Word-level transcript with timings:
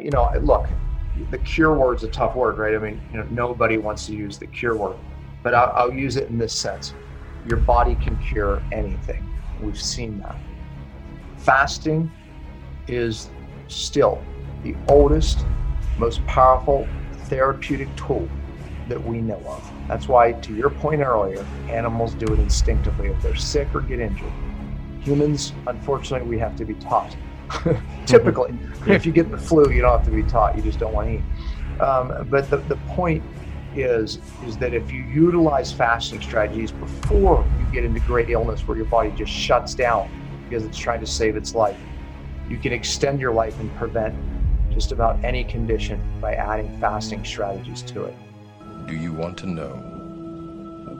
You 0.00 0.10
know, 0.10 0.32
look, 0.40 0.68
the 1.30 1.36
cure 1.36 1.74
word's 1.74 2.02
a 2.02 2.08
tough 2.08 2.34
word, 2.34 2.56
right? 2.56 2.74
I 2.74 2.78
mean, 2.78 2.98
you 3.12 3.18
know, 3.18 3.26
nobody 3.30 3.76
wants 3.76 4.06
to 4.06 4.14
use 4.14 4.38
the 4.38 4.46
cure 4.46 4.74
word, 4.74 4.96
but 5.42 5.54
I'll, 5.54 5.70
I'll 5.76 5.92
use 5.92 6.16
it 6.16 6.30
in 6.30 6.38
this 6.38 6.54
sense. 6.54 6.94
Your 7.46 7.58
body 7.58 7.94
can 7.96 8.16
cure 8.16 8.62
anything. 8.72 9.22
We've 9.60 9.78
seen 9.78 10.18
that. 10.20 10.38
Fasting 11.36 12.10
is 12.88 13.28
still 13.68 14.22
the 14.62 14.74
oldest, 14.88 15.44
most 15.98 16.24
powerful 16.26 16.88
therapeutic 17.24 17.94
tool 17.94 18.26
that 18.88 19.04
we 19.04 19.20
know 19.20 19.42
of. 19.46 19.72
That's 19.88 20.08
why, 20.08 20.32
to 20.32 20.54
your 20.54 20.70
point 20.70 21.02
earlier, 21.02 21.44
animals 21.68 22.14
do 22.14 22.32
it 22.32 22.38
instinctively 22.40 23.08
if 23.08 23.20
they're 23.20 23.36
sick 23.36 23.68
or 23.74 23.82
get 23.82 24.00
injured. 24.00 24.32
Humans, 25.02 25.52
unfortunately, 25.66 26.26
we 26.26 26.38
have 26.38 26.56
to 26.56 26.64
be 26.64 26.72
taught. 26.76 27.14
Typically, 28.06 28.54
if 28.86 29.06
you 29.06 29.12
get 29.12 29.30
the 29.30 29.38
flu, 29.38 29.70
you 29.70 29.80
don't 29.80 29.98
have 29.98 30.04
to 30.04 30.10
be 30.10 30.22
taught. 30.22 30.56
You 30.56 30.62
just 30.62 30.78
don't 30.78 30.92
want 30.92 31.08
to 31.08 31.14
eat. 31.14 31.80
Um, 31.80 32.26
but 32.30 32.48
the, 32.50 32.58
the 32.58 32.76
point 32.88 33.22
is 33.74 34.18
is 34.46 34.56
that 34.58 34.74
if 34.74 34.92
you 34.92 35.02
utilize 35.04 35.72
fasting 35.72 36.20
strategies 36.20 36.72
before 36.72 37.46
you 37.58 37.72
get 37.72 37.84
into 37.84 38.00
great 38.00 38.28
illness 38.28 38.66
where 38.68 38.76
your 38.76 38.86
body 38.86 39.10
just 39.16 39.32
shuts 39.32 39.74
down 39.74 40.10
because 40.44 40.64
it's 40.64 40.76
trying 40.76 41.00
to 41.00 41.06
save 41.06 41.36
its 41.36 41.54
life, 41.54 41.78
you 42.48 42.58
can 42.58 42.72
extend 42.72 43.20
your 43.20 43.32
life 43.32 43.58
and 43.60 43.74
prevent 43.76 44.14
just 44.70 44.92
about 44.92 45.22
any 45.24 45.44
condition 45.44 46.02
by 46.20 46.34
adding 46.34 46.78
fasting 46.80 47.24
strategies 47.24 47.82
to 47.82 48.04
it. 48.04 48.14
Do 48.86 48.94
you 48.96 49.12
want 49.12 49.38
to 49.38 49.46
know 49.46 49.74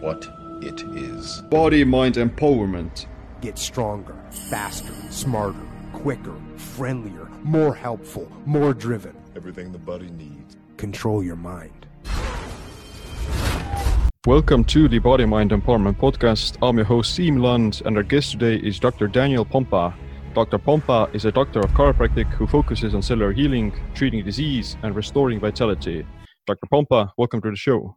what 0.01 0.29
it 0.62 0.82
is? 0.96 1.43
Body 1.51 1.84
mind 1.84 2.15
empowerment. 2.15 3.07
Get 3.41 3.59
stronger, 3.59 4.16
faster, 4.30 4.95
smarter, 5.10 5.59
quicker, 6.02 6.34
friendlier, 6.56 7.29
more 7.45 7.73
helpful, 7.73 8.27
more 8.45 8.74
driven. 8.74 9.15
Everything 9.37 9.70
the 9.70 9.79
body 9.79 10.10
needs. 10.10 10.56
Control 10.77 11.23
your 11.23 11.37
mind. 11.37 11.87
Welcome 14.26 14.65
to 14.65 14.88
the 14.88 14.99
Body 14.99 15.26
Mind 15.26 15.52
Empowerment 15.52 15.95
Podcast. 15.99 16.57
I'm 16.60 16.76
your 16.76 16.87
host, 16.87 17.16
Siim 17.16 17.41
Land, 17.41 17.82
and 17.85 17.96
our 17.96 18.02
guest 18.02 18.32
today 18.32 18.57
is 18.57 18.80
Dr. 18.80 19.07
Daniel 19.07 19.45
Pompa. 19.45 19.95
Dr. 20.35 20.59
Pompa 20.59 21.15
is 21.15 21.24
a 21.24 21.30
doctor 21.30 21.60
of 21.60 21.71
chiropractic 21.71 22.26
who 22.32 22.48
focuses 22.48 22.96
on 22.96 23.02
cellular 23.02 23.32
healing, 23.32 23.73
treating 23.95 24.24
disease, 24.24 24.76
and 24.82 24.96
restoring 24.96 25.38
vitality. 25.38 26.04
Dr. 26.48 26.66
Pompa, 26.66 27.13
welcome 27.16 27.41
to 27.43 27.51
the 27.51 27.57
show. 27.57 27.96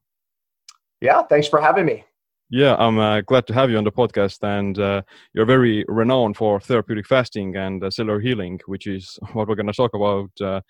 Yeah, 1.02 1.24
thanks 1.24 1.48
for 1.48 1.60
having 1.60 1.88
me. 1.88 2.04
Yeah, 2.50 2.76
I'm 2.78 3.00
uh, 3.00 3.22
glad 3.22 3.48
to 3.48 3.54
have 3.54 3.72
you 3.72 3.78
on 3.78 3.84
the 3.84 3.92
podcast, 3.92 4.44
and 4.44 4.78
uh, 4.78 5.02
you're 5.34 5.48
very 5.48 5.84
renowned 5.88 6.38
for 6.38 6.60
therapeutic 6.60 7.08
fasting 7.08 7.56
and 7.56 7.84
uh, 7.84 7.90
cellular 7.90 8.20
healing, 8.20 8.60
which 8.68 8.86
is 8.86 9.18
what 9.34 9.48
we're 9.48 9.56
going 9.56 9.66
to 9.68 9.74
talk 9.74 9.96
about 9.96 10.30
uh, 10.42 10.62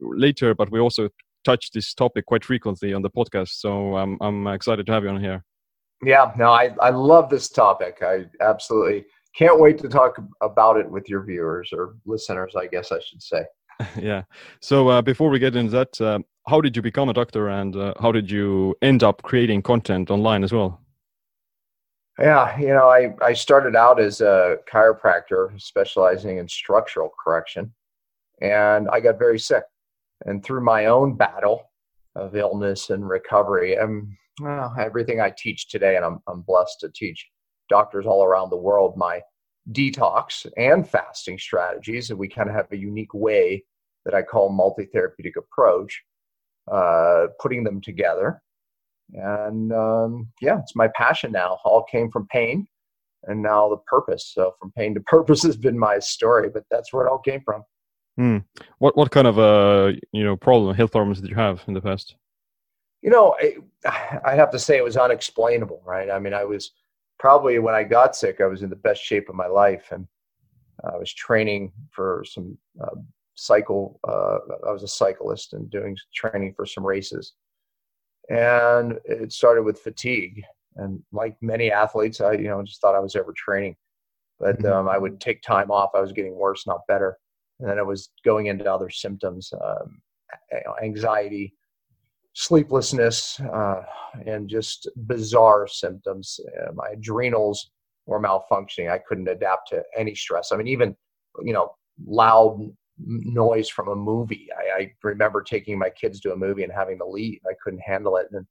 later. 0.00 0.54
But 0.54 0.70
we 0.70 0.80
also 0.80 1.10
touch 1.44 1.72
this 1.72 1.92
topic 1.92 2.24
quite 2.24 2.44
frequently 2.44 2.94
on 2.94 3.02
the 3.02 3.10
podcast, 3.10 3.50
so 3.50 3.96
um, 3.96 4.16
I'm 4.22 4.46
excited 4.46 4.86
to 4.86 4.92
have 4.92 5.04
you 5.04 5.10
on 5.10 5.20
here. 5.20 5.44
Yeah, 6.02 6.32
no, 6.38 6.50
I, 6.50 6.74
I 6.80 6.88
love 6.88 7.28
this 7.28 7.50
topic. 7.50 7.98
I 8.02 8.24
absolutely 8.40 9.04
can't 9.36 9.60
wait 9.60 9.78
to 9.78 9.88
talk 9.88 10.18
about 10.40 10.78
it 10.78 10.90
with 10.90 11.08
your 11.08 11.22
viewers 11.22 11.70
or 11.72 11.96
listeners, 12.06 12.54
I 12.56 12.66
guess 12.66 12.90
I 12.92 13.00
should 13.00 13.22
say. 13.22 13.44
yeah. 14.00 14.22
So 14.60 14.88
uh, 14.88 15.02
before 15.02 15.28
we 15.28 15.38
get 15.38 15.54
into 15.54 15.72
that, 15.72 16.00
uh, 16.00 16.20
how 16.48 16.62
did 16.62 16.74
you 16.74 16.82
become 16.82 17.10
a 17.10 17.12
doctor 17.12 17.48
and 17.48 17.76
uh, 17.76 17.94
how 18.00 18.10
did 18.10 18.30
you 18.30 18.74
end 18.80 19.02
up 19.02 19.22
creating 19.22 19.62
content 19.62 20.10
online 20.10 20.42
as 20.42 20.52
well? 20.52 20.80
Yeah, 22.20 22.58
you 22.58 22.68
know, 22.68 22.88
I, 22.88 23.14
I 23.22 23.32
started 23.32 23.74
out 23.74 23.98
as 23.98 24.20
a 24.20 24.58
chiropractor 24.70 25.58
specializing 25.60 26.36
in 26.36 26.48
structural 26.48 27.10
correction, 27.22 27.72
and 28.42 28.88
I 28.90 29.00
got 29.00 29.18
very 29.18 29.38
sick 29.38 29.64
and 30.26 30.44
through 30.44 30.62
my 30.62 30.86
own 30.86 31.16
battle 31.16 31.70
of 32.14 32.36
illness 32.36 32.90
and 32.90 33.08
recovery, 33.08 33.76
and 33.76 34.12
well, 34.40 34.74
everything 34.78 35.20
I 35.20 35.32
teach 35.36 35.68
today, 35.68 35.96
and 35.96 36.04
I'm, 36.04 36.18
I'm 36.26 36.42
blessed 36.42 36.80
to 36.80 36.90
teach 36.94 37.26
doctors 37.68 38.06
all 38.06 38.24
around 38.24 38.50
the 38.50 38.56
world 38.56 38.96
my 38.96 39.22
detox 39.72 40.46
and 40.56 40.88
fasting 40.88 41.38
strategies. 41.38 42.10
And 42.10 42.18
we 42.18 42.28
kind 42.28 42.48
of 42.48 42.54
have 42.54 42.70
a 42.72 42.76
unique 42.76 43.14
way 43.14 43.64
that 44.04 44.14
I 44.14 44.22
call 44.22 44.50
multi 44.50 44.86
therapeutic 44.86 45.36
approach, 45.36 46.02
uh, 46.70 47.26
putting 47.40 47.64
them 47.64 47.80
together. 47.80 48.42
And 49.14 49.72
um, 49.72 50.28
yeah, 50.40 50.58
it's 50.58 50.76
my 50.76 50.88
passion 50.94 51.32
now. 51.32 51.58
All 51.64 51.84
came 51.84 52.10
from 52.10 52.26
pain 52.28 52.66
and 53.24 53.42
now 53.42 53.68
the 53.68 53.76
purpose. 53.78 54.30
So 54.34 54.54
from 54.58 54.72
pain 54.72 54.94
to 54.94 55.00
purpose 55.06 55.42
has 55.42 55.56
been 55.56 55.78
my 55.78 55.98
story, 55.98 56.48
but 56.48 56.64
that's 56.70 56.92
where 56.92 57.06
it 57.06 57.10
all 57.10 57.18
came 57.18 57.42
from. 57.44 57.64
Hmm. 58.16 58.38
What 58.78 58.96
what 58.96 59.10
kind 59.10 59.26
of 59.26 59.38
uh 59.38 59.92
you 60.12 60.24
know 60.24 60.36
problem 60.36 60.74
health 60.74 60.92
problems 60.92 61.20
did 61.20 61.30
you 61.30 61.36
have 61.36 61.62
in 61.68 61.74
the 61.74 61.80
past? 61.80 62.16
You 63.02 63.10
know, 63.10 63.34
I, 63.40 63.56
I 64.24 64.34
have 64.34 64.50
to 64.50 64.58
say 64.58 64.76
it 64.76 64.84
was 64.84 64.98
unexplainable, 64.98 65.82
right? 65.86 66.10
I 66.10 66.18
mean, 66.18 66.34
I 66.34 66.44
was 66.44 66.72
probably 67.18 67.58
when 67.58 67.74
I 67.74 67.82
got 67.82 68.14
sick, 68.14 68.40
I 68.40 68.46
was 68.46 68.62
in 68.62 68.68
the 68.68 68.76
best 68.76 69.02
shape 69.02 69.30
of 69.30 69.34
my 69.34 69.46
life, 69.46 69.88
and 69.90 70.06
I 70.84 70.98
was 70.98 71.12
training 71.12 71.72
for 71.92 72.24
some 72.26 72.58
uh, 72.82 72.96
cycle. 73.36 74.00
Uh, 74.06 74.38
I 74.68 74.72
was 74.72 74.82
a 74.82 74.88
cyclist 74.88 75.54
and 75.54 75.70
doing 75.70 75.96
training 76.14 76.52
for 76.54 76.66
some 76.66 76.84
races, 76.84 77.34
and 78.28 78.98
it 79.04 79.32
started 79.32 79.62
with 79.62 79.80
fatigue. 79.80 80.42
And 80.76 81.02
like 81.12 81.36
many 81.40 81.72
athletes, 81.72 82.20
I 82.20 82.32
you 82.32 82.48
know 82.48 82.62
just 82.62 82.80
thought 82.80 82.94
I 82.94 83.00
was 83.00 83.16
ever 83.16 83.34
training, 83.36 83.76
but 84.38 84.58
mm-hmm. 84.58 84.72
um, 84.72 84.88
I 84.88 84.98
would 84.98 85.20
take 85.20 85.42
time 85.42 85.70
off. 85.70 85.90
I 85.94 86.00
was 86.00 86.12
getting 86.12 86.36
worse, 86.36 86.66
not 86.66 86.86
better 86.86 87.18
and 87.60 87.68
then 87.68 87.78
it 87.78 87.86
was 87.86 88.10
going 88.24 88.46
into 88.46 88.70
other 88.72 88.90
symptoms, 88.90 89.52
um, 89.62 90.00
anxiety, 90.82 91.54
sleeplessness, 92.32 93.38
uh, 93.40 93.82
and 94.26 94.48
just 94.48 94.88
bizarre 95.06 95.66
symptoms. 95.66 96.40
Uh, 96.60 96.72
my 96.72 96.88
adrenals 96.94 97.70
were 98.06 98.20
malfunctioning. 98.20 98.90
I 98.90 98.98
couldn't 98.98 99.28
adapt 99.28 99.68
to 99.68 99.82
any 99.96 100.14
stress. 100.14 100.52
I 100.52 100.56
mean, 100.56 100.68
even 100.68 100.96
you 101.44 101.52
know, 101.52 101.74
loud 102.06 102.58
noise 103.06 103.68
from 103.68 103.88
a 103.88 103.94
movie. 103.94 104.48
I, 104.56 104.82
I 104.82 104.92
remember 105.02 105.42
taking 105.42 105.78
my 105.78 105.90
kids 105.90 106.20
to 106.20 106.32
a 106.32 106.36
movie 106.36 106.64
and 106.64 106.72
having 106.72 106.98
to 106.98 107.06
leave. 107.06 107.40
I 107.48 107.54
couldn't 107.62 107.80
handle 107.80 108.16
it, 108.16 108.28
and 108.32 108.46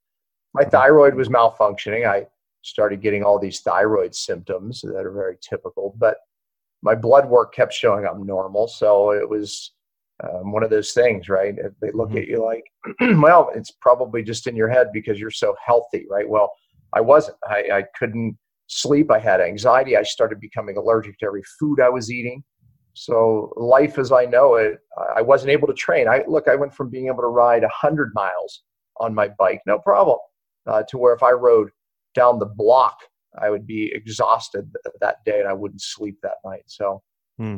my 0.54 0.64
thyroid 0.64 1.16
was 1.16 1.30
malfunctioning. 1.30 2.08
I 2.08 2.26
started 2.62 3.02
getting 3.02 3.24
all 3.24 3.40
these 3.40 3.62
thyroid 3.62 4.14
symptoms 4.14 4.82
that 4.82 5.06
are 5.06 5.12
very 5.12 5.38
typical, 5.42 5.96
but 5.98 6.18
my 6.82 6.96
blood 6.96 7.28
work 7.30 7.54
kept 7.54 7.74
showing 7.74 8.06
I'm 8.06 8.26
normal. 8.26 8.68
So 8.68 9.12
it 9.12 9.28
was 9.28 9.72
um, 10.24 10.52
one 10.52 10.64
of 10.64 10.70
those 10.70 10.92
things, 10.92 11.30
right? 11.30 11.56
They 11.82 11.92
look 11.92 12.10
mm-hmm. 12.10 12.18
at 12.20 12.28
you 12.28 12.44
like, 12.44 12.64
well, 13.22 13.52
it's 13.56 13.72
probably 13.72 14.24
just 14.24 14.48
in 14.48 14.56
your 14.56 14.70
head 14.70 14.88
because 14.94 15.20
you're 15.20 15.32
so 15.32 15.56
healthy, 15.66 16.06
right? 16.10 16.28
Well, 16.28 16.52
I 16.94 17.02
wasn't. 17.02 17.38
I, 17.48 17.64
I 17.74 17.84
couldn't 17.98 18.38
sleep. 18.68 19.12
I 19.12 19.20
had 19.20 19.42
anxiety. 19.42 19.96
I 19.96 20.04
started 20.04 20.40
becoming 20.40 20.78
allergic 20.78 21.18
to 21.20 21.26
every 21.26 21.44
food 21.60 21.80
I 21.80 21.90
was 21.90 22.12
eating. 22.12 22.44
So 23.00 23.54
life 23.56 23.98
as 23.98 24.12
I 24.12 24.26
know 24.26 24.56
it, 24.56 24.80
I 25.16 25.22
wasn't 25.22 25.52
able 25.52 25.68
to 25.68 25.74
train. 25.74 26.08
I 26.08 26.24
look, 26.28 26.48
I 26.48 26.56
went 26.56 26.74
from 26.74 26.90
being 26.90 27.08
able 27.08 27.22
to 27.22 27.28
ride 27.28 27.64
hundred 27.72 28.12
miles 28.14 28.64
on 28.98 29.16
my 29.16 29.30
bike, 29.30 29.62
no 29.66 29.80
problem, 29.80 30.18
uh, 30.68 30.84
to 30.90 30.98
where 30.98 31.14
if 31.14 31.24
I 31.24 31.32
rode 31.32 31.70
down 32.14 32.40
the 32.40 32.46
block 32.46 33.00
I 33.38 33.50
would 33.50 33.68
be 33.68 33.92
exhausted 33.94 34.72
that 35.02 35.18
day 35.26 35.40
and 35.40 35.48
I 35.48 35.54
wouldn't 35.54 35.82
sleep 35.82 36.18
that 36.24 36.38
night. 36.44 36.64
So 36.66 37.02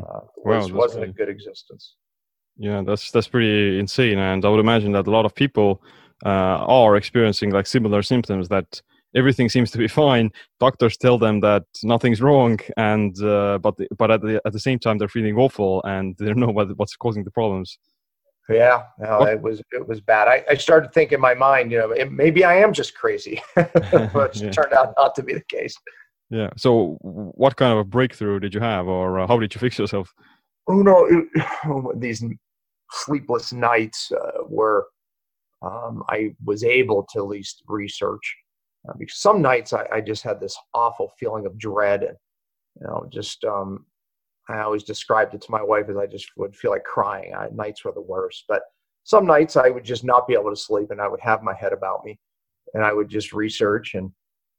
uh, 0.04 0.20
wow, 0.38 0.66
it 0.66 0.74
wasn't 0.74 1.02
pretty, 1.02 1.12
a 1.12 1.14
good 1.14 1.30
existence. 1.30 1.96
Yeah, 2.58 2.82
that's 2.86 3.12
that's 3.12 3.28
pretty 3.28 3.80
insane, 3.80 4.20
and 4.20 4.46
I 4.46 4.50
would 4.50 4.60
imagine 4.60 4.92
that 4.92 5.08
a 5.08 5.12
lot 5.12 5.26
of 5.26 5.34
people 5.34 5.82
uh, 6.26 6.66
are 6.68 6.96
experiencing 6.96 7.52
like 7.52 7.66
similar 7.66 8.04
symptoms. 8.04 8.50
That 8.50 8.82
everything 9.16 9.50
seems 9.50 9.72
to 9.72 9.78
be 9.78 9.88
fine. 9.88 10.32
Doctors 10.60 10.98
tell 10.98 11.18
them 11.18 11.40
that 11.42 11.64
nothing's 11.84 12.22
wrong, 12.22 12.60
and 12.78 13.22
uh, 13.24 13.60
but 13.60 13.76
but 13.98 14.12
at 14.12 14.22
the 14.22 14.42
at 14.46 14.54
the 14.54 14.60
same 14.60 14.80
time 14.80 14.98
they're 14.98 15.08
feeling 15.08 15.38
awful 15.38 15.82
and 15.84 16.16
they 16.20 16.26
don't 16.26 16.40
know 16.40 16.52
what, 16.52 16.78
what's 16.78 16.96
causing 16.96 17.24
the 17.24 17.32
problems. 17.32 17.78
Yeah, 18.50 18.84
no, 19.00 19.24
it 19.24 19.42
was 19.42 19.62
it 19.72 19.88
was 19.88 20.02
bad. 20.02 20.28
I, 20.28 20.44
I 20.50 20.56
started 20.56 20.94
thinking 20.94 21.16
in 21.16 21.22
my 21.22 21.34
mind, 21.34 21.72
you 21.72 21.78
know, 21.78 21.92
it, 21.92 22.12
maybe 22.12 22.44
I 22.44 22.56
am 22.56 22.74
just 22.74 22.96
crazy, 22.96 23.42
but 23.56 24.36
yeah. 24.36 24.52
turned 24.52 24.74
out 24.74 24.94
not 24.98 25.16
to 25.16 25.24
be 25.24 25.34
the 25.34 25.44
case. 25.44 25.76
Yeah. 26.30 26.50
So, 26.58 26.98
what 27.02 27.56
kind 27.56 27.74
of 27.74 27.80
a 27.80 27.84
breakthrough 27.84 28.40
did 28.40 28.54
you 28.54 28.62
have, 28.62 28.88
or 28.88 29.20
uh, 29.20 29.28
how 29.28 29.38
did 29.38 29.54
you 29.54 29.60
fix 29.60 29.78
yourself? 29.78 30.14
Oh 30.68 30.82
no, 30.82 31.06
it, 31.06 32.00
these 32.00 32.24
sleepless 32.92 33.54
nights 33.54 34.12
uh, 34.12 34.44
where 34.48 34.86
um, 35.62 36.04
I 36.10 36.34
was 36.44 36.64
able 36.64 37.06
to 37.14 37.20
at 37.20 37.28
least 37.28 37.64
research. 37.68 38.36
Uh, 38.88 38.94
because 38.98 39.20
some 39.20 39.42
nights 39.42 39.74
I, 39.74 39.86
I, 39.92 40.02
just 40.02 40.24
had 40.24 40.40
this 40.40 40.58
awful 40.74 41.12
feeling 41.20 41.46
of 41.46 41.58
dread, 41.58 42.02
and 42.04 42.18
you 42.80 42.88
know, 42.88 43.06
just 43.10 43.44
um, 43.44 43.86
I 44.50 44.62
always 44.62 44.84
described 44.84 45.36
it 45.36 45.42
to 45.42 45.52
my 45.52 45.62
wife 45.62 45.86
as 45.90 45.98
I 45.98 46.08
just 46.08 46.30
would 46.38 46.56
feel 46.56 46.72
like 46.72 46.84
crying. 46.84 47.34
I, 47.36 47.48
nights 47.54 47.86
were 47.86 47.92
the 47.92 48.02
worst, 48.02 48.46
but 48.48 48.64
some 49.04 49.26
nights 49.26 49.56
I 49.56 49.70
would 49.70 49.84
just 49.84 50.04
not 50.04 50.28
be 50.28 50.34
able 50.34 50.50
to 50.50 50.56
sleep, 50.56 50.90
and 50.90 51.00
I 51.00 51.08
would 51.08 51.22
have 51.22 51.44
my 51.44 51.54
head 51.54 51.74
about 51.74 52.04
me, 52.04 52.20
and 52.74 52.84
I 52.84 52.92
would 52.94 53.08
just 53.08 53.34
research. 53.34 53.94
And 53.94 54.12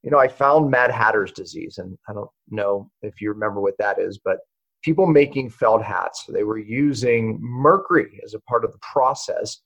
you 0.03 0.11
know, 0.11 0.19
I 0.19 0.27
found 0.27 0.71
Mad 0.71 0.91
Hatter's 0.91 1.31
disease, 1.31 1.77
and 1.77 1.97
I 2.07 2.13
don't 2.13 2.29
know 2.49 2.89
if 3.01 3.19
you 3.19 3.29
remember 3.29 3.59
what 3.59 3.77
that 3.79 3.99
is, 3.99 4.19
but 4.23 4.37
people 4.83 5.07
making 5.07 5.49
felt 5.49 5.81
hats. 5.81 6.25
They 6.27 6.43
were 6.43 6.57
using 6.57 7.39
mercury 7.41 8.19
as 8.23 8.33
a 8.33 8.41
part 8.41 8.65
of 8.65 8.71
the 8.71 8.79
process, 8.79 9.61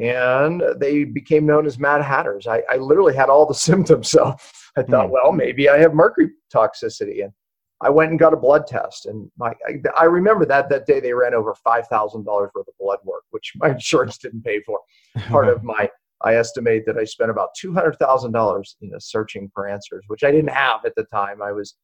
and 0.00 0.62
they 0.78 1.04
became 1.04 1.44
known 1.46 1.66
as 1.66 1.78
Mad 1.78 2.02
Hatters. 2.02 2.46
I, 2.46 2.62
I 2.70 2.76
literally 2.76 3.14
had 3.14 3.28
all 3.28 3.46
the 3.46 3.54
symptoms, 3.68 4.08
so 4.10 4.34
I 4.76 4.82
thought, 4.82 5.06
Hmm. 5.06 5.12
well, 5.12 5.32
maybe 5.32 5.68
I 5.68 5.78
have 5.78 5.94
mercury 5.94 6.30
toxicity, 6.52 7.22
and 7.24 7.32
I 7.82 7.90
went 7.90 8.10
and 8.10 8.18
got 8.18 8.32
a 8.32 8.36
blood 8.36 8.66
test. 8.66 9.06
And 9.06 9.30
my, 9.36 9.52
I, 9.68 9.74
I 9.98 10.04
remember 10.04 10.46
that 10.46 10.68
that 10.70 10.86
day 10.86 11.00
they 11.00 11.12
ran 11.12 11.34
over 11.34 11.54
five 11.54 11.88
thousand 11.88 12.24
dollars 12.24 12.50
worth 12.54 12.68
of 12.68 12.74
blood 12.78 12.98
work, 13.04 13.24
which 13.30 13.52
my 13.56 13.70
insurance 13.72 14.18
didn't 14.18 14.44
pay 14.44 14.60
for. 14.62 14.80
Part 15.28 15.48
of 15.48 15.62
my 15.62 15.90
I 16.24 16.36
estimate 16.36 16.86
that 16.86 16.96
I 16.96 17.04
spent 17.04 17.30
about 17.32 17.50
two 17.58 17.74
hundred 17.74 17.98
thousand 17.98 18.32
dollars, 18.32 18.76
you 18.80 18.90
know, 18.90 18.98
searching 19.00 19.50
for 19.52 19.66
answers, 19.68 20.04
which 20.06 20.22
I 20.24 20.30
didn't 20.30 20.50
have 20.52 20.84
at 20.86 20.94
the 20.94 21.04
time. 21.12 21.42
I 21.42 21.50
was, 21.52 21.74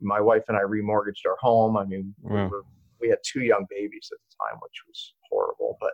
my 0.00 0.20
wife 0.20 0.42
and 0.48 0.56
I 0.56 0.62
remortgaged 0.62 1.24
our 1.26 1.36
home. 1.40 1.76
I 1.76 1.84
mean, 1.84 2.12
we, 2.22 2.34
were, 2.34 2.64
we 3.00 3.08
had 3.08 3.18
two 3.24 3.42
young 3.42 3.66
babies 3.70 4.08
at 4.12 4.18
the 4.18 4.34
time, 4.50 4.58
which 4.60 4.82
was 4.88 5.14
horrible. 5.30 5.76
But 5.80 5.92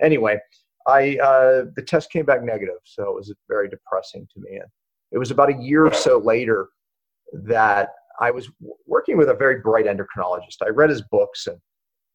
anyway, 0.00 0.38
I 0.86 1.18
uh, 1.18 1.64
the 1.76 1.82
test 1.86 2.10
came 2.10 2.24
back 2.24 2.42
negative, 2.42 2.80
so 2.84 3.04
it 3.04 3.14
was 3.14 3.32
very 3.48 3.68
depressing 3.68 4.26
to 4.34 4.40
me. 4.40 4.56
And 4.56 4.68
it 5.12 5.18
was 5.18 5.30
about 5.30 5.50
a 5.50 5.62
year 5.62 5.86
or 5.86 5.92
so 5.92 6.18
later 6.18 6.68
that 7.32 7.90
I 8.20 8.30
was 8.30 8.50
working 8.86 9.16
with 9.16 9.28
a 9.28 9.34
very 9.34 9.60
bright 9.60 9.86
endocrinologist. 9.86 10.62
I 10.62 10.68
read 10.68 10.90
his 10.90 11.02
books, 11.02 11.46
and 11.46 11.58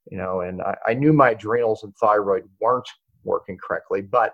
you 0.10 0.18
know, 0.18 0.42
and 0.42 0.62
I, 0.62 0.76
I 0.88 0.94
knew 0.94 1.14
my 1.14 1.32
adrenals 1.32 1.84
and 1.84 1.94
thyroid 1.98 2.44
weren't 2.60 2.90
working 3.24 3.58
correctly, 3.58 4.02
but 4.02 4.34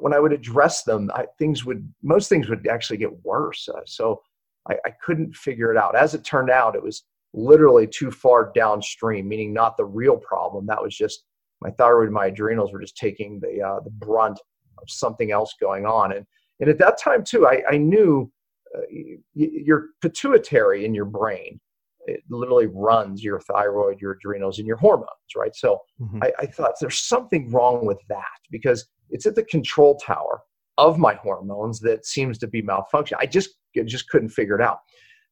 when 0.00 0.12
I 0.12 0.18
would 0.18 0.32
address 0.32 0.82
them, 0.82 1.10
I, 1.14 1.26
things 1.38 1.64
would 1.64 1.88
most 2.02 2.28
things 2.28 2.48
would 2.48 2.66
actually 2.66 2.98
get 2.98 3.24
worse. 3.24 3.68
Uh, 3.68 3.80
so 3.86 4.22
I, 4.68 4.74
I 4.84 4.90
couldn't 5.02 5.34
figure 5.34 5.70
it 5.70 5.78
out. 5.78 5.96
As 5.96 6.14
it 6.14 6.24
turned 6.24 6.50
out, 6.50 6.74
it 6.74 6.82
was 6.82 7.04
literally 7.34 7.86
too 7.86 8.10
far 8.10 8.52
downstream, 8.54 9.28
meaning 9.28 9.52
not 9.52 9.76
the 9.76 9.84
real 9.84 10.16
problem. 10.16 10.66
That 10.66 10.82
was 10.82 10.96
just 10.96 11.24
my 11.60 11.70
thyroid 11.70 12.06
and 12.06 12.14
my 12.14 12.26
adrenals 12.26 12.72
were 12.72 12.80
just 12.80 12.96
taking 12.96 13.40
the 13.40 13.62
uh, 13.62 13.80
the 13.80 13.90
brunt 13.90 14.38
of 14.80 14.88
something 14.88 15.32
else 15.32 15.54
going 15.60 15.86
on. 15.86 16.12
And 16.12 16.26
and 16.60 16.68
at 16.68 16.78
that 16.78 16.98
time 16.98 17.24
too, 17.24 17.46
I, 17.46 17.62
I 17.70 17.76
knew 17.76 18.30
uh, 18.76 18.80
y- 18.90 19.16
your 19.34 19.86
pituitary 20.00 20.84
in 20.84 20.94
your 20.94 21.04
brain. 21.04 21.60
It 22.06 22.22
literally 22.30 22.66
runs 22.66 23.22
your 23.22 23.38
thyroid, 23.40 24.00
your 24.00 24.12
adrenals, 24.12 24.58
and 24.58 24.66
your 24.66 24.78
hormones, 24.78 25.08
right? 25.36 25.54
So 25.54 25.78
Mhm. 26.00 26.22
I, 26.24 26.32
I 26.40 26.46
thought 26.46 26.72
there's 26.80 27.00
something 27.00 27.50
wrong 27.50 27.84
with 27.84 28.00
that 28.08 28.24
because 28.50 28.88
it's 29.10 29.26
at 29.26 29.34
the 29.34 29.44
control 29.44 29.96
tower 29.98 30.42
of 30.78 30.98
my 30.98 31.14
hormones 31.14 31.80
that 31.80 32.06
seems 32.06 32.38
to 32.38 32.46
be 32.46 32.62
malfunction. 32.62 33.18
I 33.20 33.26
just 33.26 33.50
I 33.76 33.82
just 33.82 34.08
couldn't 34.08 34.30
figure 34.30 34.54
it 34.54 34.62
out. 34.62 34.78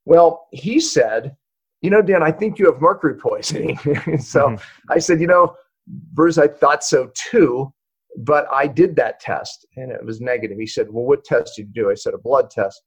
Well, 0.04 0.46
he 0.52 0.78
said, 0.80 1.36
you 1.82 1.90
know, 1.90 2.02
Dan, 2.02 2.22
I 2.22 2.30
think 2.32 2.58
you 2.58 2.66
have 2.70 2.80
mercury 2.80 3.14
poisoning. 3.14 3.76
so 4.18 4.50
Mhm. 4.50 4.62
I 4.90 4.98
said, 4.98 5.20
you 5.20 5.26
know, 5.28 5.54
Bruce, 5.86 6.38
I 6.38 6.48
thought 6.48 6.82
so 6.82 7.10
too, 7.14 7.72
but 8.16 8.46
I 8.52 8.66
did 8.66 8.96
that 8.96 9.20
test 9.20 9.66
and 9.76 9.90
it 9.90 10.04
was 10.04 10.20
negative. 10.20 10.58
He 10.58 10.66
said, 10.66 10.88
well, 10.90 11.04
what 11.04 11.24
test 11.24 11.54
did 11.56 11.68
you 11.68 11.84
do? 11.84 11.90
I 11.90 11.94
said, 11.94 12.14
a 12.14 12.18
blood 12.18 12.50
test. 12.50 12.82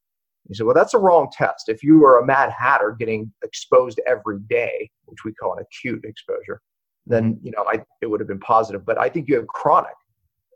He 0.48 0.56
said, 0.56 0.66
well, 0.66 0.76
that's 0.76 0.96
a 0.96 1.00
wrong 1.00 1.30
test. 1.32 1.70
If 1.70 1.84
you 1.84 2.00
were 2.00 2.20
a 2.20 2.26
mad 2.26 2.52
hatter 2.52 2.96
getting 2.98 3.32
exposed 3.44 4.02
every 4.08 4.40
day, 4.50 4.90
which 5.06 5.24
we 5.24 5.34
call 5.34 5.54
an 5.54 5.64
acute 5.64 6.04
exposure, 6.06 6.62
then 7.06 7.40
you 7.44 7.52
know 7.52 7.66
I, 7.68 7.84
it 8.02 8.08
would 8.08 8.20
have 8.20 8.28
been 8.28 8.40
positive. 8.40 8.86
But 8.86 8.98
I 8.98 9.10
think 9.10 9.28
you 9.28 9.36
have 9.36 9.48
chronic 9.48 9.94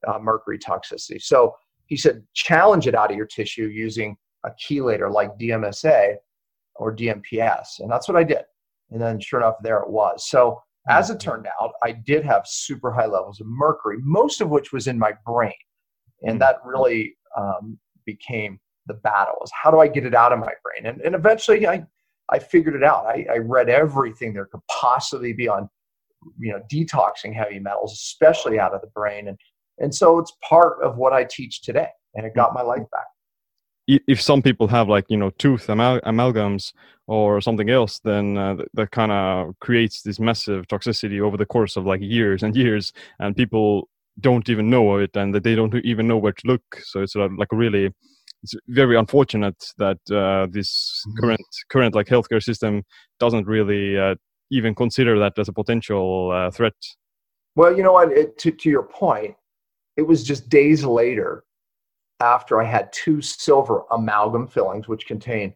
uh, 0.07 0.19
mercury 0.19 0.57
toxicity. 0.57 1.21
So 1.21 1.55
he 1.85 1.97
said, 1.97 2.23
challenge 2.33 2.87
it 2.87 2.95
out 2.95 3.11
of 3.11 3.17
your 3.17 3.25
tissue 3.25 3.67
using 3.67 4.15
a 4.45 4.51
chelator 4.51 5.11
like 5.11 5.37
DMSA 5.37 6.15
or 6.75 6.95
DMPS, 6.95 7.79
and 7.79 7.91
that's 7.91 8.07
what 8.07 8.17
I 8.17 8.23
did. 8.23 8.43
And 8.91 9.01
then, 9.01 9.19
sure 9.19 9.39
enough, 9.39 9.55
there 9.61 9.79
it 9.79 9.89
was. 9.89 10.29
So 10.29 10.61
Hmm. 10.87 10.97
as 10.97 11.09
it 11.09 11.19
turned 11.19 11.47
out, 11.59 11.73
I 11.83 11.91
did 11.91 12.23
have 12.25 12.45
super 12.45 12.91
high 12.91 13.05
levels 13.05 13.39
of 13.39 13.47
mercury, 13.47 13.97
most 14.01 14.41
of 14.41 14.49
which 14.49 14.71
was 14.71 14.87
in 14.87 14.99
my 14.99 15.13
brain, 15.25 15.53
and 16.23 16.33
hmm. 16.33 16.39
that 16.39 16.57
really 16.65 17.15
um, 17.37 17.77
became 18.05 18.59
the 18.87 18.95
battle: 18.95 19.37
is 19.43 19.51
how 19.53 19.71
do 19.71 19.79
I 19.79 19.87
get 19.87 20.05
it 20.05 20.15
out 20.15 20.33
of 20.33 20.39
my 20.39 20.53
brain? 20.63 20.93
And, 20.93 21.01
and 21.01 21.15
eventually, 21.15 21.67
I 21.67 21.85
I 22.29 22.39
figured 22.39 22.75
it 22.75 22.83
out. 22.83 23.05
I, 23.05 23.25
I 23.31 23.37
read 23.37 23.69
everything 23.69 24.33
there 24.33 24.45
could 24.45 24.61
possibly 24.69 25.33
be 25.33 25.47
on 25.47 25.69
you 26.39 26.51
know 26.51 26.61
detoxing 26.71 27.33
heavy 27.33 27.59
metals 27.59 27.93
especially 27.93 28.59
out 28.59 28.73
of 28.73 28.81
the 28.81 28.87
brain. 28.87 29.27
And 29.27 29.37
and 29.79 29.93
so 29.93 30.19
it's 30.19 30.31
part 30.47 30.81
of 30.83 30.97
what 30.97 31.13
i 31.13 31.23
teach 31.23 31.61
today 31.61 31.89
and 32.15 32.25
it 32.25 32.33
hmm. 32.33 32.39
got 32.39 32.53
my 32.53 32.61
life 32.61 32.83
back 32.91 33.07
if 33.87 34.21
some 34.21 34.41
people 34.41 34.67
have 34.67 34.87
like 34.87 35.05
you 35.09 35.17
know 35.17 35.29
tooth 35.31 35.69
amal- 35.69 36.01
amalgams 36.01 36.73
or 37.07 37.41
something 37.41 37.69
else 37.69 37.99
then 37.99 38.37
uh, 38.37 38.55
th- 38.55 38.69
that 38.73 38.91
kind 38.91 39.11
of 39.11 39.53
creates 39.59 40.01
this 40.03 40.19
massive 40.19 40.65
toxicity 40.67 41.19
over 41.19 41.35
the 41.37 41.45
course 41.45 41.75
of 41.75 41.85
like 41.85 42.01
years 42.01 42.43
and 42.43 42.55
years 42.55 42.93
and 43.19 43.35
people 43.35 43.89
don't 44.19 44.49
even 44.49 44.69
know 44.69 44.97
it 44.97 45.15
and 45.15 45.33
that 45.33 45.43
they 45.43 45.55
don't 45.55 45.73
even 45.83 46.07
know 46.07 46.17
where 46.17 46.31
to 46.31 46.47
look. 46.47 46.61
So 46.83 47.01
it's 47.01 47.15
uh, 47.15 47.29
like 47.37 47.51
really 47.51 47.91
it's 48.43 48.53
very 48.67 48.97
unfortunate 48.97 49.63
that 49.77 49.97
uh, 50.11 50.47
this 50.51 51.03
Mhm. 51.07 51.19
current 51.19 51.47
current 51.69 51.95
like 51.95 52.07
healthcare 52.07 52.43
system 52.43 52.83
doesn't 53.19 53.47
really 53.47 53.97
uh, 53.97 54.15
even 54.51 54.75
consider 54.75 55.17
that 55.19 55.39
as 55.39 55.47
a 55.47 55.53
potential 55.53 56.31
uh, 56.31 56.51
threat. 56.51 56.75
Well 57.55 57.75
you 57.75 57.83
know 57.83 57.93
what? 57.93 58.11
It, 58.11 58.37
to, 58.39 58.51
to 58.51 58.69
your 58.69 58.83
point 58.83 59.35
it 59.97 60.03
was 60.03 60.23
just 60.23 60.49
days 60.49 60.83
later 60.83 61.43
after 62.19 62.61
i 62.61 62.65
had 62.65 62.91
two 62.91 63.21
silver 63.21 63.83
amalgam 63.91 64.47
fillings 64.47 64.87
which 64.87 65.07
contain 65.07 65.53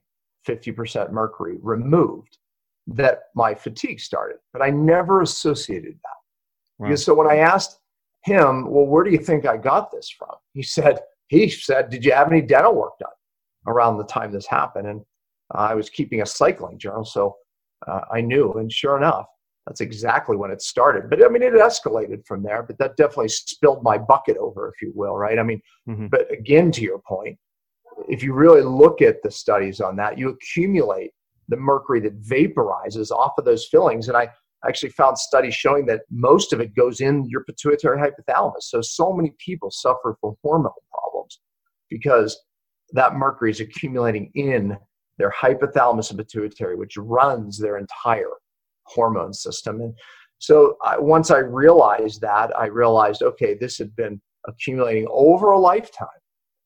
50% 0.47 1.11
mercury 1.11 1.57
removed 1.61 2.37
that 2.87 3.23
my 3.35 3.53
fatigue 3.53 3.99
started 3.99 4.37
but 4.53 4.61
i 4.61 4.69
never 4.69 5.21
associated 5.21 5.93
that 5.93 6.17
Wow. 6.77 6.87
Because 6.87 7.03
so 7.03 7.13
when 7.13 7.27
I 7.27 7.37
asked 7.37 7.79
him, 8.23 8.69
well, 8.69 8.85
where 8.85 9.03
do 9.03 9.11
you 9.11 9.17
think 9.17 9.45
I 9.45 9.57
got 9.57 9.91
this 9.91 10.09
from? 10.09 10.35
He 10.53 10.63
said, 10.63 10.99
he 11.27 11.49
said, 11.49 11.89
did 11.89 12.05
you 12.05 12.11
have 12.11 12.31
any 12.31 12.41
dental 12.41 12.75
work 12.75 12.97
done 12.99 13.09
around 13.67 13.97
the 13.97 14.03
time 14.05 14.31
this 14.31 14.47
happened? 14.47 14.87
And 14.87 15.01
I 15.51 15.75
was 15.75 15.89
keeping 15.89 16.21
a 16.21 16.25
cycling 16.25 16.77
journal, 16.77 17.05
so 17.05 17.37
uh, 17.87 18.01
I 18.11 18.21
knew. 18.21 18.53
And 18.53 18.71
sure 18.71 18.97
enough, 18.97 19.27
that's 19.67 19.81
exactly 19.81 20.37
when 20.37 20.49
it 20.49 20.61
started. 20.61 21.09
But 21.09 21.23
I 21.23 21.27
mean, 21.27 21.43
it 21.43 21.53
escalated 21.53 22.25
from 22.25 22.41
there. 22.41 22.63
But 22.63 22.77
that 22.77 22.95
definitely 22.95 23.27
spilled 23.27 23.83
my 23.83 23.97
bucket 23.97 24.37
over, 24.37 24.69
if 24.69 24.81
you 24.81 24.93
will, 24.95 25.17
right? 25.17 25.37
I 25.37 25.43
mean, 25.43 25.61
Mhm. 25.89 26.09
but 26.09 26.31
again, 26.31 26.71
to 26.71 26.81
your 26.81 26.99
point, 26.99 27.37
if 28.07 28.23
you 28.23 28.33
really 28.33 28.61
look 28.61 29.01
at 29.01 29.21
the 29.23 29.31
studies 29.31 29.81
on 29.81 29.97
that, 29.97 30.17
you 30.17 30.29
accumulate 30.29 31.11
the 31.49 31.57
mercury 31.57 31.99
that 31.99 32.21
vaporizes 32.21 33.11
off 33.11 33.37
of 33.37 33.43
those 33.43 33.67
fillings. 33.67 34.07
And 34.07 34.15
I 34.15 34.31
actually 34.65 34.91
found 34.91 35.17
studies 35.17 35.53
showing 35.53 35.85
that 35.87 36.03
most 36.09 36.53
of 36.53 36.61
it 36.61 36.73
goes 36.73 37.01
in 37.01 37.25
your 37.25 37.43
pituitary 37.43 37.97
hypothalamus. 37.99 38.63
So, 38.63 38.81
so 38.81 39.11
many 39.11 39.33
people 39.37 39.69
suffer 39.69 40.15
from 40.21 40.35
hormone 40.43 40.71
problems 40.91 41.41
because 41.89 42.41
that 42.91 43.15
mercury 43.15 43.51
is 43.51 43.59
accumulating 43.59 44.31
in 44.35 44.77
their 45.17 45.31
hypothalamus 45.31 46.09
and 46.09 46.19
pituitary, 46.19 46.75
which 46.77 46.95
runs 46.97 47.57
their 47.57 47.77
entire 47.77 48.31
hormone 48.87 49.33
system. 49.33 49.81
And 49.81 49.93
so, 50.39 50.77
I, 50.83 50.97
once 50.97 51.31
I 51.31 51.39
realized 51.39 52.21
that, 52.21 52.55
I 52.57 52.67
realized, 52.67 53.23
okay, 53.23 53.55
this 53.55 53.77
had 53.77 53.95
been 53.95 54.21
accumulating 54.47 55.07
over 55.09 55.51
a 55.51 55.59
lifetime. 55.59 56.07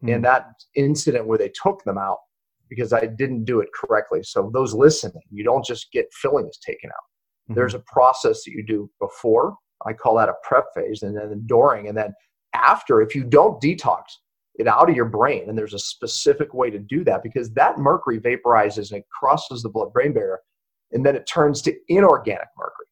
Hmm. 0.01 0.09
And 0.09 0.25
that 0.25 0.47
incident 0.75 1.27
where 1.27 1.37
they 1.37 1.51
took 1.61 1.83
them 1.83 1.97
out 1.97 2.19
because 2.69 2.93
I 2.93 3.05
didn't 3.05 3.45
do 3.45 3.59
it 3.59 3.69
correctly. 3.73 4.23
So, 4.23 4.49
those 4.53 4.73
listening, 4.73 5.23
you 5.29 5.43
don't 5.43 5.65
just 5.65 5.91
get 5.91 6.07
fillings 6.13 6.57
taken 6.57 6.89
out 6.89 7.05
hmm. 7.47 7.53
there's 7.53 7.73
a 7.73 7.83
process 7.87 8.43
that 8.43 8.51
you 8.51 8.65
do 8.65 8.89
before 8.99 9.55
i 9.85 9.93
call 9.93 10.15
that 10.15 10.29
a 10.29 10.33
prep 10.43 10.65
phase 10.75 11.03
and 11.03 11.15
then 11.17 11.43
during 11.45 11.87
and 11.87 11.97
then 11.97 12.13
after 12.53 13.01
if 13.01 13.15
you 13.15 13.23
don't 13.23 13.61
detox 13.61 14.03
it 14.55 14.67
out 14.67 14.89
of 14.89 14.95
your 14.95 15.05
brain 15.05 15.47
and 15.47 15.57
there's 15.57 15.73
a 15.73 15.79
specific 15.79 16.53
way 16.53 16.69
to 16.69 16.79
do 16.79 17.03
that 17.03 17.23
because 17.23 17.51
that 17.53 17.79
mercury 17.79 18.19
vaporizes 18.19 18.91
and 18.91 18.99
it 18.99 19.05
crosses 19.17 19.61
the 19.61 19.69
blood 19.69 19.91
brain 19.93 20.13
barrier 20.13 20.39
and 20.93 21.05
then 21.05 21.15
it 21.15 21.25
turns 21.25 21.61
to 21.63 21.75
inorganic 21.87 22.47
mercury. 22.57 22.87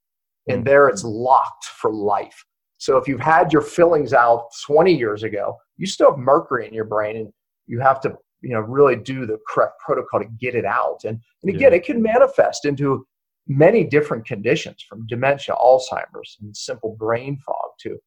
And 0.47 0.65
there 0.65 0.87
it's 0.87 1.03
locked 1.03 1.65
for 1.65 1.93
life. 1.93 2.43
So 2.77 2.97
if 2.97 3.07
you've 3.07 3.19
had 3.19 3.53
your 3.53 3.61
fillings 3.61 4.13
out 4.13 4.45
20 4.65 4.93
years 4.95 5.23
ago 5.23 5.55
you 5.77 5.85
still 5.85 6.11
have 6.11 6.19
mercury 6.19 6.67
in 6.67 6.73
your 6.73 6.85
brain 6.85 7.15
and 7.17 7.31
you 7.67 7.79
have 7.79 7.99
to 8.01 8.17
you 8.41 8.49
know 8.53 8.61
really 8.61 8.95
do 8.95 9.25
the 9.25 9.37
correct 9.47 9.73
protocol 9.85 10.19
to 10.21 10.25
get 10.39 10.55
it 10.55 10.65
out. 10.65 10.99
And, 11.05 11.19
and 11.43 11.55
again 11.55 11.71
Yeah. 11.71 11.77
it 11.77 11.85
can 11.85 12.01
manifest 12.01 12.65
into 12.65 13.05
many 13.47 13.83
different 13.83 14.25
conditions 14.25 14.85
from 14.87 15.07
dementia, 15.07 15.55
Alzheimer's, 15.55 16.37
and 16.41 16.55
simple 16.55 16.95
brain 16.99 17.37
fog 17.45 17.71
to 17.79 17.97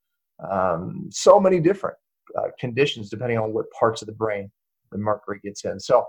um, 0.51 1.09
so 1.11 1.39
many 1.41 1.61
different 1.61 1.97
uh, 2.39 2.49
conditions 2.59 3.11
depending 3.11 3.39
on 3.39 3.53
what 3.53 3.67
parts 3.79 4.03
of 4.03 4.07
the 4.07 4.13
brain 4.15 4.51
the 4.91 4.99
mercury 4.99 5.41
gets 5.43 5.65
in. 5.65 5.79
So, 5.81 6.07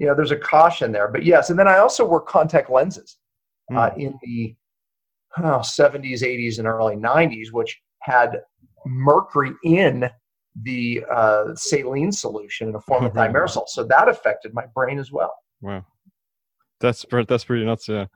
you 0.00 0.06
know, 0.06 0.14
there's 0.14 0.30
a 0.30 0.36
caution 0.36 0.92
there. 0.92 1.08
But 1.08 1.24
yes, 1.24 1.50
and 1.50 1.58
then 1.58 1.68
I 1.68 1.76
also 1.76 2.06
wore 2.06 2.22
contact 2.22 2.70
lenses 2.70 3.18
uh, 3.76 3.90
in 3.98 4.18
the 4.22 4.56
oh, 5.36 5.58
70s, 5.58 6.22
80s, 6.22 6.58
and 6.58 6.66
early 6.66 6.96
90s, 6.96 7.52
which 7.52 7.78
had 8.00 8.40
mercury 8.86 9.52
in 9.62 10.08
the 10.62 11.04
uh, 11.12 11.54
saline 11.54 12.10
solution 12.10 12.68
in 12.68 12.72
the 12.72 12.80
form 12.80 13.04
of 13.04 13.12
thimerosal. 13.14 13.68
So 13.68 13.84
that 13.84 14.08
affected 14.08 14.54
my 14.54 14.64
brain 14.74 14.98
as 14.98 15.12
well. 15.12 15.34
Wow, 15.60 15.84
that's 16.80 17.04
that's 17.28 17.44
pretty 17.44 17.66
nuts. 17.66 17.86
Yeah, 17.86 18.06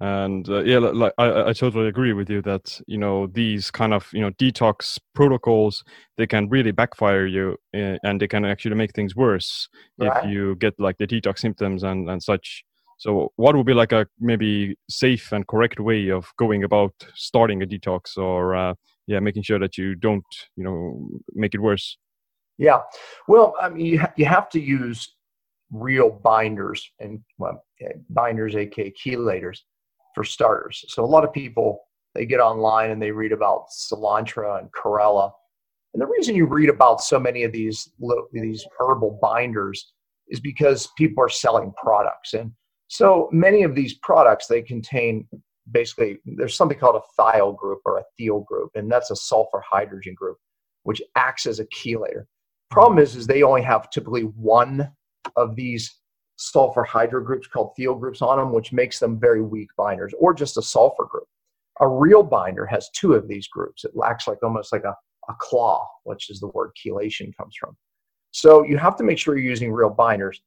and 0.00 0.48
uh, 0.48 0.62
yeah 0.62 0.78
like 0.78 1.12
I, 1.18 1.50
I 1.50 1.52
totally 1.52 1.88
agree 1.88 2.14
with 2.14 2.30
you 2.30 2.40
that 2.42 2.80
you 2.86 2.96
know 2.96 3.26
these 3.26 3.70
kind 3.70 3.92
of 3.92 4.08
you 4.12 4.22
know 4.22 4.30
detox 4.32 4.98
protocols 5.14 5.84
they 6.16 6.26
can 6.26 6.48
really 6.48 6.70
backfire 6.70 7.26
you 7.26 7.56
uh, 7.74 7.96
and 8.02 8.20
they 8.20 8.26
can 8.26 8.46
actually 8.46 8.76
make 8.76 8.94
things 8.94 9.14
worse 9.14 9.68
right. 9.98 10.24
if 10.24 10.30
you 10.30 10.56
get 10.56 10.74
like 10.78 10.96
the 10.98 11.06
detox 11.06 11.40
symptoms 11.40 11.82
and 11.82 12.08
and 12.08 12.22
such. 12.22 12.64
So 12.98 13.32
what 13.36 13.56
would 13.56 13.64
be 13.64 13.72
like 13.72 13.92
a 13.92 14.06
maybe 14.20 14.76
safe 14.90 15.32
and 15.32 15.46
correct 15.46 15.80
way 15.80 16.10
of 16.10 16.26
going 16.38 16.64
about 16.64 16.92
starting 17.14 17.62
a 17.62 17.66
detox 17.66 18.18
or 18.18 18.54
uh, 18.54 18.74
yeah 19.06 19.20
making 19.20 19.42
sure 19.42 19.58
that 19.58 19.78
you 19.78 19.94
don't 19.94 20.24
you 20.56 20.64
know 20.64 21.08
make 21.34 21.54
it 21.54 21.60
worse? 21.60 21.98
Yeah. 22.56 22.80
Well 23.28 23.54
i 23.60 23.68
mean 23.68 23.86
you, 23.86 24.00
ha- 24.00 24.12
you 24.16 24.24
have 24.24 24.48
to 24.50 24.60
use 24.60 25.14
real 25.72 26.10
binders 26.10 26.90
and 26.98 27.20
well, 27.38 27.64
binders 28.10 28.56
aka 28.56 28.92
chelators 28.92 29.60
for 30.14 30.24
starters. 30.24 30.84
So 30.88 31.04
a 31.04 31.06
lot 31.06 31.24
of 31.24 31.32
people 31.32 31.80
they 32.14 32.26
get 32.26 32.40
online 32.40 32.90
and 32.90 33.00
they 33.00 33.12
read 33.12 33.32
about 33.32 33.66
cilantro 33.70 34.58
and 34.58 34.68
Chlorella. 34.72 35.30
And 35.94 36.02
the 36.02 36.06
reason 36.06 36.34
you 36.34 36.46
read 36.46 36.68
about 36.68 37.00
so 37.00 37.18
many 37.18 37.44
of 37.44 37.52
these 37.52 37.90
these 38.32 38.66
herbal 38.78 39.18
binders 39.22 39.92
is 40.28 40.40
because 40.40 40.88
people 40.96 41.22
are 41.24 41.28
selling 41.28 41.72
products. 41.76 42.34
And 42.34 42.52
so 42.88 43.28
many 43.32 43.62
of 43.62 43.74
these 43.74 43.94
products 43.94 44.46
they 44.46 44.62
contain 44.62 45.26
basically 45.72 46.18
there's 46.24 46.56
something 46.56 46.78
called 46.78 47.02
a 47.02 47.20
thiol 47.20 47.56
group 47.56 47.80
or 47.84 47.98
a 47.98 48.04
thiol 48.18 48.44
group, 48.44 48.70
and 48.74 48.90
that's 48.90 49.10
a 49.10 49.16
sulfur 49.16 49.62
hydrogen 49.68 50.14
group, 50.14 50.36
which 50.82 51.02
acts 51.16 51.46
as 51.46 51.60
a 51.60 51.66
chelator. 51.66 52.24
Problem 52.70 52.98
is, 52.98 53.16
is 53.16 53.26
they 53.26 53.42
only 53.42 53.62
have 53.62 53.90
typically 53.90 54.22
one 54.22 54.90
of 55.36 55.56
these 55.56 55.99
sulfur 56.40 56.82
hydro 56.82 57.22
groups 57.22 57.46
called 57.46 57.72
thiol 57.78 58.00
groups 58.00 58.22
on 58.22 58.38
them, 58.38 58.52
which 58.52 58.72
makes 58.72 58.98
them 58.98 59.20
very 59.20 59.42
weak 59.42 59.68
binders, 59.76 60.12
or 60.18 60.32
just 60.32 60.56
a 60.56 60.62
sulfur 60.62 61.04
group. 61.04 61.28
A 61.80 61.86
real 61.86 62.22
binder 62.22 62.66
has 62.66 62.88
two 62.90 63.14
of 63.14 63.28
these 63.28 63.46
groups. 63.46 63.84
It 63.84 63.92
acts 64.04 64.26
like 64.26 64.42
almost 64.42 64.72
like 64.72 64.84
a, 64.84 64.96
a 65.28 65.34
claw, 65.38 65.86
which 66.04 66.30
is 66.30 66.40
the 66.40 66.48
word 66.48 66.70
chelation 66.74 67.36
comes 67.36 67.54
from. 67.58 67.76
So 68.32 68.64
you 68.64 68.78
have 68.78 68.96
to 68.96 69.04
make 69.04 69.18
sure 69.18 69.36
you're 69.36 69.50
using 69.50 69.72
real 69.72 69.90
binders. 69.90 70.40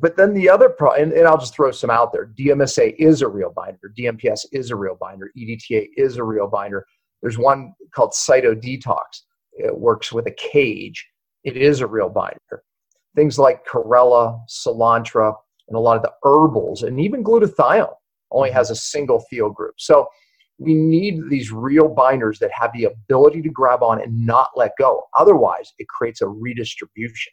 But 0.00 0.16
then 0.16 0.34
the 0.34 0.48
other 0.48 0.68
pro, 0.68 0.92
and, 0.92 1.12
and 1.12 1.28
I'll 1.28 1.38
just 1.38 1.54
throw 1.54 1.70
some 1.70 1.90
out 1.90 2.12
there. 2.12 2.26
DMSA 2.26 2.96
is 2.98 3.22
a 3.22 3.28
real 3.28 3.52
binder. 3.54 3.92
DMPS 3.96 4.46
is 4.50 4.72
a 4.72 4.76
real 4.76 4.96
binder. 5.00 5.30
EDTA 5.38 5.90
is 5.96 6.16
a 6.16 6.24
real 6.24 6.48
binder. 6.48 6.84
There's 7.22 7.38
one 7.38 7.72
called 7.94 8.12
Cytodetox. 8.12 9.22
It 9.52 9.78
works 9.78 10.12
with 10.12 10.26
a 10.26 10.32
cage. 10.32 11.06
It 11.44 11.56
is 11.56 11.80
a 11.80 11.86
real 11.86 12.08
binder 12.08 12.64
things 13.16 13.38
like 13.38 13.66
chlorella, 13.66 14.40
cilantro, 14.48 15.34
and 15.68 15.76
a 15.76 15.80
lot 15.80 15.96
of 15.96 16.02
the 16.02 16.12
herbals, 16.22 16.84
and 16.84 17.00
even 17.00 17.24
glutathione 17.24 17.92
only 18.30 18.50
has 18.50 18.70
a 18.70 18.76
single 18.76 19.24
thiol 19.32 19.52
group. 19.52 19.74
So 19.78 20.06
we 20.58 20.74
need 20.74 21.20
these 21.28 21.52
real 21.52 21.88
binders 21.88 22.38
that 22.38 22.50
have 22.52 22.70
the 22.72 22.84
ability 22.84 23.42
to 23.42 23.50
grab 23.50 23.82
on 23.82 24.00
and 24.00 24.24
not 24.24 24.50
let 24.56 24.72
go. 24.78 25.02
Otherwise, 25.18 25.72
it 25.78 25.88
creates 25.88 26.22
a 26.22 26.28
redistribution. 26.28 27.32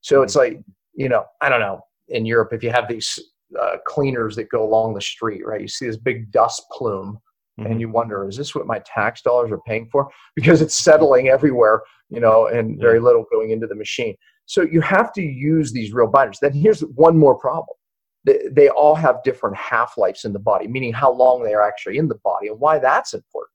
So 0.00 0.22
it's 0.22 0.36
like, 0.36 0.60
you 0.94 1.08
know, 1.08 1.24
I 1.40 1.48
don't 1.48 1.60
know, 1.60 1.80
in 2.08 2.26
Europe, 2.26 2.52
if 2.52 2.62
you 2.62 2.70
have 2.70 2.88
these 2.88 3.18
uh, 3.60 3.76
cleaners 3.86 4.36
that 4.36 4.50
go 4.50 4.62
along 4.62 4.94
the 4.94 5.00
street, 5.00 5.46
right? 5.46 5.60
You 5.60 5.68
see 5.68 5.86
this 5.86 5.96
big 5.96 6.30
dust 6.30 6.62
plume 6.72 7.18
mm-hmm. 7.58 7.70
and 7.70 7.80
you 7.80 7.88
wonder, 7.88 8.28
is 8.28 8.36
this 8.36 8.54
what 8.54 8.66
my 8.66 8.80
tax 8.80 9.22
dollars 9.22 9.50
are 9.50 9.60
paying 9.66 9.88
for? 9.90 10.08
Because 10.36 10.60
it's 10.60 10.78
settling 10.78 11.28
everywhere, 11.28 11.82
you 12.10 12.20
know, 12.20 12.46
and 12.46 12.78
very 12.80 13.00
little 13.00 13.24
going 13.30 13.50
into 13.50 13.66
the 13.66 13.74
machine. 13.74 14.14
So 14.48 14.62
you 14.62 14.80
have 14.80 15.12
to 15.12 15.22
use 15.22 15.72
these 15.72 15.92
real 15.92 16.06
binders. 16.06 16.38
Then 16.40 16.54
here's 16.54 16.80
one 16.80 17.18
more 17.18 17.36
problem. 17.36 17.76
They, 18.24 18.70
all 18.70 18.94
have 18.94 19.22
different 19.22 19.56
half-lives 19.56 20.24
in 20.24 20.32
the 20.32 20.38
body, 20.38 20.66
meaning 20.66 20.92
how 20.92 21.12
long 21.12 21.42
they 21.42 21.52
are 21.52 21.62
actually 21.62 21.98
in 21.98 22.08
the 22.08 22.18
body. 22.24 22.48
And 22.48 22.58
why 22.58 22.78
that's 22.78 23.12
important 23.12 23.52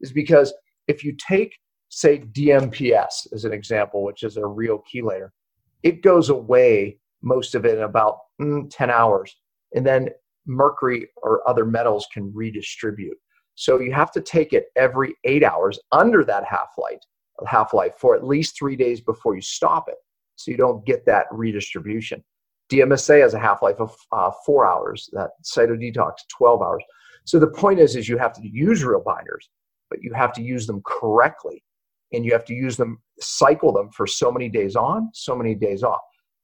is 0.00 0.12
because 0.12 0.52
if 0.88 1.04
you 1.04 1.16
take, 1.16 1.56
say, 1.88 2.18
DMPS 2.18 3.32
as 3.32 3.44
an 3.44 3.52
example, 3.52 4.02
which 4.02 4.24
is 4.24 4.36
a 4.36 4.44
real 4.44 4.82
chelator, 4.92 5.28
it 5.84 6.02
goes 6.02 6.30
away 6.30 6.98
most 7.22 7.54
of 7.54 7.64
it 7.64 7.78
in 7.78 7.84
about 7.84 8.18
mm, 8.40 8.68
10 8.70 8.90
hours. 8.90 9.36
And 9.74 9.86
then 9.86 10.08
mercury 10.46 11.08
or 11.22 11.48
other 11.48 11.64
metals 11.64 12.08
can 12.12 12.32
redistribute. 12.34 13.16
So 13.54 13.78
you 13.78 13.92
have 13.92 14.10
to 14.12 14.20
take 14.20 14.52
it 14.52 14.66
every 14.74 15.14
eight 15.22 15.44
hours 15.44 15.78
under 15.92 16.24
that 16.24 16.44
half 16.44 16.70
life, 16.76 17.00
half 17.46 17.72
life 17.72 17.94
for 17.98 18.16
at 18.16 18.26
least 18.26 18.58
three 18.58 18.74
days 18.74 19.00
before 19.00 19.36
you 19.36 19.40
stop 19.40 19.88
it 19.88 19.96
so 20.36 20.50
you 20.50 20.56
don't 20.56 20.84
get 20.84 21.06
that 21.06 21.26
redistribution. 21.30 22.22
DMSA 22.70 23.20
has 23.20 23.34
a 23.34 23.38
half-life 23.38 23.78
of 23.78 23.94
uh, 24.12 24.30
four 24.44 24.66
hours. 24.66 25.08
That 25.12 25.30
cytodetox, 25.42 26.12
12 26.36 26.62
hours. 26.62 26.82
So 27.24 27.38
the 27.38 27.46
point 27.46 27.80
is, 27.80 27.96
is 27.96 28.08
you 28.08 28.18
have 28.18 28.32
to 28.34 28.46
use 28.46 28.84
real 28.84 29.00
binders, 29.00 29.48
but 29.90 30.02
you 30.02 30.12
have 30.14 30.32
to 30.34 30.42
use 30.42 30.66
them 30.66 30.82
correctly, 30.84 31.62
and 32.12 32.24
you 32.24 32.32
have 32.32 32.44
to 32.46 32.54
use 32.54 32.76
them, 32.76 32.98
cycle 33.20 33.72
them 33.72 33.90
for 33.90 34.06
so 34.06 34.30
many 34.30 34.48
days 34.48 34.76
on, 34.76 35.10
so 35.14 35.36
many 35.36 35.54
days 35.54 35.82
off. 35.82 36.00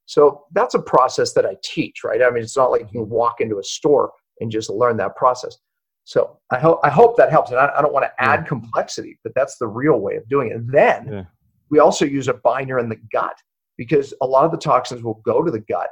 So 0.06 0.44
that's 0.52 0.74
a 0.74 0.80
process 0.80 1.34
that 1.34 1.46
I 1.46 1.56
teach, 1.62 2.02
right? 2.04 2.22
I 2.22 2.30
mean, 2.30 2.42
it's 2.42 2.56
not 2.56 2.70
like 2.70 2.82
you 2.82 3.00
can 3.00 3.08
walk 3.08 3.40
into 3.40 3.58
a 3.58 3.62
store 3.62 4.10
and 4.40 4.50
just 4.50 4.68
learn 4.68 4.96
that 4.96 5.16
process. 5.16 5.56
So 6.04 6.38
I 6.50 6.58
hope 6.58 6.80
I 6.82 6.90
hope 6.90 7.16
that 7.18 7.30
helps. 7.30 7.50
And 7.50 7.60
I, 7.60 7.70
I 7.76 7.82
don't 7.82 7.92
want 7.92 8.04
to 8.04 8.22
add 8.22 8.40
yeah. 8.40 8.46
complexity, 8.46 9.18
but 9.22 9.32
that's 9.36 9.56
the 9.58 9.68
real 9.68 10.00
way 10.00 10.16
of 10.16 10.28
doing 10.28 10.48
it. 10.50 10.56
And 10.56 10.68
then 10.72 11.12
yeah. 11.12 11.24
we 11.70 11.78
also 11.78 12.04
use 12.04 12.26
a 12.26 12.34
binder 12.34 12.78
in 12.78 12.88
the 12.88 12.98
gut 13.12 13.36
because 13.80 14.12
a 14.20 14.26
lot 14.26 14.44
of 14.44 14.50
the 14.50 14.58
toxins 14.58 15.02
will 15.02 15.22
go 15.24 15.42
to 15.42 15.50
the 15.50 15.60
gut 15.60 15.88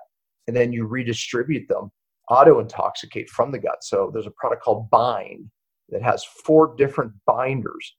and 0.46 0.54
then 0.54 0.74
you 0.74 0.84
redistribute 0.84 1.66
them, 1.70 1.90
auto 2.28 2.60
intoxicate 2.60 3.30
from 3.30 3.50
the 3.50 3.58
gut. 3.58 3.78
So 3.80 4.10
there's 4.12 4.26
a 4.26 4.32
product 4.32 4.62
called 4.62 4.90
Bind 4.90 5.48
that 5.88 6.02
has 6.02 6.22
four 6.22 6.74
different 6.76 7.12
binders 7.24 7.96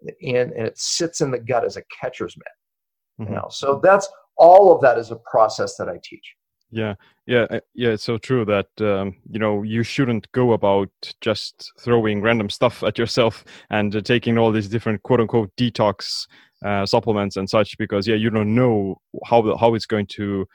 and, 0.00 0.52
and 0.52 0.68
it 0.68 0.78
sits 0.78 1.22
in 1.22 1.32
the 1.32 1.40
gut 1.40 1.64
as 1.64 1.76
a 1.76 1.82
catcher's 2.00 2.36
mitt. 2.36 3.26
Mm-hmm. 3.26 3.32
You 3.32 3.40
know, 3.40 3.48
so 3.50 3.80
that's 3.82 4.08
all 4.36 4.72
of 4.72 4.80
that 4.82 4.96
is 4.96 5.10
a 5.10 5.16
process 5.28 5.74
that 5.76 5.88
I 5.88 5.98
teach. 6.04 6.36
Yeah, 6.72 6.94
yeah, 7.26 7.46
uh, 7.50 7.60
yeah. 7.74 7.90
It's 7.90 8.02
so 8.02 8.16
true 8.16 8.46
that 8.46 8.66
um, 8.80 9.14
you 9.30 9.38
know 9.38 9.62
you 9.62 9.82
shouldn't 9.82 10.32
go 10.32 10.52
about 10.52 10.88
just 11.20 11.70
throwing 11.78 12.22
random 12.22 12.48
stuff 12.48 12.82
at 12.82 12.96
yourself 12.98 13.44
and 13.68 13.94
uh, 13.94 14.00
taking 14.00 14.38
all 14.38 14.50
these 14.50 14.68
different 14.68 15.02
quote 15.02 15.20
unquote 15.20 15.54
detox 15.56 16.26
uh, 16.64 16.86
supplements 16.86 17.36
and 17.36 17.48
such 17.50 17.76
because 17.76 18.08
yeah 18.08 18.14
you 18.14 18.30
don't 18.30 18.54
know 18.54 18.96
how 19.26 19.54
how 19.58 19.74
it's 19.74 19.84
going 19.84 20.06
to 20.06 20.46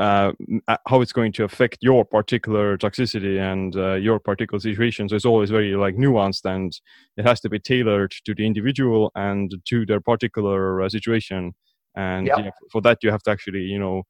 uh, 0.00 0.32
uh, 0.66 0.76
how 0.88 1.00
it's 1.00 1.12
going 1.12 1.32
to 1.34 1.44
affect 1.44 1.78
your 1.80 2.04
particular 2.04 2.76
toxicity 2.76 3.38
and 3.38 3.76
uh, 3.76 3.94
your 3.94 4.18
particular 4.18 4.58
situation. 4.58 5.08
So 5.08 5.14
it's 5.14 5.24
always 5.24 5.50
very 5.50 5.76
like 5.76 5.94
nuanced, 5.94 6.44
and 6.44 6.72
it 7.16 7.24
has 7.24 7.40
to 7.42 7.48
be 7.48 7.60
tailored 7.60 8.12
to 8.24 8.34
the 8.34 8.44
individual 8.44 9.12
and 9.14 9.54
to 9.66 9.86
their 9.86 10.00
particular 10.00 10.82
uh, 10.82 10.88
situation. 10.88 11.54
And 11.94 12.26
yep. 12.26 12.38
yeah, 12.38 12.50
for 12.72 12.80
that, 12.82 12.98
you 13.02 13.12
have 13.12 13.22
to 13.24 13.30
actually, 13.30 13.60
you 13.60 13.78
know, 13.78 14.02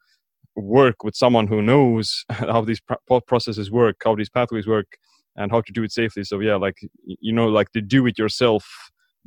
work 0.56 1.04
with 1.04 1.14
someone 1.14 1.46
who 1.46 1.62
knows 1.62 2.24
how 2.30 2.62
these 2.62 2.80
pr- 2.80 3.20
processes 3.26 3.70
work, 3.70 3.96
how 4.04 4.14
these 4.14 4.30
pathways 4.30 4.66
work, 4.66 4.86
and 5.36 5.50
how 5.50 5.60
to 5.60 5.72
do 5.72 5.82
it 5.82 5.92
safely. 5.92 6.24
So 6.24 6.40
yeah, 6.40 6.56
like 6.56 6.76
you 7.04 7.32
know, 7.32 7.48
like 7.48 7.72
the 7.72 7.80
do-it-yourself 7.80 8.66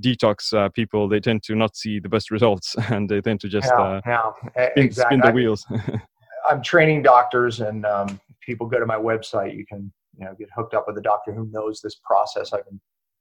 detox 0.02 0.54
uh, 0.54 0.70
people 0.70 1.08
they 1.08 1.20
tend 1.20 1.44
to 1.44 1.56
not 1.56 1.76
see 1.76 2.00
the 2.00 2.10
best 2.10 2.32
results 2.32 2.76
and 2.90 3.10
they 3.10 3.22
tend 3.22 3.40
to 3.40 3.48
just 3.48 3.68
yeah, 3.68 3.82
uh, 3.82 4.02
yeah, 4.06 4.32
spin, 4.72 4.84
exactly. 4.84 5.18
spin 5.18 5.28
the 5.28 5.32
wheels 5.32 5.66
i'm 6.50 6.62
training 6.62 7.02
doctors 7.02 7.62
and 7.62 7.86
um, 7.86 8.20
people 8.42 8.68
go 8.68 8.80
to 8.80 8.86
my 8.86 8.98
website 8.98 9.56
you 9.56 9.66
can 9.66 9.92
you 10.18 10.26
know 10.26 10.34
get 10.38 10.50
hooked 10.56 10.74
up 10.74 10.86
with 10.88 10.98
a 10.98 11.02
doctor 11.02 11.34
who 11.34 11.48
knows 11.52 11.80
this 11.82 11.96
process 12.04 12.54
i've 12.54 12.66
been 12.66 12.80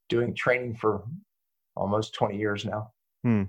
doing 0.08 0.34
training 0.34 0.74
for 0.74 1.04
almost 1.76 2.14
20 2.14 2.36
years 2.36 2.64
now 2.64 2.90
hmm. 3.22 3.44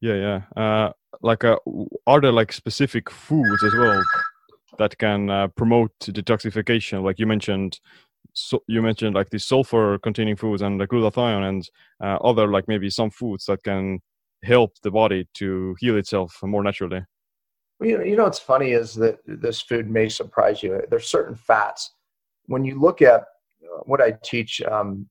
yeah 0.00 0.42
yeah 0.56 0.62
uh, 0.62 0.92
like 1.22 1.44
uh, 1.44 1.58
are 2.06 2.20
there 2.20 2.32
like 2.32 2.52
specific 2.52 3.10
foods 3.10 3.62
as 3.64 3.74
well 3.74 4.02
that 4.78 4.96
can 4.98 5.30
uh, 5.30 5.48
promote 5.48 5.98
detoxification? 6.00 7.02
Like 7.02 7.18
you 7.18 7.26
mentioned 7.26 7.80
so 8.32 8.62
you 8.68 8.80
mentioned 8.80 9.14
like 9.16 9.30
the 9.30 9.38
sulfur 9.38 9.98
containing 9.98 10.36
foods 10.36 10.62
and 10.62 10.80
the 10.80 10.86
glutathione 10.86 11.48
and 11.48 11.68
uh, 12.02 12.16
other 12.22 12.46
like 12.46 12.68
maybe 12.68 12.88
some 12.88 13.10
foods 13.10 13.46
that 13.46 13.62
can 13.64 13.98
help 14.44 14.78
the 14.82 14.90
body 14.90 15.28
to 15.34 15.74
heal 15.80 15.96
itself 15.96 16.38
more 16.42 16.62
naturally. 16.62 17.04
You 17.80 18.14
know, 18.14 18.24
what's 18.24 18.38
funny 18.38 18.72
is 18.72 18.94
that 18.96 19.18
this 19.26 19.60
food 19.60 19.90
may 19.90 20.08
surprise 20.08 20.62
you. 20.62 20.80
There's 20.90 21.08
certain 21.08 21.34
fats. 21.34 21.94
When 22.46 22.64
you 22.64 22.78
look 22.78 23.02
at 23.02 23.24
uh, 23.62 23.78
what 23.84 24.00
i 24.00 24.12
teach 24.22 24.62
um, 24.62 25.08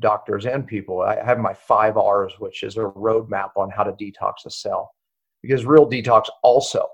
doctors 0.00 0.46
and 0.46 0.66
people 0.66 1.02
i 1.02 1.22
have 1.22 1.38
my 1.38 1.52
five 1.52 1.96
r's 1.96 2.32
which 2.38 2.62
is 2.62 2.76
a 2.76 2.80
roadmap 2.80 3.50
on 3.56 3.70
how 3.70 3.82
to 3.82 3.92
detox 3.92 4.46
a 4.46 4.50
cell 4.50 4.94
because 5.42 5.64
real 5.64 5.88
detox 5.88 6.28
also 6.42 6.86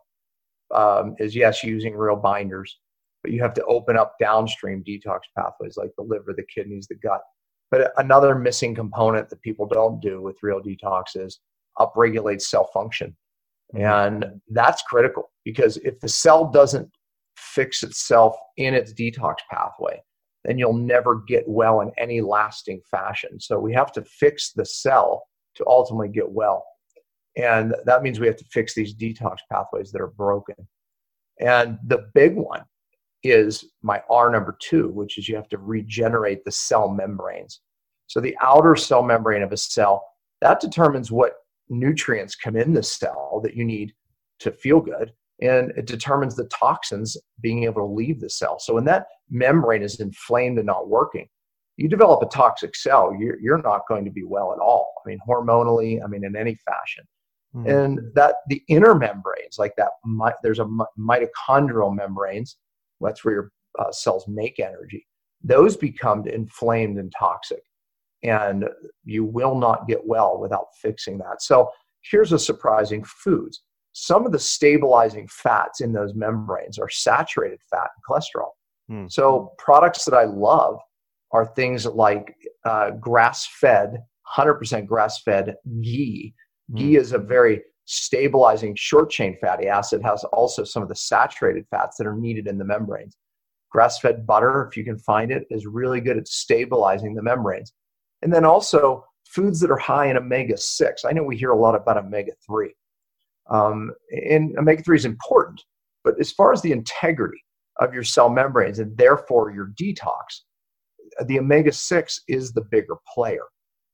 um, 0.74 1.14
is 1.18 1.34
yes 1.34 1.62
using 1.62 1.94
real 1.94 2.16
binders 2.16 2.78
but 3.22 3.32
you 3.32 3.42
have 3.42 3.54
to 3.54 3.64
open 3.64 3.96
up 3.96 4.14
downstream 4.20 4.82
detox 4.82 5.20
pathways 5.36 5.76
like 5.76 5.90
the 5.96 6.04
liver, 6.04 6.34
the 6.36 6.44
kidneys, 6.44 6.86
the 6.86 6.94
gut. 6.96 7.20
But 7.70 7.92
another 7.98 8.34
missing 8.34 8.74
component 8.74 9.28
that 9.28 9.42
people 9.42 9.66
don't 9.66 10.00
do 10.00 10.22
with 10.22 10.36
real 10.42 10.60
detox 10.60 11.16
is 11.16 11.40
upregulate 11.78 12.40
cell 12.40 12.70
function. 12.72 13.16
Mm-hmm. 13.74 13.84
And 13.84 14.40
that's 14.50 14.82
critical 14.82 15.30
because 15.44 15.76
if 15.78 16.00
the 16.00 16.08
cell 16.08 16.50
doesn't 16.50 16.88
fix 17.36 17.82
itself 17.82 18.36
in 18.56 18.74
its 18.74 18.94
detox 18.94 19.36
pathway, 19.50 20.00
then 20.44 20.56
you'll 20.56 20.72
never 20.72 21.22
get 21.28 21.44
well 21.46 21.80
in 21.80 21.90
any 21.98 22.20
lasting 22.20 22.80
fashion. 22.90 23.38
So 23.40 23.58
we 23.58 23.74
have 23.74 23.92
to 23.92 24.04
fix 24.04 24.52
the 24.52 24.64
cell 24.64 25.24
to 25.56 25.66
ultimately 25.66 26.08
get 26.08 26.30
well. 26.30 26.64
And 27.38 27.74
that 27.84 28.02
means 28.02 28.18
we 28.18 28.26
have 28.26 28.36
to 28.36 28.44
fix 28.52 28.74
these 28.74 28.94
detox 28.94 29.36
pathways 29.50 29.92
that 29.92 30.02
are 30.02 30.08
broken. 30.08 30.56
And 31.40 31.78
the 31.86 32.10
big 32.12 32.34
one 32.34 32.64
is 33.22 33.64
my 33.82 34.02
R 34.10 34.30
number 34.30 34.56
two, 34.60 34.88
which 34.88 35.18
is 35.18 35.28
you 35.28 35.36
have 35.36 35.48
to 35.50 35.58
regenerate 35.58 36.44
the 36.44 36.52
cell 36.52 36.88
membranes. 36.88 37.60
So 38.08 38.20
the 38.20 38.36
outer 38.42 38.74
cell 38.74 39.02
membrane 39.02 39.42
of 39.42 39.52
a 39.52 39.56
cell, 39.56 40.04
that 40.40 40.60
determines 40.60 41.12
what 41.12 41.34
nutrients 41.68 42.34
come 42.34 42.56
in 42.56 42.72
the 42.72 42.82
cell 42.82 43.40
that 43.44 43.54
you 43.54 43.64
need 43.64 43.92
to 44.40 44.50
feel 44.50 44.80
good. 44.80 45.12
And 45.40 45.70
it 45.76 45.86
determines 45.86 46.34
the 46.34 46.46
toxins 46.46 47.16
being 47.40 47.64
able 47.64 47.86
to 47.86 47.94
leave 47.94 48.20
the 48.20 48.30
cell. 48.30 48.58
So 48.58 48.74
when 48.74 48.84
that 48.86 49.06
membrane 49.30 49.82
is 49.82 50.00
inflamed 50.00 50.58
and 50.58 50.66
not 50.66 50.88
working, 50.88 51.28
you 51.76 51.88
develop 51.88 52.22
a 52.22 52.34
toxic 52.34 52.74
cell, 52.74 53.14
you're, 53.16 53.38
you're 53.38 53.62
not 53.62 53.82
going 53.88 54.04
to 54.04 54.10
be 54.10 54.24
well 54.24 54.52
at 54.52 54.58
all. 54.58 54.92
I 55.04 55.08
mean, 55.08 55.20
hormonally, 55.28 56.02
I 56.02 56.08
mean, 56.08 56.24
in 56.24 56.34
any 56.34 56.56
fashion. 56.66 57.04
Mm-hmm. 57.54 57.70
And 57.70 58.00
that 58.14 58.36
the 58.48 58.62
inner 58.68 58.94
membranes, 58.94 59.58
like 59.58 59.74
that, 59.76 59.90
there's 60.42 60.58
a 60.58 60.68
mitochondrial 60.98 61.94
membranes. 61.94 62.56
That's 63.00 63.24
where 63.24 63.34
your 63.34 63.52
uh, 63.78 63.90
cells 63.90 64.26
make 64.28 64.60
energy. 64.60 65.06
Those 65.42 65.76
become 65.76 66.26
inflamed 66.26 66.98
and 66.98 67.12
toxic, 67.18 67.62
and 68.22 68.68
you 69.04 69.24
will 69.24 69.58
not 69.58 69.88
get 69.88 70.06
well 70.06 70.38
without 70.38 70.66
fixing 70.82 71.18
that. 71.18 71.40
So 71.40 71.70
here's 72.02 72.32
a 72.32 72.38
surprising 72.38 73.04
foods. 73.04 73.62
Some 73.92 74.26
of 74.26 74.32
the 74.32 74.38
stabilizing 74.38 75.26
fats 75.28 75.80
in 75.80 75.92
those 75.92 76.14
membranes 76.14 76.78
are 76.78 76.88
saturated 76.88 77.60
fat 77.70 77.88
and 77.96 78.04
cholesterol. 78.08 78.50
Mm. 78.90 79.10
So 79.10 79.52
products 79.58 80.04
that 80.04 80.14
I 80.14 80.24
love 80.24 80.78
are 81.32 81.46
things 81.46 81.86
like 81.86 82.34
uh, 82.64 82.90
grass-fed, 82.92 84.02
100% 84.36 84.86
grass-fed 84.86 85.54
ghee 85.82 86.34
Ghee 86.74 86.94
mm. 86.94 87.00
is 87.00 87.12
a 87.12 87.18
very 87.18 87.62
stabilizing 87.86 88.74
short 88.76 89.10
chain 89.10 89.36
fatty 89.40 89.66
acid, 89.66 90.02
has 90.02 90.22
also 90.24 90.62
some 90.62 90.82
of 90.82 90.88
the 90.88 90.94
saturated 90.94 91.64
fats 91.70 91.96
that 91.96 92.06
are 92.06 92.16
needed 92.16 92.46
in 92.46 92.58
the 92.58 92.64
membranes. 92.64 93.16
Grass 93.70 93.98
fed 93.98 94.26
butter, 94.26 94.68
if 94.70 94.76
you 94.76 94.84
can 94.84 94.98
find 94.98 95.30
it, 95.30 95.44
is 95.50 95.66
really 95.66 96.00
good 96.00 96.18
at 96.18 96.28
stabilizing 96.28 97.14
the 97.14 97.22
membranes. 97.22 97.72
And 98.22 98.32
then 98.32 98.44
also 98.44 99.04
foods 99.26 99.60
that 99.60 99.70
are 99.70 99.78
high 99.78 100.06
in 100.06 100.16
omega 100.16 100.56
6. 100.56 101.04
I 101.04 101.12
know 101.12 101.22
we 101.22 101.36
hear 101.36 101.50
a 101.50 101.58
lot 101.58 101.74
about 101.74 101.98
omega 101.98 102.32
3. 102.46 102.72
Um, 103.50 103.90
and 104.10 104.56
omega 104.58 104.82
3 104.82 104.96
is 104.96 105.04
important, 105.04 105.62
but 106.04 106.18
as 106.20 106.32
far 106.32 106.52
as 106.52 106.60
the 106.60 106.72
integrity 106.72 107.42
of 107.80 107.94
your 107.94 108.04
cell 108.04 108.28
membranes 108.28 108.78
and 108.78 108.96
therefore 108.98 109.50
your 109.50 109.72
detox, 109.80 110.42
the 111.26 111.38
omega 111.38 111.72
6 111.72 112.20
is 112.28 112.52
the 112.52 112.64
bigger 112.70 112.96
player 113.14 113.44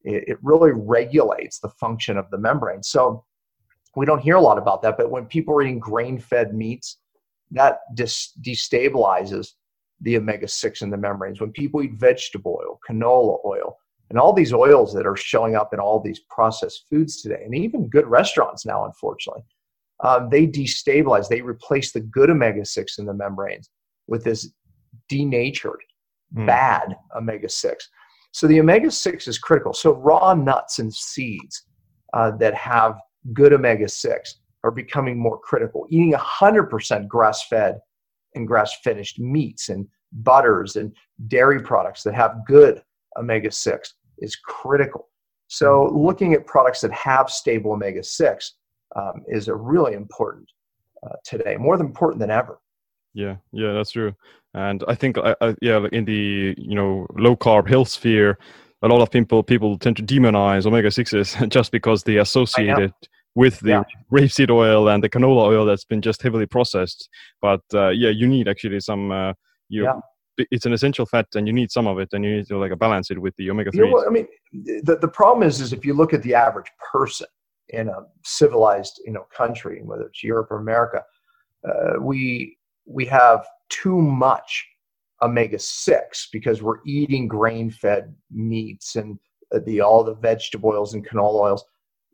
it, 0.04 0.24
it 0.28 0.38
really 0.42 0.72
regulates 0.72 1.58
the 1.58 1.70
function 1.70 2.16
of 2.16 2.30
the 2.30 2.38
membrane. 2.38 2.82
So 2.82 3.24
we 3.96 4.06
don't 4.06 4.20
hear 4.20 4.36
a 4.36 4.40
lot 4.40 4.58
about 4.58 4.82
that, 4.82 4.96
but 4.96 5.10
when 5.10 5.26
people 5.26 5.54
are 5.54 5.62
eating 5.62 5.78
grain 5.78 6.18
fed 6.18 6.54
meats, 6.54 6.98
that 7.50 7.78
dis- 7.94 8.32
destabilizes 8.40 9.52
the 10.00 10.16
omega 10.16 10.48
6 10.48 10.82
in 10.82 10.90
the 10.90 10.96
membranes. 10.96 11.40
When 11.40 11.52
people 11.52 11.82
eat 11.82 11.94
vegetable 11.94 12.60
oil, 12.60 12.80
canola 12.88 13.38
oil, 13.44 13.78
and 14.10 14.18
all 14.18 14.32
these 14.32 14.52
oils 14.52 14.92
that 14.94 15.06
are 15.06 15.16
showing 15.16 15.56
up 15.56 15.72
in 15.72 15.80
all 15.80 16.00
these 16.00 16.20
processed 16.28 16.84
foods 16.90 17.22
today, 17.22 17.42
and 17.44 17.54
even 17.54 17.88
good 17.88 18.06
restaurants 18.06 18.66
now, 18.66 18.84
unfortunately, 18.84 19.42
um, 20.00 20.28
they 20.28 20.46
destabilize, 20.46 21.28
they 21.28 21.40
replace 21.40 21.92
the 21.92 22.00
good 22.00 22.30
omega 22.30 22.64
6 22.64 22.98
in 22.98 23.06
the 23.06 23.14
membranes 23.14 23.70
with 24.06 24.24
this 24.24 24.52
denatured, 25.08 25.80
mm. 26.36 26.46
bad 26.46 26.96
omega 27.16 27.48
6. 27.48 27.88
So 28.34 28.48
the 28.48 28.58
omega 28.58 28.90
6 28.90 29.28
is 29.28 29.38
critical. 29.38 29.72
So 29.72 29.92
raw 29.92 30.34
nuts 30.34 30.80
and 30.80 30.92
seeds 30.92 31.66
uh, 32.14 32.32
that 32.38 32.52
have 32.54 32.98
good 33.32 33.52
omega 33.52 33.88
6 33.88 34.34
are 34.64 34.72
becoming 34.72 35.16
more 35.16 35.38
critical. 35.38 35.86
Eating 35.88 36.14
100% 36.14 37.06
grass 37.06 37.46
fed 37.46 37.78
and 38.34 38.48
grass 38.48 38.74
finished 38.82 39.20
meats 39.20 39.68
and 39.68 39.86
butters 40.10 40.74
and 40.74 40.92
dairy 41.28 41.62
products 41.62 42.02
that 42.02 42.14
have 42.16 42.44
good 42.44 42.82
omega 43.16 43.52
6 43.52 43.94
is 44.18 44.34
critical. 44.34 45.10
So 45.46 45.88
looking 45.94 46.34
at 46.34 46.44
products 46.44 46.80
that 46.80 46.92
have 46.92 47.30
stable 47.30 47.70
omega 47.70 48.02
6 48.02 48.54
um, 48.96 49.22
is 49.28 49.46
a 49.46 49.54
really 49.54 49.94
important 49.94 50.50
uh, 51.06 51.14
today, 51.24 51.56
more 51.56 51.80
important 51.80 52.18
than 52.18 52.32
ever. 52.32 52.58
Yeah, 53.14 53.36
yeah, 53.52 53.72
that's 53.72 53.92
true. 53.92 54.14
And 54.54 54.84
I 54.86 54.94
think, 54.94 55.16
uh, 55.18 55.34
uh, 55.40 55.54
yeah, 55.62 55.78
like 55.78 55.92
in 55.92 56.04
the 56.04 56.54
you 56.58 56.74
know 56.74 57.06
low 57.16 57.36
carb 57.36 57.68
health 57.68 57.88
sphere, 57.88 58.38
a 58.82 58.88
lot 58.88 59.00
of 59.00 59.10
people 59.10 59.42
people 59.42 59.78
tend 59.78 59.96
to 59.96 60.02
demonize 60.02 60.66
omega 60.66 60.90
sixes 60.90 61.36
just 61.48 61.72
because 61.72 62.02
they 62.02 62.18
associate 62.18 62.78
it 62.78 63.08
with 63.34 63.58
the 63.60 63.70
yeah. 63.70 63.82
rapeseed 64.12 64.50
oil 64.50 64.88
and 64.88 65.02
the 65.02 65.08
canola 65.08 65.48
oil 65.48 65.64
that's 65.64 65.84
been 65.84 66.02
just 66.02 66.22
heavily 66.22 66.46
processed. 66.46 67.08
But 67.40 67.62
uh, 67.72 67.88
yeah, 67.88 68.10
you 68.10 68.26
need 68.26 68.48
actually 68.48 68.80
some. 68.80 69.10
Uh, 69.10 69.32
you, 69.68 69.84
yeah. 69.84 70.00
It's 70.50 70.66
an 70.66 70.72
essential 70.72 71.06
fat, 71.06 71.28
and 71.36 71.46
you 71.46 71.52
need 71.52 71.70
some 71.70 71.86
of 71.86 72.00
it, 72.00 72.08
and 72.12 72.24
you 72.24 72.36
need 72.36 72.48
to 72.48 72.58
like 72.58 72.76
balance 72.76 73.08
it 73.12 73.20
with 73.20 73.36
the 73.36 73.48
omega 73.50 73.70
three. 73.70 73.86
You 73.86 73.94
know, 73.94 74.04
I 74.04 74.10
mean, 74.10 74.26
the 74.82 74.98
the 75.00 75.06
problem 75.06 75.46
is, 75.46 75.60
is 75.60 75.72
if 75.72 75.84
you 75.84 75.94
look 75.94 76.12
at 76.12 76.24
the 76.24 76.34
average 76.34 76.66
person 76.92 77.28
in 77.68 77.88
a 77.88 78.00
civilized, 78.24 79.00
you 79.06 79.12
know, 79.12 79.26
country, 79.34 79.80
whether 79.84 80.02
it's 80.06 80.24
Europe 80.24 80.48
or 80.50 80.58
America, 80.58 81.04
uh, 81.68 82.00
we 82.00 82.56
we 82.86 83.04
have 83.06 83.46
too 83.68 84.00
much 84.00 84.66
omega 85.22 85.58
6 85.58 86.28
because 86.32 86.62
we're 86.62 86.82
eating 86.86 87.26
grain 87.28 87.70
fed 87.70 88.14
meats 88.30 88.96
and 88.96 89.18
the 89.64 89.80
all 89.80 90.02
the 90.02 90.14
vegetable 90.14 90.70
oils 90.70 90.94
and 90.94 91.06
canola 91.08 91.40
oils 91.40 91.64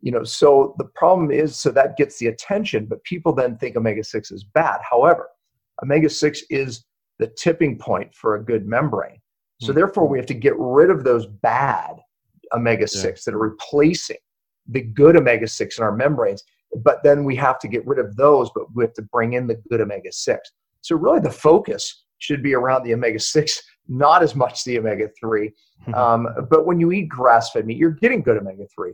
you 0.01 0.11
know 0.11 0.23
so 0.23 0.75
the 0.77 0.85
problem 0.95 1.31
is 1.31 1.55
so 1.55 1.71
that 1.71 1.97
gets 1.97 2.17
the 2.19 2.27
attention 2.27 2.85
but 2.85 3.03
people 3.03 3.33
then 3.33 3.57
think 3.57 3.75
omega 3.75 4.03
6 4.03 4.31
is 4.31 4.43
bad 4.43 4.79
however 4.87 5.29
omega 5.83 6.09
6 6.09 6.43
is 6.49 6.85
the 7.19 7.27
tipping 7.27 7.77
point 7.77 8.13
for 8.13 8.35
a 8.35 8.43
good 8.43 8.65
membrane 8.65 9.19
so 9.59 9.67
mm-hmm. 9.67 9.77
therefore 9.77 10.07
we 10.07 10.17
have 10.17 10.27
to 10.27 10.33
get 10.33 10.53
rid 10.57 10.89
of 10.89 11.03
those 11.03 11.25
bad 11.25 11.95
omega 12.53 12.87
6 12.87 13.03
yeah. 13.03 13.11
that 13.25 13.35
are 13.35 13.41
replacing 13.41 14.17
the 14.67 14.81
good 14.81 15.17
omega 15.17 15.47
6 15.47 15.77
in 15.77 15.83
our 15.83 15.95
membranes 15.95 16.43
but 16.77 17.03
then 17.03 17.23
we 17.23 17.35
have 17.35 17.59
to 17.59 17.67
get 17.67 17.85
rid 17.85 17.99
of 17.99 18.15
those 18.15 18.49
but 18.55 18.63
we 18.73 18.83
have 18.83 18.93
to 18.93 19.01
bring 19.01 19.33
in 19.33 19.47
the 19.47 19.61
good 19.69 19.81
omega 19.81 20.11
6 20.11 20.51
so 20.81 20.95
really, 20.95 21.19
the 21.19 21.31
focus 21.31 22.03
should 22.17 22.43
be 22.43 22.53
around 22.53 22.83
the 22.83 22.93
omega 22.93 23.19
six, 23.19 23.61
not 23.87 24.23
as 24.23 24.35
much 24.35 24.63
the 24.63 24.77
omega 24.77 25.09
3 25.19 25.47
mm-hmm. 25.47 25.93
um, 25.93 26.27
but 26.49 26.65
when 26.65 26.79
you 26.79 26.91
eat 26.91 27.09
grass-fed 27.09 27.65
meat, 27.65 27.77
you're 27.77 27.91
getting 27.91 28.21
good 28.21 28.37
omega 28.37 28.65
three, 28.75 28.93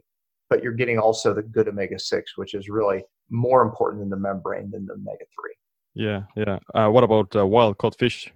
but 0.50 0.64
you're 0.64 0.74
getting 0.74 0.98
also 0.98 1.34
the 1.34 1.44
good 1.44 1.68
omega 1.68 2.00
six, 2.00 2.38
which 2.38 2.54
is 2.54 2.70
really 2.70 3.04
more 3.30 3.62
important 3.62 4.02
in 4.02 4.10
the 4.10 4.16
membrane 4.16 4.72
than 4.72 4.86
the 4.86 4.94
omega 4.94 5.26
three. 5.36 5.56
Yeah, 5.94 6.24
yeah. 6.36 6.60
Uh, 6.74 6.90
what 6.90 7.04
about 7.04 7.36
uh, 7.36 7.46
wild 7.46 7.78
caught 7.80 7.98
fish? 7.98 8.32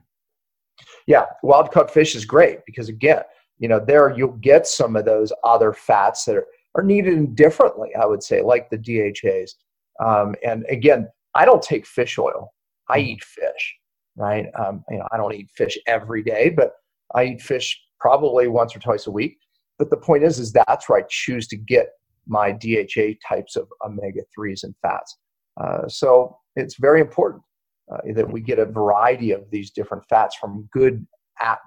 Yeah, 1.07 1.25
wild 1.43 1.71
caught 1.71 1.91
fish 1.91 2.15
is 2.15 2.25
great 2.25 2.59
because 2.65 2.89
again, 2.89 3.21
you 3.59 3.67
know, 3.67 3.79
there 3.79 4.09
you'll 4.17 4.39
get 4.41 4.65
some 4.65 4.95
of 4.95 5.05
those 5.05 5.31
other 5.43 5.71
fats 5.71 6.25
that 6.25 6.35
are, 6.35 6.47
are 6.75 6.83
needed 6.83 7.35
differently. 7.35 7.89
I 7.95 8.05
would 8.05 8.23
say, 8.23 8.41
like 8.41 8.69
the 8.69 8.77
DHAs. 8.77 9.55
Um, 10.03 10.35
and 10.43 10.65
again, 10.69 11.07
I 11.35 11.45
don't 11.45 11.61
take 11.61 11.85
fish 11.85 12.17
oil 12.17 12.51
I 12.91 12.99
mm-hmm. 12.99 13.09
eat 13.09 13.23
fish, 13.23 13.75
right? 14.15 14.45
Um, 14.59 14.83
you 14.89 14.97
know, 14.97 15.07
I 15.11 15.17
don't 15.17 15.33
eat 15.33 15.49
fish 15.55 15.77
every 15.87 16.23
day, 16.23 16.49
but 16.49 16.73
I 17.15 17.25
eat 17.25 17.41
fish 17.41 17.79
probably 17.99 18.47
once 18.47 18.75
or 18.75 18.79
twice 18.79 19.07
a 19.07 19.11
week. 19.11 19.37
But 19.79 19.89
the 19.89 19.97
point 19.97 20.23
is, 20.23 20.39
is 20.39 20.51
that's 20.51 20.87
where 20.87 20.99
I 20.99 21.05
choose 21.09 21.47
to 21.47 21.57
get 21.57 21.89
my 22.27 22.51
DHA 22.51 23.13
types 23.27 23.55
of 23.55 23.67
omega 23.85 24.21
threes 24.33 24.63
and 24.63 24.75
fats. 24.81 25.17
Uh, 25.59 25.87
so 25.87 26.37
it's 26.55 26.75
very 26.79 27.01
important 27.01 27.43
uh, 27.91 27.97
that 28.13 28.31
we 28.31 28.41
get 28.41 28.59
a 28.59 28.65
variety 28.65 29.31
of 29.31 29.49
these 29.51 29.71
different 29.71 30.03
fats 30.09 30.35
from 30.35 30.69
good, 30.71 31.05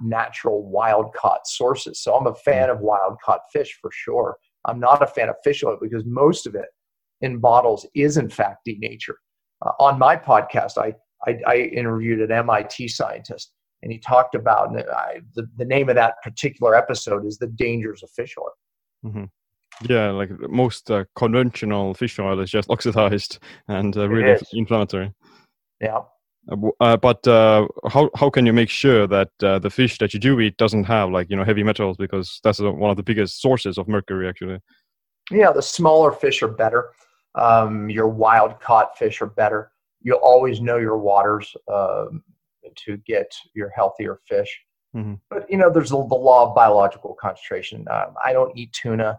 natural, 0.00 0.62
wild 0.62 1.12
caught 1.14 1.46
sources. 1.46 2.00
So 2.00 2.14
I'm 2.14 2.26
a 2.26 2.34
fan 2.34 2.70
of 2.70 2.80
wild 2.80 3.16
caught 3.24 3.40
fish 3.52 3.76
for 3.80 3.90
sure. 3.92 4.36
I'm 4.66 4.80
not 4.80 5.02
a 5.02 5.06
fan 5.06 5.28
of 5.28 5.34
fish 5.42 5.62
oil 5.64 5.76
because 5.80 6.04
most 6.06 6.46
of 6.46 6.54
it 6.54 6.66
in 7.20 7.38
bottles 7.38 7.86
is 7.94 8.16
in 8.16 8.30
fact 8.30 8.64
denatured. 8.64 9.16
Uh, 9.64 9.72
on 9.80 9.98
my 9.98 10.16
podcast, 10.16 10.78
I 10.78 10.94
I, 11.26 11.38
I 11.46 11.56
interviewed 11.56 12.20
an 12.20 12.32
MIT 12.32 12.88
scientist, 12.88 13.52
and 13.82 13.92
he 13.92 13.98
talked 13.98 14.34
about 14.34 14.70
and 14.70 14.84
I, 14.90 15.20
the, 15.34 15.48
the 15.56 15.64
name 15.64 15.88
of 15.88 15.94
that 15.96 16.22
particular 16.22 16.74
episode 16.74 17.26
is 17.26 17.38
the 17.38 17.46
dangers 17.46 18.02
of 18.02 18.10
fish 18.10 18.34
oil. 18.38 18.52
Mm-hmm. 19.04 19.24
Yeah, 19.90 20.10
like 20.10 20.30
most 20.48 20.90
uh, 20.90 21.04
conventional 21.16 21.94
fish 21.94 22.18
oil 22.18 22.40
is 22.40 22.50
just 22.50 22.70
oxidized 22.70 23.38
and 23.68 23.96
uh, 23.96 24.08
really 24.08 24.40
inflammatory. 24.52 25.12
Yeah. 25.80 26.00
Uh, 26.50 26.56
uh, 26.80 26.96
but 26.96 27.26
uh, 27.26 27.66
how 27.88 28.10
how 28.14 28.30
can 28.30 28.46
you 28.46 28.52
make 28.52 28.68
sure 28.68 29.06
that 29.06 29.30
uh, 29.42 29.58
the 29.58 29.70
fish 29.70 29.98
that 29.98 30.12
you 30.12 30.20
do 30.20 30.38
eat 30.40 30.56
doesn't 30.58 30.84
have 30.84 31.10
like 31.10 31.28
you 31.30 31.36
know 31.36 31.44
heavy 31.44 31.62
metals 31.62 31.96
because 31.96 32.40
that's 32.44 32.60
one 32.60 32.90
of 32.90 32.96
the 32.96 33.02
biggest 33.02 33.40
sources 33.40 33.78
of 33.78 33.88
mercury 33.88 34.28
actually. 34.28 34.58
Yeah, 35.30 35.52
the 35.52 35.62
smaller 35.62 36.12
fish 36.12 36.42
are 36.42 36.48
better. 36.48 36.92
Um, 37.34 37.90
your 37.90 38.08
wild 38.08 38.60
caught 38.60 38.96
fish 38.96 39.20
are 39.22 39.26
better 39.26 39.72
you'll 40.04 40.18
always 40.18 40.60
know 40.60 40.76
your 40.76 40.98
waters 40.98 41.52
um, 41.72 42.22
to 42.76 42.96
get 42.98 43.34
your 43.54 43.70
healthier 43.70 44.20
fish. 44.28 44.60
Mm-hmm. 44.94 45.14
But 45.28 45.50
you 45.50 45.56
know, 45.56 45.70
there's 45.70 45.90
the, 45.90 45.96
the 45.96 46.14
law 46.14 46.48
of 46.48 46.54
biological 46.54 47.16
concentration. 47.20 47.84
Um, 47.90 48.14
I 48.24 48.32
don't 48.32 48.56
eat 48.56 48.72
tuna 48.72 49.18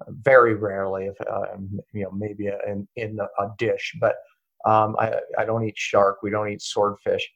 uh, 0.00 0.04
very 0.10 0.54
rarely, 0.54 1.06
if 1.06 1.20
uh, 1.20 1.56
you 1.92 2.04
know, 2.04 2.12
maybe 2.12 2.46
in 2.46 2.86
in 2.94 3.18
a 3.18 3.46
dish. 3.58 3.96
But 4.00 4.14
um, 4.64 4.94
I 5.00 5.14
I 5.36 5.44
don't 5.44 5.64
eat 5.64 5.76
shark. 5.76 6.18
We 6.22 6.30
don't 6.30 6.48
eat 6.48 6.62
swordfish. 6.62 7.28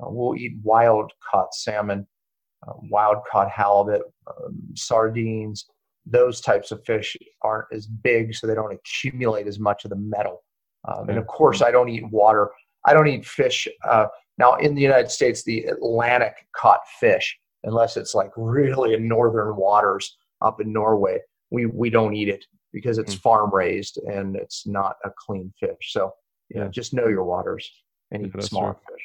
Uh, 0.00 0.08
we'll 0.08 0.36
eat 0.36 0.56
wild 0.62 1.12
caught 1.30 1.54
salmon, 1.54 2.06
uh, 2.66 2.72
wild 2.90 3.18
caught 3.30 3.50
halibut, 3.50 4.02
um, 4.26 4.58
sardines. 4.74 5.66
Those 6.06 6.40
types 6.40 6.70
of 6.70 6.84
fish 6.84 7.16
aren't 7.42 7.68
as 7.72 7.86
big, 7.86 8.34
so 8.34 8.46
they 8.46 8.54
don't 8.54 8.74
accumulate 8.74 9.46
as 9.46 9.58
much 9.58 9.84
of 9.84 9.90
the 9.90 9.96
metal. 9.96 10.43
Um, 10.86 11.08
and 11.08 11.18
of 11.18 11.26
course, 11.26 11.62
I 11.62 11.70
don't 11.70 11.88
eat 11.88 12.08
water. 12.10 12.50
I 12.86 12.92
don't 12.92 13.08
eat 13.08 13.24
fish. 13.24 13.66
Uh, 13.88 14.06
now, 14.38 14.56
in 14.56 14.74
the 14.74 14.82
United 14.82 15.10
States, 15.10 15.42
the 15.42 15.64
Atlantic 15.64 16.34
caught 16.54 16.80
fish, 17.00 17.38
unless 17.62 17.96
it's 17.96 18.14
like 18.14 18.30
really 18.36 18.94
in 18.94 19.08
northern 19.08 19.56
waters 19.56 20.16
up 20.42 20.60
in 20.60 20.72
Norway, 20.72 21.18
we, 21.50 21.66
we 21.66 21.88
don't 21.90 22.14
eat 22.14 22.28
it 22.28 22.44
because 22.72 22.98
it's 22.98 23.14
mm. 23.14 23.20
farm 23.20 23.54
raised 23.54 23.98
and 23.98 24.36
it's 24.36 24.66
not 24.66 24.96
a 25.04 25.10
clean 25.16 25.52
fish. 25.58 25.92
So, 25.92 26.12
yeah, 26.50 26.68
just 26.68 26.92
know 26.92 27.06
your 27.06 27.24
waters 27.24 27.70
and 28.10 28.26
eat 28.26 28.42
smaller 28.42 28.74
fish. 28.74 29.02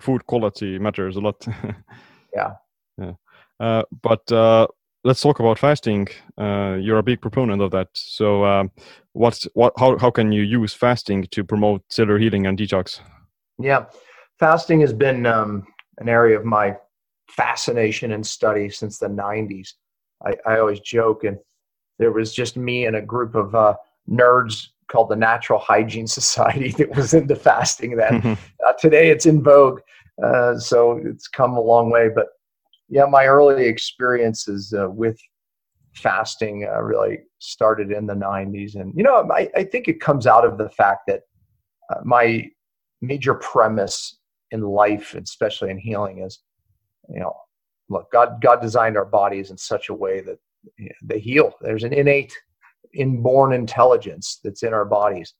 Food 0.00 0.26
quality 0.26 0.78
matters 0.78 1.16
a 1.16 1.20
lot. 1.20 1.46
yeah. 2.34 2.52
Yeah. 2.96 3.12
Uh, 3.60 3.82
but 4.02 4.30
uh, 4.32 4.66
let's 5.08 5.22
talk 5.22 5.40
about 5.40 5.58
fasting. 5.58 6.06
Uh, 6.36 6.76
you're 6.78 6.98
a 6.98 7.02
big 7.02 7.20
proponent 7.20 7.62
of 7.62 7.70
that. 7.70 7.88
So, 7.94 8.44
um, 8.44 8.70
what's 9.12 9.48
what? 9.54 9.72
How 9.78 9.98
how 9.98 10.10
can 10.10 10.30
you 10.32 10.42
use 10.42 10.74
fasting 10.74 11.26
to 11.30 11.42
promote 11.42 11.82
cellular 11.88 12.18
healing 12.18 12.46
and 12.46 12.58
detox? 12.58 13.00
Yeah, 13.58 13.86
fasting 14.38 14.80
has 14.82 14.92
been 14.92 15.24
um, 15.26 15.66
an 15.96 16.08
area 16.08 16.38
of 16.38 16.44
my 16.44 16.76
fascination 17.30 18.12
and 18.12 18.24
study 18.24 18.68
since 18.68 18.98
the 18.98 19.08
90s. 19.08 19.70
I, 20.24 20.34
I, 20.46 20.58
always 20.58 20.80
joke, 20.80 21.24
and 21.24 21.38
there 21.98 22.12
was 22.12 22.32
just 22.32 22.56
me 22.56 22.86
and 22.86 22.96
a 22.96 23.02
group 23.02 23.34
of 23.34 23.54
uh, 23.54 23.74
nerds 24.08 24.68
called 24.90 25.08
the 25.08 25.16
Natural 25.16 25.58
Hygiene 25.58 26.06
Society 26.20 26.70
that 26.72 26.94
was 26.94 27.14
into 27.14 27.36
fasting 27.36 27.96
then. 27.96 28.20
Mm-hmm. 28.20 28.32
Uh, 28.66 28.72
today 28.78 29.10
it's 29.10 29.26
in 29.26 29.42
vogue, 29.42 29.80
uh, 30.22 30.58
so 30.58 31.00
it's 31.04 31.28
come 31.28 31.54
a 31.54 31.60
long 31.60 31.90
way. 31.90 32.08
But 32.14 32.26
yeah, 32.88 33.04
my 33.04 33.26
early 33.26 33.66
experiences 33.66 34.74
uh, 34.76 34.88
with 34.90 35.18
fasting 35.94 36.68
uh, 36.70 36.80
really 36.80 37.18
started 37.38 37.90
in 37.90 38.06
the 38.06 38.14
90s. 38.14 38.76
And, 38.76 38.92
you 38.96 39.02
know, 39.02 39.28
I, 39.30 39.50
I 39.56 39.64
think 39.64 39.88
it 39.88 40.00
comes 40.00 40.26
out 40.26 40.44
of 40.44 40.58
the 40.58 40.70
fact 40.70 41.02
that 41.08 41.22
uh, 41.90 42.00
my 42.04 42.48
major 43.00 43.34
premise 43.34 44.18
in 44.50 44.62
life, 44.62 45.14
especially 45.14 45.70
in 45.70 45.78
healing, 45.78 46.22
is 46.22 46.40
you 47.08 47.20
know, 47.20 47.34
look, 47.88 48.10
God 48.12 48.40
God 48.40 48.60
designed 48.60 48.96
our 48.96 49.04
bodies 49.04 49.50
in 49.50 49.56
such 49.56 49.88
a 49.88 49.94
way 49.94 50.20
that 50.20 50.38
they 51.02 51.18
heal. 51.18 51.54
There's 51.60 51.84
an 51.84 51.92
innate, 51.92 52.34
inborn 52.94 53.52
intelligence 53.52 54.40
that's 54.44 54.62
in 54.62 54.74
our 54.74 54.84
bodies, 54.84 55.34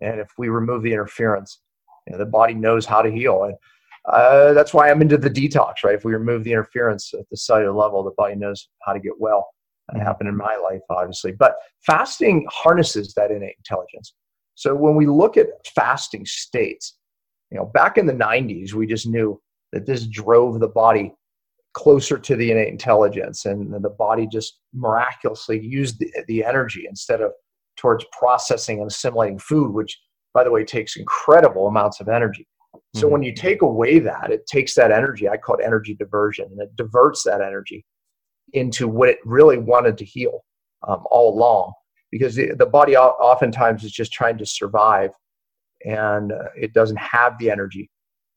and 0.00 0.20
if 0.20 0.28
we 0.38 0.48
remove 0.48 0.82
the 0.82 0.92
interference, 0.92 1.60
you 2.06 2.12
know, 2.12 2.18
the 2.18 2.26
body 2.26 2.54
knows 2.54 2.86
how 2.86 3.02
to 3.02 3.10
heal. 3.10 3.44
And 3.44 3.54
uh, 4.06 4.52
that's 4.52 4.74
why 4.74 4.90
I'm 4.90 5.00
into 5.00 5.16
the 5.16 5.30
detox, 5.30 5.84
right? 5.84 5.94
If 5.94 6.04
we 6.04 6.12
remove 6.12 6.44
the 6.44 6.52
interference 6.52 7.12
at 7.14 7.28
the 7.30 7.36
cellular 7.36 7.72
level, 7.72 8.02
the 8.02 8.12
body 8.16 8.34
knows 8.34 8.68
how 8.82 8.92
to 8.92 9.00
get 9.00 9.18
well. 9.18 9.46
That 9.88 9.96
mm-hmm. 9.96 10.06
happened 10.06 10.28
in 10.28 10.36
my 10.36 10.56
life, 10.56 10.82
obviously. 10.90 11.32
But 11.32 11.56
fasting 11.86 12.46
harnesses 12.50 13.14
that 13.14 13.30
innate 13.30 13.56
intelligence. 13.58 14.14
So 14.54 14.74
when 14.74 14.94
we 14.94 15.06
look 15.06 15.36
at 15.36 15.48
fasting 15.74 16.26
states, 16.26 16.96
you 17.50 17.58
know, 17.58 17.66
back 17.66 17.98
in 17.98 18.06
the 18.06 18.12
90s, 18.12 18.72
we 18.72 18.86
just 18.86 19.06
knew 19.06 19.40
that 19.72 19.86
this 19.86 20.06
drove 20.06 20.60
the 20.60 20.68
body 20.68 21.12
closer 21.72 22.16
to 22.18 22.36
the 22.36 22.52
innate 22.52 22.68
intelligence, 22.68 23.46
and 23.46 23.72
the 23.82 23.90
body 23.90 24.28
just 24.30 24.60
miraculously 24.72 25.60
used 25.60 25.98
the, 25.98 26.08
the 26.28 26.44
energy 26.44 26.86
instead 26.88 27.20
of 27.20 27.32
towards 27.76 28.04
processing 28.16 28.78
and 28.78 28.88
assimilating 28.88 29.38
food, 29.38 29.72
which, 29.72 29.98
by 30.32 30.44
the 30.44 30.50
way, 30.50 30.64
takes 30.64 30.96
incredible 30.96 31.66
amounts 31.66 32.00
of 32.00 32.08
energy. 32.08 32.46
So 32.94 33.06
mm-hmm. 33.06 33.12
when 33.12 33.22
you 33.22 33.34
take 33.34 33.62
away 33.62 33.98
that, 33.98 34.30
it 34.30 34.46
takes 34.46 34.74
that 34.74 34.92
energy. 34.92 35.28
I 35.28 35.36
call 35.36 35.56
it 35.56 35.64
energy 35.64 35.94
diversion, 35.94 36.46
and 36.50 36.60
it 36.60 36.74
diverts 36.76 37.24
that 37.24 37.40
energy 37.40 37.84
into 38.52 38.86
what 38.86 39.08
it 39.08 39.18
really 39.24 39.58
wanted 39.58 39.98
to 39.98 40.04
heal 40.04 40.44
um, 40.86 41.02
all 41.10 41.34
along. 41.34 41.72
Because 42.10 42.36
the, 42.36 42.54
the 42.54 42.66
body 42.66 42.96
oftentimes 42.96 43.82
is 43.82 43.90
just 43.90 44.12
trying 44.12 44.38
to 44.38 44.46
survive 44.46 45.10
and 45.84 46.32
uh, 46.32 46.48
it 46.56 46.72
doesn't 46.72 46.98
have 46.98 47.38
the 47.38 47.50
energy 47.50 47.90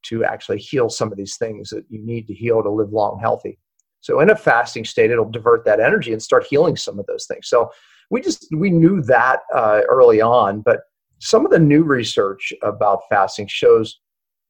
to 0.04 0.24
actually 0.24 0.60
heal 0.60 0.90
some 0.90 1.12
of 1.12 1.18
these 1.18 1.38
things 1.38 1.70
that 1.70 1.86
you 1.90 2.00
need 2.00 2.28
to 2.28 2.34
heal 2.34 2.62
to 2.62 2.70
live 2.70 2.92
long 2.92 3.20
healthy 3.20 3.58
so 4.02 4.20
in 4.20 4.30
a 4.30 4.36
fasting 4.36 4.86
state 4.86 5.10
it'll 5.10 5.30
divert 5.30 5.66
that 5.66 5.80
energy 5.80 6.14
and 6.14 6.22
start 6.22 6.46
healing 6.50 6.76
some 6.76 7.00
of 7.00 7.06
those 7.08 7.26
things 7.26 7.48
so 7.48 7.70
we 8.10 8.22
just 8.22 8.48
we 8.56 8.70
knew 8.70 9.02
that 9.02 9.40
uh, 9.56 9.82
early 9.90 10.22
on 10.22 10.62
but 10.62 10.82
some 11.20 11.46
of 11.46 11.52
the 11.52 11.60
new 11.60 11.84
research 11.84 12.54
about 12.62 13.02
fasting 13.10 13.48
shows 13.48 14.00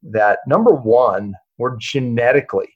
that 0.03 0.39
number 0.47 0.71
one 0.71 1.33
we're 1.57 1.77
genetically 1.77 2.69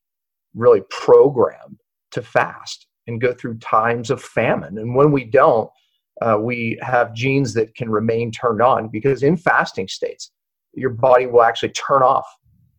really 0.53 0.81
programmed 0.89 1.79
to 2.12 2.21
fast 2.21 2.88
and 3.07 3.21
go 3.21 3.34
through 3.34 3.57
times 3.60 4.10
of 4.10 4.21
famine 4.21 4.77
and 4.77 4.95
when 4.95 5.12
we 5.12 5.23
don't 5.23 5.69
uh, 6.21 6.38
we 6.39 6.77
have 6.81 7.13
genes 7.13 7.53
that 7.53 7.73
can 7.75 7.89
remain 7.89 8.31
turned 8.31 8.62
on 8.62 8.88
because 8.88 9.23
in 9.23 9.36
fasting 9.36 9.88
states, 9.88 10.31
your 10.73 10.91
body 10.91 11.25
will 11.25 11.41
actually 11.41 11.69
turn 11.69 12.03
off 12.03 12.25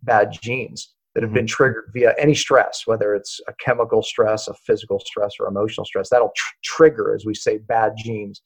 bad 0.02 0.30
genes 0.30 0.94
that 1.14 1.22
have 1.22 1.30
mm-hmm. 1.30 1.38
been 1.38 1.46
triggered 1.46 1.90
via 1.92 2.14
any 2.18 2.34
stress, 2.34 2.82
whether 2.86 3.14
it's 3.14 3.40
a 3.48 3.52
chemical 3.54 4.02
stress, 4.02 4.48
a 4.48 4.54
physical 4.54 5.00
stress, 5.00 5.32
or 5.40 5.48
emotional 5.48 5.84
stress. 5.84 6.08
That'll 6.08 6.32
tr- 6.36 6.54
trigger, 6.64 7.14
as 7.14 7.26
we 7.26 7.34
say, 7.34 7.58
bad 7.58 7.94
genes. 7.96 8.40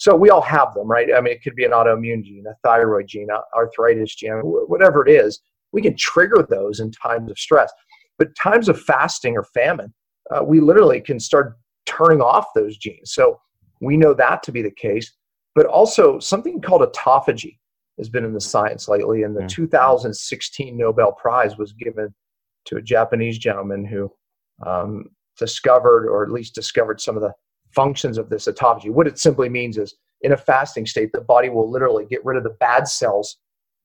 So 0.00 0.16
we 0.16 0.30
all 0.30 0.40
have 0.40 0.72
them, 0.72 0.88
right? 0.88 1.08
I 1.14 1.20
mean, 1.20 1.34
it 1.34 1.42
could 1.42 1.54
be 1.54 1.66
an 1.66 1.72
autoimmune 1.72 2.24
gene, 2.24 2.44
a 2.48 2.54
thyroid 2.66 3.06
gene, 3.06 3.28
arthritis 3.54 4.14
gene, 4.14 4.40
whatever 4.42 5.06
it 5.06 5.12
is. 5.12 5.40
We 5.72 5.82
can 5.82 5.94
trigger 5.94 6.46
those 6.48 6.80
in 6.80 6.90
times 6.90 7.30
of 7.30 7.38
stress. 7.38 7.70
But 8.18 8.34
times 8.34 8.70
of 8.70 8.80
fasting 8.80 9.36
or 9.36 9.44
famine, 9.44 9.92
uh, 10.30 10.42
we 10.42 10.58
literally 10.58 11.02
can 11.02 11.20
start 11.20 11.58
turning 11.84 12.22
off 12.22 12.46
those 12.54 12.78
genes. 12.78 13.12
So 13.12 13.38
we 13.82 13.98
know 13.98 14.14
that 14.14 14.42
to 14.44 14.52
be 14.52 14.62
the 14.62 14.70
case. 14.70 15.12
But 15.54 15.66
also, 15.66 16.18
something 16.18 16.62
called 16.62 16.80
autophagy 16.80 17.58
has 17.98 18.08
been 18.08 18.24
in 18.24 18.32
the 18.32 18.40
science 18.40 18.88
lately. 18.88 19.24
And 19.24 19.36
the 19.36 19.46
2016 19.46 20.78
Nobel 20.78 21.12
Prize 21.12 21.58
was 21.58 21.74
given 21.74 22.14
to 22.64 22.76
a 22.76 22.82
Japanese 22.82 23.36
gentleman 23.36 23.84
who 23.84 24.10
um, 24.64 25.10
discovered, 25.36 26.08
or 26.08 26.24
at 26.24 26.30
least 26.30 26.54
discovered, 26.54 27.02
some 27.02 27.16
of 27.16 27.22
the 27.22 27.34
functions 27.74 28.18
of 28.18 28.28
this 28.30 28.46
autophagy. 28.46 28.90
What 28.90 29.06
it 29.06 29.18
simply 29.18 29.48
means 29.48 29.78
is 29.78 29.94
in 30.22 30.32
a 30.32 30.36
fasting 30.36 30.86
state, 30.86 31.10
the 31.12 31.20
body 31.20 31.48
will 31.48 31.70
literally 31.70 32.04
get 32.04 32.24
rid 32.24 32.36
of 32.36 32.44
the 32.44 32.56
bad 32.60 32.88
cells 32.88 33.38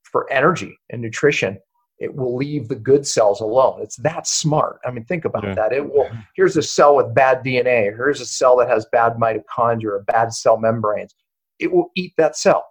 for 0.03 0.31
energy 0.31 0.77
and 0.89 1.01
nutrition 1.01 1.57
it 1.99 2.13
will 2.13 2.35
leave 2.35 2.67
the 2.67 2.75
good 2.75 3.07
cells 3.07 3.39
alone. 3.39 3.81
It's 3.81 3.95
that 3.97 4.27
smart. 4.27 4.79
I 4.85 4.91
mean, 4.91 5.05
think 5.05 5.25
about 5.25 5.43
yeah. 5.43 5.55
that. 5.55 5.73
It 5.73 5.93
will. 5.93 6.09
Here's 6.35 6.57
a 6.57 6.63
cell 6.63 6.95
with 6.95 7.15
bad 7.15 7.43
DNA. 7.43 7.85
Here's 7.95 8.19
a 8.19 8.25
cell 8.25 8.57
that 8.57 8.69
has 8.69 8.85
bad 8.91 9.13
mitochondria 9.13 9.85
or 9.85 10.03
bad 10.03 10.33
cell 10.33 10.57
membranes. 10.57 11.15
It 11.59 11.71
will 11.71 11.91
eat 11.95 12.13
that 12.17 12.35
cell. 12.35 12.65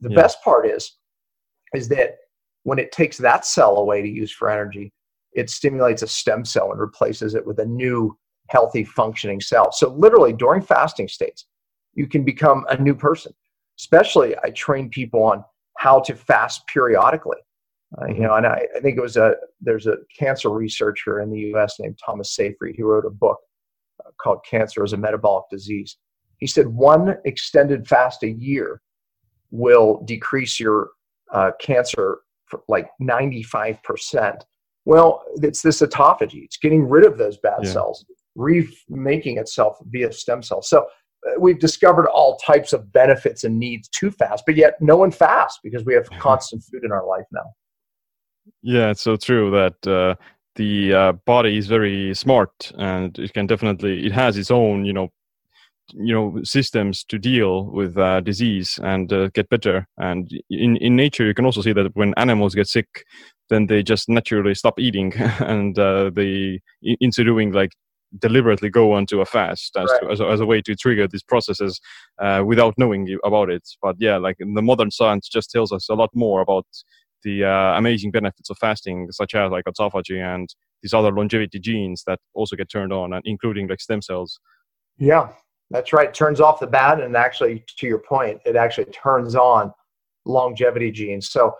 The 0.00 0.10
yeah. 0.10 0.16
best 0.16 0.42
part 0.42 0.66
is, 0.66 0.96
is 1.72 1.88
that 1.88 2.16
when 2.64 2.78
it 2.78 2.90
takes 2.90 3.16
that 3.18 3.46
cell 3.46 3.76
away 3.76 4.02
to 4.02 4.08
use 4.08 4.32
for 4.32 4.50
energy, 4.50 4.92
it 5.32 5.50
stimulates 5.50 6.02
a 6.02 6.08
stem 6.08 6.44
cell 6.44 6.72
and 6.72 6.80
replaces 6.80 7.34
it 7.34 7.46
with 7.46 7.60
a 7.60 7.66
new 7.66 8.16
healthy 8.48 8.84
functioning 8.84 9.40
cell. 9.40 9.72
So 9.72 9.90
literally 9.92 10.32
during 10.32 10.62
fasting 10.62 11.08
states, 11.08 11.46
you 11.94 12.06
can 12.06 12.24
become 12.24 12.64
a 12.68 12.76
new 12.76 12.94
person. 12.94 13.32
Especially, 13.78 14.36
I 14.44 14.50
train 14.50 14.88
people 14.88 15.22
on 15.22 15.44
how 15.78 16.00
to 16.00 16.14
fast 16.14 16.66
periodically 16.68 17.38
uh, 18.00 18.06
you 18.06 18.20
know, 18.20 18.34
and 18.34 18.46
I, 18.46 18.66
I, 18.76 18.80
think 18.80 18.96
it 18.96 19.00
was 19.00 19.16
a 19.16 19.34
there's 19.60 19.86
a 19.86 19.96
cancer 20.18 20.50
researcher 20.50 21.20
in 21.20 21.30
the 21.30 21.38
U.S. 21.50 21.78
named 21.78 21.98
Thomas 22.04 22.34
Seyfried 22.34 22.76
who 22.76 22.86
wrote 22.86 23.04
a 23.04 23.10
book 23.10 23.38
uh, 24.04 24.10
called 24.20 24.44
"Cancer 24.48 24.82
as 24.82 24.92
a 24.92 24.96
Metabolic 24.96 25.44
Disease." 25.50 25.96
He 26.38 26.46
said 26.46 26.66
one 26.66 27.16
extended 27.24 27.86
fast 27.86 28.22
a 28.22 28.30
year 28.30 28.80
will 29.50 30.02
decrease 30.06 30.58
your 30.58 30.90
uh, 31.32 31.52
cancer 31.60 32.18
for 32.46 32.62
like 32.68 32.88
95 32.98 33.82
percent. 33.82 34.44
Well, 34.84 35.22
it's 35.36 35.62
this 35.62 35.80
autophagy. 35.80 36.44
It's 36.44 36.56
getting 36.56 36.88
rid 36.88 37.06
of 37.06 37.16
those 37.16 37.36
bad 37.38 37.60
yeah. 37.62 37.70
cells, 37.70 38.04
remaking 38.34 39.38
itself 39.38 39.76
via 39.86 40.12
stem 40.12 40.42
cells. 40.42 40.68
So 40.68 40.86
uh, 41.26 41.32
we've 41.38 41.58
discovered 41.58 42.08
all 42.08 42.36
types 42.38 42.72
of 42.72 42.92
benefits 42.92 43.44
and 43.44 43.58
needs 43.58 43.88
to 43.88 44.10
fast, 44.10 44.44
but 44.46 44.56
yet 44.56 44.74
no 44.80 44.96
one 44.96 45.10
fasts 45.10 45.60
because 45.62 45.84
we 45.84 45.94
have 45.94 46.08
constant 46.18 46.62
food 46.64 46.84
in 46.84 46.92
our 46.92 47.06
life 47.06 47.26
now. 47.32 47.52
Yeah, 48.62 48.90
it's 48.90 49.02
so 49.02 49.16
true 49.16 49.50
that 49.50 49.86
uh, 49.86 50.16
the 50.56 50.94
uh, 50.94 51.12
body 51.12 51.56
is 51.56 51.66
very 51.66 52.14
smart, 52.14 52.72
and 52.76 53.18
it 53.18 53.32
can 53.32 53.46
definitely 53.46 54.06
it 54.06 54.12
has 54.12 54.36
its 54.36 54.50
own 54.50 54.84
you 54.84 54.92
know 54.92 55.10
you 55.92 56.14
know 56.14 56.42
systems 56.42 57.04
to 57.04 57.18
deal 57.18 57.64
with 57.64 57.96
uh, 57.98 58.20
disease 58.20 58.78
and 58.82 59.12
uh, 59.12 59.28
get 59.34 59.48
better. 59.48 59.86
And 59.96 60.30
in 60.50 60.76
in 60.76 60.96
nature, 60.96 61.24
you 61.24 61.34
can 61.34 61.46
also 61.46 61.62
see 61.62 61.72
that 61.72 61.94
when 61.94 62.14
animals 62.16 62.54
get 62.54 62.68
sick, 62.68 63.04
then 63.48 63.66
they 63.66 63.82
just 63.82 64.08
naturally 64.08 64.54
stop 64.54 64.78
eating 64.78 65.14
and 65.40 65.78
uh, 65.78 66.10
they 66.14 66.60
into 66.82 67.24
doing 67.24 67.52
like 67.52 67.72
deliberately 68.18 68.70
go 68.70 68.92
onto 68.92 69.20
a 69.20 69.26
fast 69.26 69.76
as, 69.76 69.90
Right. 69.90 70.02
to, 70.02 70.10
as, 70.10 70.20
a, 70.20 70.26
as 70.26 70.40
a 70.40 70.46
way 70.46 70.62
to 70.62 70.74
trigger 70.74 71.08
these 71.08 71.22
processes 71.22 71.80
uh, 72.20 72.42
without 72.46 72.74
knowing 72.78 73.16
about 73.24 73.50
it. 73.50 73.68
But 73.82 73.96
yeah, 73.98 74.16
like 74.16 74.36
the 74.38 74.62
modern 74.62 74.90
science 74.90 75.28
just 75.28 75.50
tells 75.50 75.72
us 75.72 75.88
a 75.88 75.94
lot 75.94 76.10
more 76.14 76.40
about 76.40 76.66
the 77.22 77.44
uh, 77.44 77.78
amazing 77.78 78.10
benefits 78.10 78.50
of 78.50 78.58
fasting, 78.58 79.08
such 79.10 79.34
as 79.34 79.50
like 79.50 79.64
autophagy 79.64 80.22
and 80.22 80.48
these 80.82 80.92
other 80.94 81.10
longevity 81.10 81.58
genes 81.58 82.04
that 82.06 82.18
also 82.34 82.56
get 82.56 82.70
turned 82.70 82.92
on, 82.92 83.12
and 83.14 83.22
including 83.24 83.66
like 83.66 83.80
stem 83.80 84.02
cells. 84.02 84.38
Yeah, 84.98 85.30
that's 85.70 85.92
right. 85.92 86.12
Turns 86.12 86.40
off 86.40 86.60
the 86.60 86.66
bad, 86.66 87.00
and 87.00 87.16
actually, 87.16 87.64
to 87.78 87.86
your 87.86 87.98
point, 87.98 88.40
it 88.44 88.54
actually 88.56 88.84
turns 88.86 89.34
on 89.34 89.72
longevity 90.26 90.90
genes. 90.90 91.30
So, 91.30 91.54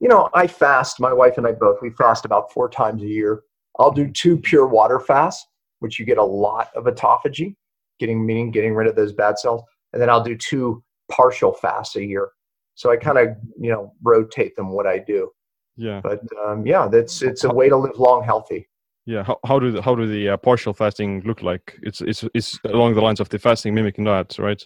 you 0.00 0.08
know, 0.08 0.30
I 0.32 0.46
fast. 0.46 0.98
My 0.98 1.12
wife 1.12 1.36
and 1.36 1.46
I 1.46 1.52
both. 1.52 1.82
We 1.82 1.90
fast 1.90 2.24
about 2.24 2.52
four 2.52 2.70
times 2.70 3.02
a 3.02 3.06
year. 3.06 3.42
I'll 3.78 3.92
do 3.92 4.10
two 4.10 4.38
pure 4.38 4.66
water 4.66 4.98
fasts, 4.98 5.46
which 5.80 5.98
you 5.98 6.06
get 6.06 6.18
a 6.18 6.24
lot 6.24 6.68
of 6.74 6.84
autophagy, 6.84 7.56
getting 7.98 8.24
meaning 8.24 8.50
getting 8.50 8.74
rid 8.74 8.86
of 8.88 8.96
those 8.96 9.12
bad 9.12 9.38
cells, 9.38 9.62
and 9.92 10.00
then 10.00 10.08
I'll 10.08 10.22
do 10.22 10.36
two 10.36 10.82
partial 11.10 11.52
fasts 11.52 11.96
a 11.96 12.04
year. 12.04 12.30
So 12.74 12.90
I 12.90 12.96
kind 12.96 13.18
of 13.18 13.28
you 13.60 13.70
know 13.70 13.92
rotate 14.02 14.56
them 14.56 14.70
what 14.70 14.86
I 14.86 14.98
do. 14.98 15.30
Yeah, 15.76 16.00
But 16.02 16.20
um, 16.46 16.66
yeah, 16.66 16.88
that's 16.88 17.22
it's 17.22 17.44
a 17.44 17.52
way 17.52 17.68
to 17.68 17.76
live 17.76 17.98
long, 17.98 18.22
healthy. 18.22 18.68
yeah. 19.06 19.22
How, 19.22 19.38
how 19.46 19.58
do 19.58 19.70
the, 19.70 19.80
how 19.80 19.94
do 19.94 20.06
the 20.06 20.30
uh, 20.30 20.36
partial 20.36 20.74
fasting 20.74 21.22
look 21.24 21.42
like? 21.42 21.78
It's 21.82 22.00
it's 22.02 22.24
it's 22.34 22.58
along 22.66 22.94
the 22.94 23.00
lines 23.00 23.20
of 23.20 23.28
the 23.30 23.38
fasting 23.38 23.74
mimicking 23.74 24.04
diet, 24.04 24.38
right? 24.38 24.62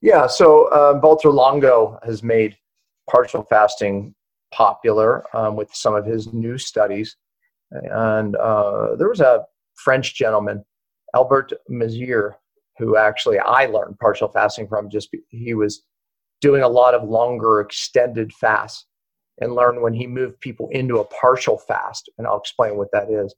Yeah, 0.00 0.26
so 0.26 0.66
uh, 0.68 1.00
Walter 1.02 1.30
Longo 1.30 1.98
has 2.04 2.22
made 2.22 2.56
partial 3.10 3.42
fasting 3.42 4.14
popular 4.52 5.24
um, 5.36 5.56
with 5.56 5.74
some 5.74 5.94
of 5.94 6.04
his 6.06 6.32
new 6.32 6.56
studies. 6.58 7.16
And 7.70 8.36
uh, 8.36 8.94
there 8.96 9.08
was 9.08 9.20
a 9.20 9.44
French 9.76 10.14
gentleman, 10.14 10.64
Albert 11.14 11.52
Mosséri, 11.70 12.32
who 12.78 12.96
actually 12.96 13.38
I 13.38 13.66
learned 13.66 13.98
partial 13.98 14.28
fasting 14.28 14.68
from. 14.68 14.90
Just 14.90 15.08
he 15.28 15.54
was 15.54 15.82
doing 16.40 16.62
a 16.62 16.68
lot 16.68 16.94
of 16.94 17.08
longer, 17.08 17.60
extended 17.60 18.32
fasts, 18.32 18.86
and 19.40 19.54
learned 19.54 19.82
when 19.82 19.94
he 19.94 20.06
moved 20.06 20.40
people 20.40 20.68
into 20.72 20.98
a 20.98 21.04
partial 21.06 21.58
fast. 21.58 22.10
And 22.18 22.26
I'll 22.26 22.40
explain 22.40 22.76
what 22.76 22.88
that 22.92 23.10
is. 23.10 23.34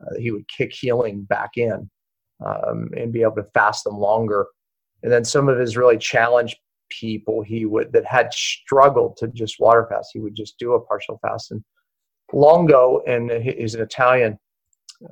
Uh, 0.00 0.18
he 0.18 0.30
would 0.30 0.48
kick 0.48 0.72
healing 0.72 1.22
back 1.22 1.50
in 1.56 1.90
um, 2.44 2.88
and 2.96 3.12
be 3.12 3.22
able 3.22 3.34
to 3.36 3.46
fast 3.52 3.84
them 3.84 3.98
longer 3.98 4.46
and 5.02 5.12
then 5.12 5.24
some 5.24 5.48
of 5.48 5.58
his 5.58 5.76
really 5.76 5.98
challenged 5.98 6.56
people 6.90 7.42
he 7.42 7.66
would 7.66 7.92
that 7.92 8.04
had 8.06 8.32
struggled 8.32 9.16
to 9.16 9.28
just 9.28 9.60
water 9.60 9.86
fast 9.90 10.10
he 10.12 10.20
would 10.20 10.34
just 10.34 10.58
do 10.58 10.72
a 10.72 10.80
partial 10.80 11.18
fast 11.20 11.50
and 11.50 11.62
longo 12.32 13.02
and 13.06 13.30
he's 13.30 13.74
an 13.74 13.82
italian 13.82 14.38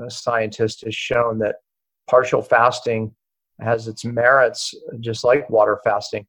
scientist 0.08 0.84
has 0.84 0.94
shown 0.94 1.38
that 1.38 1.56
partial 2.08 2.42
fasting 2.42 3.14
has 3.60 3.88
its 3.88 4.04
merits 4.04 4.74
just 5.00 5.24
like 5.24 5.48
water 5.48 5.80
fasting 5.82 6.26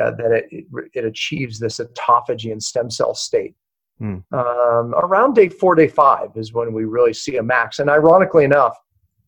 uh, 0.00 0.10
that 0.12 0.32
it, 0.32 0.46
it, 0.50 0.66
it 0.94 1.04
achieves 1.04 1.58
this 1.58 1.78
autophagy 1.78 2.52
and 2.52 2.62
stem 2.62 2.90
cell 2.90 3.14
state 3.14 3.54
Hmm. 3.98 4.18
um, 4.30 4.94
around 4.94 5.34
day 5.34 5.48
four 5.48 5.74
day 5.74 5.88
five 5.88 6.28
is 6.36 6.52
when 6.52 6.72
we 6.72 6.84
really 6.84 7.12
see 7.12 7.38
a 7.38 7.42
max 7.42 7.80
and 7.80 7.90
ironically 7.90 8.44
enough 8.44 8.78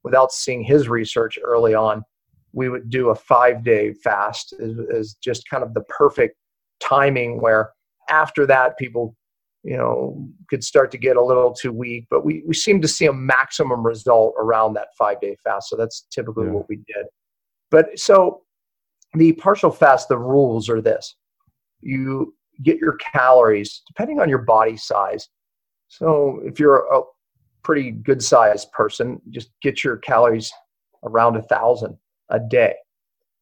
without 0.05 0.31
seeing 0.31 0.63
his 0.63 0.89
research 0.89 1.41
early 1.43 1.75
on 1.75 2.05
we 2.53 2.69
would 2.69 2.89
do 2.89 3.11
a 3.11 3.15
five 3.17 3.65
day 3.65 3.93
fast 3.93 4.55
is, 4.61 4.79
is 4.91 5.15
just 5.15 5.49
kind 5.49 5.65
of 5.65 5.75
the 5.75 5.81
perfect 5.89 6.37
timing 6.79 7.41
where 7.41 7.73
after 8.11 8.47
that 8.47 8.79
people 8.79 9.17
you 9.63 9.77
know 9.77 10.29
could 10.49 10.65
start 10.65 10.91
to 10.91 10.99
get 10.99 11.17
a 11.17 11.23
little 11.23 11.53
too 11.53 11.73
weak 11.73 12.07
but 12.11 12.25
we, 12.25 12.43
we 12.47 12.55
seem 12.55 12.81
to 12.81 12.89
see 12.89 13.07
a 13.07 13.13
maximum 13.13 13.85
result 13.87 14.35
around 14.39 14.73
that 14.75 14.89
five 14.97 15.21
day 15.21 15.37
fast 15.45 15.69
so 15.69 15.77
that's 15.77 16.07
typically 16.11 16.47
Yeah. 16.47 16.53
what 16.53 16.69
we 16.69 16.77
did 16.77 17.07
but 17.71 17.99
so 17.99 18.43
the 19.15 19.33
partial 19.35 19.71
fast 19.71 20.09
the 20.09 20.19
rules 20.19 20.69
are 20.69 20.81
this 20.81 21.17
you 21.81 22.35
get 22.63 22.79
your 22.79 22.97
calories 23.13 23.83
depending 23.87 24.21
on 24.21 24.29
your 24.29 24.39
body 24.39 24.77
size 24.77 25.29
so 25.89 26.41
if 26.45 26.59
you're 26.59 26.87
a 26.95 27.03
pretty 27.63 27.91
good 27.91 28.23
sized 28.23 28.71
person 28.73 29.21
just 29.31 29.51
get 29.61 29.85
your 29.85 29.99
calories 29.99 30.53
around 31.05 31.37
a 31.37 31.43
thousand 31.43 31.97
a 32.31 32.39
day 32.39 32.75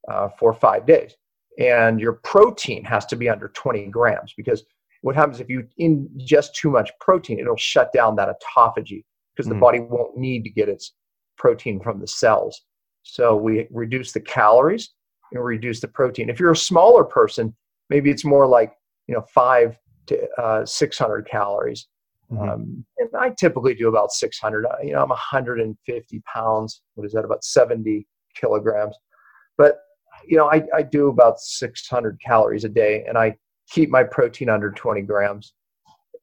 uh, 0.08 0.28
for 0.38 0.52
five 0.52 0.86
days. 0.86 1.14
And 1.58 2.00
your 2.00 2.14
protein 2.14 2.84
has 2.84 3.04
to 3.06 3.16
be 3.16 3.28
under 3.28 3.48
20 3.48 3.86
grams 3.86 4.32
because 4.36 4.64
what 5.08 5.16
happens 5.16 5.40
if 5.40 5.48
you 5.48 5.66
ingest 5.80 6.52
too 6.52 6.68
much 6.68 6.90
protein, 7.00 7.38
it'll 7.38 7.56
shut 7.56 7.90
down 7.94 8.14
that 8.14 8.28
autophagy 8.28 9.02
because 9.34 9.48
the 9.48 9.54
Mm. 9.54 9.60
body 9.60 9.80
won't 9.80 10.18
need 10.18 10.44
to 10.44 10.50
get 10.50 10.68
its 10.68 10.92
protein 11.38 11.80
from 11.80 11.98
the 11.98 12.06
cells. 12.06 12.60
So 13.04 13.34
we 13.34 13.66
reduce 13.70 14.12
the 14.12 14.20
calories 14.20 14.90
and 15.32 15.42
reduce 15.42 15.80
the 15.80 15.88
protein. 15.88 16.28
If 16.28 16.38
you're 16.38 16.52
a 16.52 16.56
smaller 16.72 17.04
person, 17.04 17.56
maybe 17.88 18.10
it's 18.10 18.22
more 18.34 18.46
like 18.46 18.70
you 19.06 19.14
know 19.14 19.24
five 19.32 19.78
to 20.08 20.28
uh, 20.44 20.66
600 20.66 21.26
calories. 21.26 21.88
Mhm. 22.30 22.52
Um, 22.52 22.84
and 22.98 23.08
I 23.18 23.30
typically 23.30 23.74
do 23.74 23.88
about 23.88 24.12
600. 24.12 24.66
Uh, 24.66 24.76
You 24.82 24.92
know, 24.92 25.02
I'm 25.02 25.08
150 25.08 26.20
pounds. 26.34 26.82
What 26.96 27.06
is 27.06 27.12
that? 27.14 27.24
About 27.24 27.44
70 27.44 28.06
kilograms. 28.34 28.94
But 29.56 29.80
you 30.26 30.36
know, 30.36 30.50
I, 30.50 30.58
I 30.74 30.82
do 30.82 31.08
about 31.08 31.40
600 31.40 32.20
calories 32.20 32.64
a 32.64 32.68
day, 32.68 33.04
and 33.08 33.16
I 33.16 33.38
keep 33.70 33.90
my 33.90 34.04
protein 34.04 34.48
under 34.48 34.70
20 34.70 35.02
grams, 35.02 35.52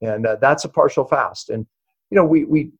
and 0.02 0.26
uh, 0.26 0.36
that's 0.40 0.64
a 0.64 0.68
partial 0.68 1.04
fast. 1.04 1.50
And 1.50 1.66
you 2.10 2.16
know, 2.16 2.24
we 2.24 2.44
we 2.44 2.70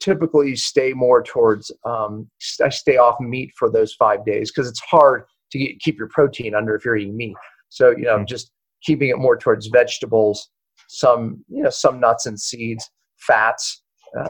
typically 0.00 0.54
stay 0.56 0.92
more 0.92 1.22
towards. 1.22 1.70
Um, 1.84 2.28
I 2.62 2.68
stay 2.68 2.96
off 2.96 3.20
meat 3.20 3.52
for 3.56 3.70
those 3.70 3.94
five 3.94 4.24
days 4.24 4.50
because 4.50 4.68
it's 4.68 4.80
hard 4.80 5.24
to 5.50 5.58
get, 5.58 5.80
keep 5.80 5.98
your 5.98 6.08
protein 6.08 6.54
under 6.54 6.74
if 6.74 6.84
you're 6.84 6.96
eating 6.96 7.16
meat. 7.16 7.36
So 7.68 7.90
you 7.90 8.04
know, 8.04 8.18
Mm. 8.18 8.28
just 8.28 8.50
keeping 8.82 9.08
it 9.10 9.18
more 9.18 9.36
towards 9.36 9.68
vegetables, 9.68 10.50
some 10.88 11.44
you 11.48 11.62
know, 11.62 11.70
some 11.70 12.00
nuts 12.00 12.26
and 12.26 12.38
seeds, 12.38 12.90
fats 13.18 13.82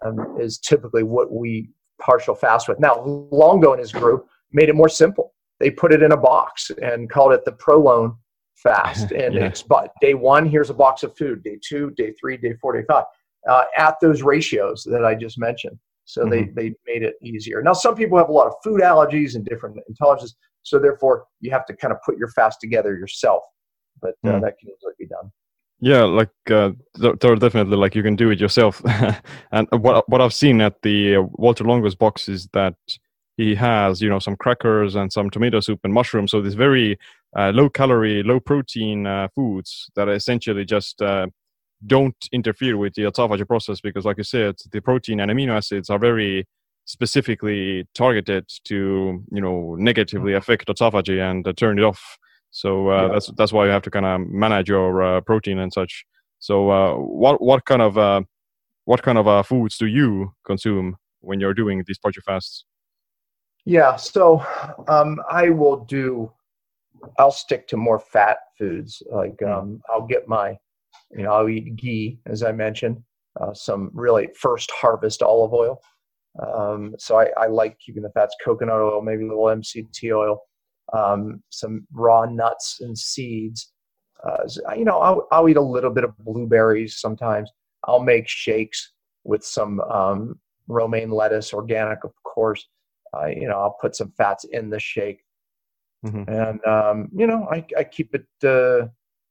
um, 0.04 0.36
is 0.40 0.58
typically 0.58 1.02
what 1.02 1.32
we 1.32 1.68
partial 2.00 2.34
fast 2.34 2.68
with. 2.68 2.78
Now, 2.80 3.00
Longo 3.30 3.72
and 3.72 3.80
his 3.80 3.92
group 3.92 4.26
made 4.52 4.68
it 4.68 4.74
more 4.74 4.88
simple. 4.88 5.34
They 5.60 5.70
put 5.70 5.92
it 5.92 6.02
in 6.02 6.12
a 6.12 6.16
box 6.16 6.70
and 6.82 7.08
called 7.08 7.32
it 7.32 7.44
the 7.44 7.52
ProLon 7.52 8.16
fast. 8.62 9.10
And 9.22 9.34
Yeah. 9.34 9.46
it's 9.46 9.62
but 9.62 9.92
day 10.00 10.14
one, 10.14 10.46
here's 10.46 10.70
a 10.70 10.74
box 10.74 11.02
of 11.02 11.16
food. 11.16 11.42
Day 11.42 11.58
two, 11.66 11.90
day 11.96 12.12
three, 12.20 12.36
day 12.36 12.54
four, 12.60 12.72
day 12.78 12.84
five, 12.88 13.04
uh, 13.48 13.64
at 13.76 13.96
those 14.00 14.22
ratios 14.22 14.84
that 14.90 15.04
I 15.04 15.14
just 15.14 15.38
mentioned. 15.38 15.78
So 16.04 16.26
they, 16.26 16.44
they 16.56 16.74
made 16.86 17.02
it 17.04 17.14
easier. 17.22 17.62
Now, 17.62 17.72
some 17.72 17.94
people 17.94 18.18
have 18.18 18.28
a 18.28 18.32
lot 18.32 18.46
of 18.48 18.54
food 18.64 18.80
allergies 18.80 19.34
and 19.36 19.44
different 19.44 19.78
intolerances. 19.90 20.34
So 20.62 20.78
therefore, 20.78 21.24
you 21.40 21.50
have 21.52 21.64
to 21.66 21.76
kind 21.76 21.92
of 21.92 21.98
put 22.04 22.18
your 22.18 22.28
fast 22.28 22.60
together 22.60 22.96
yourself. 22.96 23.42
But 24.00 24.14
uh, 24.24 24.30
Mm. 24.30 24.42
that 24.42 24.58
can 24.58 24.68
easily 24.70 24.94
be 24.98 25.06
done. 25.06 25.30
Yeah, 25.80 26.02
like 26.04 26.30
uh, 26.50 26.70
there, 26.94 27.32
are 27.32 27.36
definitely 27.36 27.76
like 27.76 27.94
you 27.96 28.02
can 28.02 28.14
do 28.16 28.30
it 28.30 28.40
yourself. 28.40 28.82
and 29.52 29.66
what 29.70 30.08
what 30.08 30.20
I've 30.20 30.34
seen 30.34 30.60
at 30.60 30.82
the 30.82 31.16
uh, 31.16 31.22
Walter 31.32 31.64
Longo's 31.64 31.96
box 31.96 32.28
is 32.28 32.48
that 32.52 32.74
he 33.36 33.54
has 33.56 34.00
you 34.02 34.08
know 34.08 34.20
some 34.20 34.36
crackers 34.36 34.94
and 34.94 35.12
some 35.12 35.30
tomato 35.30 35.60
soup 35.60 35.80
and 35.84 35.92
mushrooms. 35.92 36.30
So 36.30 36.40
this 36.40 36.54
very 36.54 36.98
low 37.36 37.68
calorie, 37.68 38.22
low 38.22 38.40
protein 38.40 39.06
uh, 39.06 39.28
foods 39.34 39.90
that 39.96 40.08
essentially 40.08 40.64
just 40.64 41.00
uh, 41.02 41.26
don't 41.86 42.16
interfere 42.32 42.76
with 42.76 42.94
the 42.94 43.02
autophagy 43.02 43.46
process 43.46 43.80
because, 43.80 44.04
like 44.04 44.18
you 44.18 44.24
said, 44.24 44.54
the 44.70 44.80
protein 44.80 45.20
and 45.20 45.30
amino 45.30 45.56
acids 45.56 45.90
are 45.90 45.98
very 45.98 46.46
specifically 46.84 47.86
targeted 47.94 48.44
to 48.64 49.22
you 49.30 49.40
know 49.40 49.76
negatively 49.78 50.34
affect 50.34 50.66
autophagy 50.68 51.20
and 51.20 51.46
uh, 51.46 51.52
turn 51.52 51.78
it 51.78 51.82
off. 51.82 52.18
So 52.50 52.90
uh, 52.90 53.02
Yeah. 53.06 53.08
that's 53.12 53.30
that's 53.36 53.52
why 53.52 53.64
you 53.66 53.70
have 53.70 53.82
to 53.82 53.90
kind 53.90 54.04
of 54.06 54.20
manage 54.28 54.68
your 54.68 55.02
uh, 55.02 55.20
protein 55.22 55.58
and 55.58 55.72
such. 55.72 56.04
So 56.38 56.70
uh, 56.70 56.94
what 56.94 57.40
what 57.40 57.64
kind 57.64 57.82
of 57.82 57.96
uh, 57.96 58.22
what 58.84 59.02
kind 59.02 59.16
of 59.16 59.26
uh, 59.26 59.42
foods 59.42 59.78
do 59.78 59.86
you 59.86 60.32
consume 60.44 60.96
when 61.20 61.40
you're 61.40 61.54
doing 61.54 61.82
these 61.86 61.98
partial 61.98 62.22
fasts? 62.26 62.64
Yeah, 63.64 63.94
so 63.96 64.44
um, 64.88 65.20
I 65.30 65.50
will 65.50 65.84
do. 65.84 66.32
I'll 67.18 67.32
stick 67.32 67.66
to 67.68 67.76
more 67.76 67.98
fat 67.98 68.38
foods. 68.58 69.02
Like 69.10 69.36
Mm. 69.38 69.58
um, 69.58 69.82
I'll 69.88 70.06
get 70.06 70.28
my, 70.28 70.58
you 71.10 71.22
know, 71.24 71.32
I'll 71.32 71.48
eat 71.48 71.76
ghee 71.76 72.20
as 72.26 72.42
I 72.42 72.52
mentioned, 72.52 73.02
uh, 73.40 73.52
some 73.54 73.90
really 73.92 74.28
first 74.36 74.70
harvest 74.70 75.22
olive 75.22 75.52
oil. 75.52 75.80
Um, 76.40 76.94
so 76.98 77.18
I, 77.18 77.28
I 77.36 77.46
like 77.46 77.78
keeping 77.78 78.02
the 78.02 78.10
fats, 78.10 78.34
coconut 78.42 78.80
oil, 78.80 79.02
maybe 79.02 79.24
a 79.24 79.28
little 79.28 79.44
MCT 79.44 80.16
oil, 80.16 80.40
um, 80.92 81.42
some 81.50 81.86
raw 81.92 82.24
nuts 82.24 82.78
and 82.80 82.96
seeds. 82.96 83.72
Uh, 84.24 84.46
you 84.76 84.84
know, 84.84 84.98
I'll, 85.00 85.26
I'll 85.32 85.48
eat 85.48 85.56
a 85.56 85.60
little 85.60 85.90
bit 85.90 86.04
of 86.04 86.16
blueberries 86.18 87.00
sometimes. 87.00 87.50
I'll 87.84 88.00
make 88.02 88.28
shakes 88.28 88.92
with 89.24 89.44
some 89.44 89.80
um, 89.80 90.38
romaine 90.68 91.10
lettuce, 91.10 91.52
organic, 91.52 92.04
of 92.04 92.12
course. 92.22 92.66
Uh, 93.14 93.26
you 93.26 93.46
know, 93.48 93.58
I'll 93.60 93.76
put 93.80 93.94
some 93.96 94.12
fats 94.16 94.44
in 94.44 94.70
the 94.70 94.78
shake, 94.78 95.20
Mhm. 96.04 96.28
and 96.28 96.64
um, 96.66 97.08
you 97.14 97.26
know, 97.26 97.46
I, 97.50 97.64
I 97.78 97.84
keep 97.84 98.14
it 98.14 98.26
uh, 98.44 98.88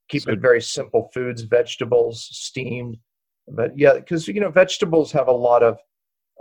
keep 0.10 0.24
So- 0.24 0.32
it 0.32 0.40
very 0.40 0.62
simple 0.62 1.10
foods, 1.14 1.42
vegetables, 1.44 2.28
steamed, 2.32 2.98
But 3.48 3.78
yeah, 3.78 3.96
because 3.96 4.28
you 4.28 4.40
know 4.40 4.52
vegetables 4.52 5.12
have 5.12 5.28
a 5.28 5.32
lot 5.32 5.64
of 5.64 5.78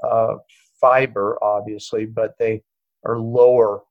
uh, 0.05 0.37
fiber, 0.81 1.38
obviously, 1.43 2.07
but 2.07 2.35
they 2.38 2.62
are 3.05 3.19
lower 3.19 3.83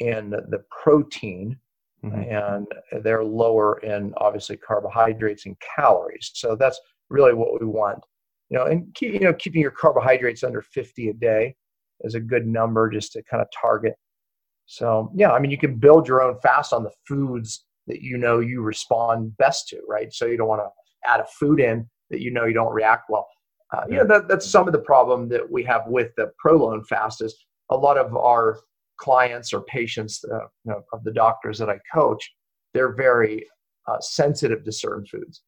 in 0.00 0.30
the 0.30 0.64
protein 0.82 1.56
mm-hmm. 2.04 2.22
and 2.22 2.66
they're 3.04 3.24
lower 3.24 3.78
in 3.80 4.12
obviously 4.16 4.56
carbohydrates 4.56 5.46
and 5.46 5.56
calories. 5.76 6.30
So 6.34 6.56
that's 6.56 6.80
really 7.08 7.34
what 7.34 7.60
we 7.60 7.66
want. 7.66 8.00
You 8.50 8.58
know, 8.58 8.66
and 8.66 8.92
keep, 8.94 9.14
you 9.14 9.20
know 9.20 9.32
keeping 9.32 9.62
your 9.62 9.70
carbohydrates 9.70 10.44
under 10.44 10.60
50 10.62 11.08
a 11.08 11.14
day 11.14 11.54
is 12.00 12.14
a 12.14 12.20
good 12.20 12.46
number 12.46 12.90
just 12.90 13.12
to 13.12 13.22
kind 13.22 13.40
of 13.40 13.48
target. 13.58 13.94
So 14.66 15.10
yeah, 15.14 15.32
I 15.32 15.38
mean 15.38 15.50
you 15.50 15.58
can 15.58 15.76
build 15.76 16.08
your 16.08 16.22
own 16.22 16.38
fast 16.40 16.72
on 16.72 16.84
the 16.84 16.92
foods 17.06 17.64
that 17.86 18.00
you 18.00 18.16
know 18.16 18.40
you 18.40 18.62
respond 18.62 19.36
best 19.36 19.68
to, 19.68 19.80
right? 19.88 20.12
So 20.12 20.26
you 20.26 20.36
don't 20.36 20.48
want 20.48 20.62
to 20.62 21.10
add 21.10 21.20
a 21.20 21.26
food 21.26 21.60
in 21.60 21.88
that 22.10 22.20
you 22.20 22.30
know 22.30 22.44
you 22.44 22.54
don't 22.54 22.72
react 22.72 23.10
well. 23.10 23.26
Uh, 23.74 23.84
you 23.88 23.96
know 23.96 24.06
that, 24.06 24.28
that's 24.28 24.46
some 24.46 24.66
of 24.66 24.72
the 24.72 24.78
problem 24.78 25.28
that 25.28 25.50
we 25.50 25.64
have 25.64 25.82
with 25.86 26.10
the 26.16 26.30
ProLon 26.44 26.86
fast 26.86 27.22
is 27.22 27.34
a 27.70 27.76
lot 27.76 27.96
of 27.96 28.14
our 28.16 28.58
clients 28.98 29.52
or 29.52 29.62
patients 29.62 30.24
uh, 30.32 30.38
you 30.64 30.72
know, 30.72 30.82
of 30.92 31.02
the 31.04 31.12
doctors 31.12 31.58
that 31.58 31.68
I 31.68 31.78
coach, 31.92 32.32
they're 32.72 32.94
very 32.94 33.44
uh, 33.88 34.00
sensitive 34.00 34.62
to 34.64 34.72
certain 34.72 35.04
foods. 35.06 35.42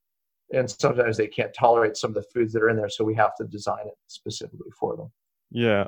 And 0.53 0.68
sometimes 0.68 1.16
they 1.16 1.29
can't 1.29 1.55
tolerate 1.55 1.96
some 1.96 2.11
of 2.11 2.14
the 2.14 2.24
foods 2.35 2.53
that 2.53 2.62
are 2.62 2.68
in 2.68 2.77
there, 2.77 2.88
so 2.88 3.05
we 3.05 3.14
have 3.14 3.35
to 3.37 3.44
design 3.44 3.87
it 3.87 3.94
specifically 4.09 4.70
for 4.79 4.96
them. 4.96 5.11
Yeah, 5.50 5.87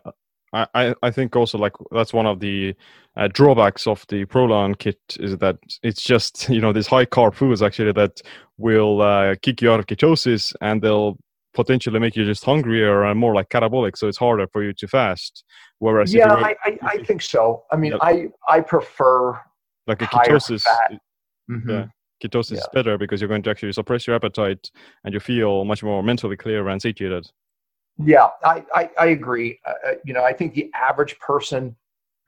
I, 0.52 0.94
I 1.02 1.10
think 1.10 1.36
also 1.36 1.58
like 1.58 1.72
that's 1.90 2.12
one 2.12 2.26
of 2.26 2.40
the 2.40 2.74
uh, 3.16 3.28
drawbacks 3.28 3.86
of 3.86 4.04
the 4.08 4.24
Prolon 4.26 4.78
kit 4.78 4.98
is 5.18 5.36
that 5.38 5.58
it's 5.82 6.02
just 6.02 6.48
you 6.48 6.60
know 6.60 6.72
these 6.72 6.86
high 6.86 7.06
carb 7.06 7.34
foods 7.34 7.62
actually 7.62 7.92
that 7.92 8.20
will 8.56 9.02
uh, 9.02 9.34
kick 9.42 9.60
you 9.60 9.70
out 9.70 9.80
of 9.80 9.86
ketosis 9.86 10.54
and 10.60 10.82
they'll 10.82 11.18
potentially 11.54 11.98
make 11.98 12.14
you 12.16 12.24
just 12.24 12.44
hungrier 12.44 13.04
and 13.04 13.18
more 13.18 13.34
like 13.34 13.48
catabolic 13.48 13.96
so 13.96 14.08
it's 14.08 14.18
harder 14.18 14.46
for 14.52 14.62
you 14.62 14.72
to 14.74 14.86
fast. 14.86 15.44
Whereas 15.78 16.14
yeah 16.14 16.32
I, 16.32 16.54
I, 16.64 16.78
I, 16.82 16.96
think 17.04 17.22
so. 17.22 17.64
I 17.72 17.76
mean 17.76 17.94
i 18.00 18.28
i 18.48 18.60
prefer 18.60 19.38
like 19.86 20.02
a 20.02 20.06
ketosis 20.06 20.62
mm-hmm. 21.50 21.70
yeah 21.70 21.86
ketosis 22.22 22.52
yeah. 22.52 22.58
is 22.58 22.68
better 22.72 22.96
because 22.98 23.20
you're 23.20 23.28
going 23.28 23.42
to 23.42 23.50
actually 23.50 23.72
suppress 23.72 24.06
your 24.06 24.16
appetite 24.16 24.70
and 25.04 25.12
you 25.12 25.20
feel 25.20 25.64
much 25.64 25.82
more 25.82 26.02
mentally 26.02 26.36
clear 26.36 26.66
and 26.68 26.80
satiated 26.80 27.26
yeah 27.98 28.28
i 28.44 28.64
i, 28.74 28.90
I 28.98 29.06
agree 29.06 29.58
uh, 29.66 29.72
uh 29.86 29.94
you 30.04 30.12
know 30.12 30.24
i 30.24 30.32
think 30.32 30.54
the 30.54 30.70
average 30.74 31.18
person 31.18 31.74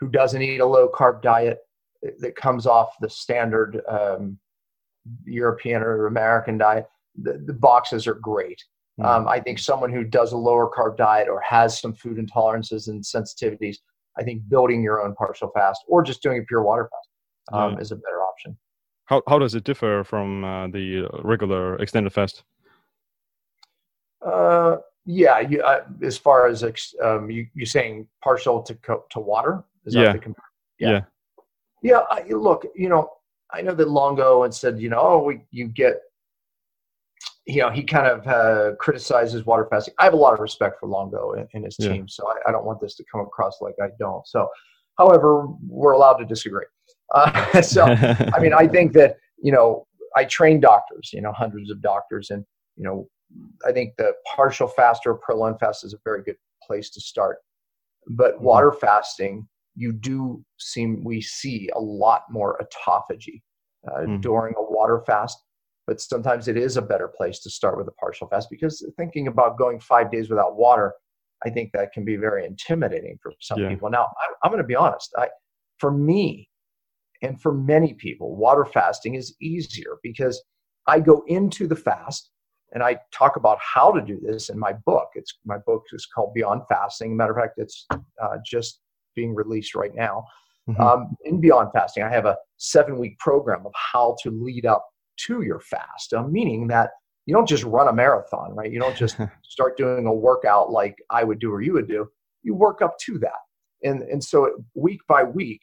who 0.01 0.09
doesn't 0.09 0.41
eat 0.41 0.61
a 0.61 0.67
low 0.67 0.89
carb 0.89 1.23
diet 1.23 1.59
that 2.21 2.37
comes 2.37 2.67
off 2.67 2.97
the 3.01 3.11
standard 3.11 3.83
um, 3.89 4.39
european 5.25 5.83
or 5.83 6.07
american 6.07 6.59
diet 6.59 6.87
the, 7.21 7.43
the 7.47 7.53
boxes 7.53 8.07
are 8.07 8.15
great 8.15 8.63
Mm. 8.99 9.07
Um, 9.07 9.29
I 9.29 9.41
think 9.41 9.59
someone 9.59 9.93
who 9.93 10.05
does 10.05 10.33
a 10.33 10.37
lower 10.37 10.69
carb 10.69 10.97
diet 10.97 11.29
or 11.29 11.41
has 11.41 11.81
some 11.81 11.93
food 11.93 12.19
intolerances 12.19 12.89
and 12.89 13.03
sensitivities, 13.03 13.77
I 14.19 14.25
think 14.25 14.49
building 14.49 14.83
your 14.83 15.03
own 15.03 15.15
partial 15.15 15.51
fast 15.55 15.85
or 15.87 16.03
just 16.03 16.23
doing 16.23 16.39
a 16.39 16.43
pure 16.43 16.63
water 16.63 16.91
fast 16.91 17.09
um, 17.53 17.73
yeah. 17.75 17.79
is 17.79 17.93
a 17.93 17.97
better 17.97 18.23
option. 18.23 18.57
How 19.05 19.23
how 19.29 19.39
does 19.39 19.55
it 19.55 19.65
differ 19.65 20.05
from 20.05 20.45
uh, 20.45 20.69
the 20.69 21.09
regular 21.23 21.77
extended 21.77 22.13
fast? 22.13 22.43
Uh, 24.25 24.79
yeah, 25.11 25.41
you, 25.41 25.63
uh, 25.63 25.85
as 26.03 26.19
far 26.19 26.49
as 26.49 26.63
um, 27.03 27.31
you 27.31 27.47
you 27.55 27.65
saying 27.65 28.07
partial 28.23 28.63
to 28.63 28.75
co- 28.75 29.05
to 29.09 29.21
water? 29.21 29.65
Is 29.87 29.95
yeah. 29.95 30.13
That 30.13 30.23
yeah. 30.79 30.91
Yeah. 30.91 31.01
Yeah. 31.83 32.01
I, 32.11 32.25
look, 32.29 32.67
you 32.77 32.91
know, 32.91 33.11
I 33.51 33.63
know 33.63 33.75
that 33.75 33.89
Longo 33.89 34.43
and 34.43 34.55
said, 34.55 34.79
you 34.79 34.91
know, 34.91 35.01
oh, 35.01 35.23
we 35.23 35.41
you 35.51 35.69
get 35.69 36.03
you 37.47 37.63
know, 37.63 37.71
he 37.71 37.83
kind 37.83 38.07
of 38.07 38.29
uh, 38.29 38.77
criticizes 38.77 39.47
water 39.47 39.67
fasting. 39.71 39.95
I 39.99 40.05
have 40.05 40.13
a 40.13 40.17
lot 40.17 40.35
of 40.35 40.41
respect 40.41 40.79
for 40.79 40.87
Longo 40.87 41.33
and, 41.33 41.49
and 41.55 41.65
his 41.65 41.77
yeah. 41.79 41.89
team, 41.89 42.07
so 42.07 42.29
I, 42.29 42.51
I, 42.51 42.53
don't 42.53 42.67
want 42.67 42.79
this 42.79 42.95
to 42.97 43.05
come 43.11 43.23
across 43.23 43.63
like 43.63 43.75
I 43.83 43.87
don't. 43.99 44.27
So, 44.29 44.47
however, 44.99 45.47
we're 45.67 45.93
allowed 45.93 46.19
to 46.19 46.27
disagree. 46.27 46.67
Uh, 47.15 47.63
so, 47.63 47.85
I 47.87 48.39
mean, 48.41 48.53
I 48.53 48.69
think 48.69 48.93
that 48.93 49.17
you 49.43 49.53
know, 49.53 49.87
I 50.15 50.27
train 50.27 50.61
doctors, 50.61 51.11
you 51.15 51.23
know, 51.23 51.33
hundreds 51.33 51.71
of 51.71 51.81
doctors, 51.81 52.29
and 52.29 52.45
you 52.77 52.85
know, 52.85 53.09
I 53.67 53.73
think 53.73 53.95
the 53.99 54.13
partial 54.37 54.69
fast 54.69 55.03
or 55.07 55.15
prolonged 55.15 55.61
fast 55.61 55.85
is 55.85 55.93
a 55.93 55.99
very 56.05 56.23
good 56.23 56.37
place 56.63 56.91
to 56.91 57.01
start. 57.01 57.39
But 58.09 58.37
mm-hmm. 58.37 58.45
water 58.45 58.73
fasting, 58.73 59.47
you 59.79 59.93
do 59.93 60.45
seem 60.59 61.03
we 61.05 61.21
see 61.21 61.71
a 61.75 61.81
lot 61.81 62.23
more 62.31 62.61
autophagy 62.61 63.43
uh, 63.87 64.01
mm-hmm. 64.01 64.21
during 64.21 64.55
a 64.57 64.63
water 64.63 65.03
fast 65.07 65.39
but 65.87 66.03
sometimes 66.03 66.49
it 66.49 66.57
is 66.59 66.77
a 66.77 66.83
better 66.83 67.09
place 67.09 67.39
to 67.39 67.49
start 67.49 67.79
with 67.79 67.89
a 67.89 67.93
partial 67.93 68.29
fast 68.29 68.51
because 68.51 68.85
thinking 68.99 69.29
about 69.29 69.57
going 69.57 69.81
five 69.81 70.11
days 70.11 70.29
without 70.29 70.57
water 70.57 70.93
i 71.47 71.51
think 71.51 71.71
that 71.73 71.93
can 71.93 72.05
be 72.05 72.17
very 72.17 72.45
intimidating 72.45 73.17
for 73.23 73.33
some 73.41 73.61
yeah. 73.61 73.69
people 73.69 73.89
now 73.89 74.03
I, 74.05 74.27
i'm 74.43 74.51
going 74.51 74.63
to 74.63 74.67
be 74.67 74.75
honest 74.77 75.15
I, 75.17 75.29
for 75.79 75.93
me 75.93 76.49
and 77.23 77.41
for 77.41 77.53
many 77.53 77.95
people 77.95 78.37
water 78.37 78.65
fasting 78.65 79.15
is 79.15 79.37
easier 79.41 79.99
because 80.03 80.43
i 80.89 80.99
go 80.99 81.23
into 81.29 81.69
the 81.69 81.77
fast 81.77 82.31
and 82.73 82.83
i 82.83 82.97
talk 83.13 83.37
about 83.37 83.59
how 83.61 83.91
to 83.91 84.01
do 84.01 84.19
this 84.23 84.49
in 84.49 84.59
my 84.59 84.73
book 84.87 85.09
it's 85.15 85.39
my 85.45 85.59
book 85.67 85.83
is 85.93 86.07
called 86.07 86.33
beyond 86.35 86.63
fasting 86.69 87.17
matter 87.17 87.33
of 87.33 87.43
fact 87.43 87.55
it's 87.59 87.87
uh, 88.23 88.37
just 88.45 88.81
being 89.15 89.35
released 89.35 89.75
right 89.75 89.95
now 89.95 90.25
mm-hmm. 90.69 90.81
um, 90.81 91.17
in 91.25 91.41
beyond 91.41 91.71
fasting 91.73 92.03
i 92.03 92.11
have 92.11 92.27
a 92.27 92.37
seven 92.59 92.99
week 92.99 93.19
program 93.19 93.65
of 93.67 93.73
how 93.75 94.17
to 94.23 94.31
lead 94.31 94.67
up 94.67 94.87
to 95.27 95.43
your 95.43 95.61
fast, 95.61 96.13
uh, 96.15 96.23
meaning 96.23 96.69
that 96.69 96.91
you 97.27 97.35
don't 97.35 97.49
just 97.49 97.65
run 97.65 97.89
a 97.89 97.93
marathon, 97.93 98.55
right? 98.55 98.73
You 98.73 98.81
don't 98.81 98.97
just 98.97 99.19
start 99.45 99.77
doing 99.77 100.07
a 100.07 100.13
workout 100.13 100.71
like 100.71 100.97
I 101.11 101.25
would 101.25 101.39
do 101.39 101.53
or 101.53 101.61
you 101.61 101.75
would 101.75 101.89
do. 101.89 102.09
You 102.43 102.55
work 102.55 102.81
up 102.81 102.97
to 103.07 103.19
that. 103.19 103.39
And, 103.83 104.03
and 104.03 104.23
so 104.23 104.51
week 104.75 105.01
by 105.09 105.25
week, 105.25 105.61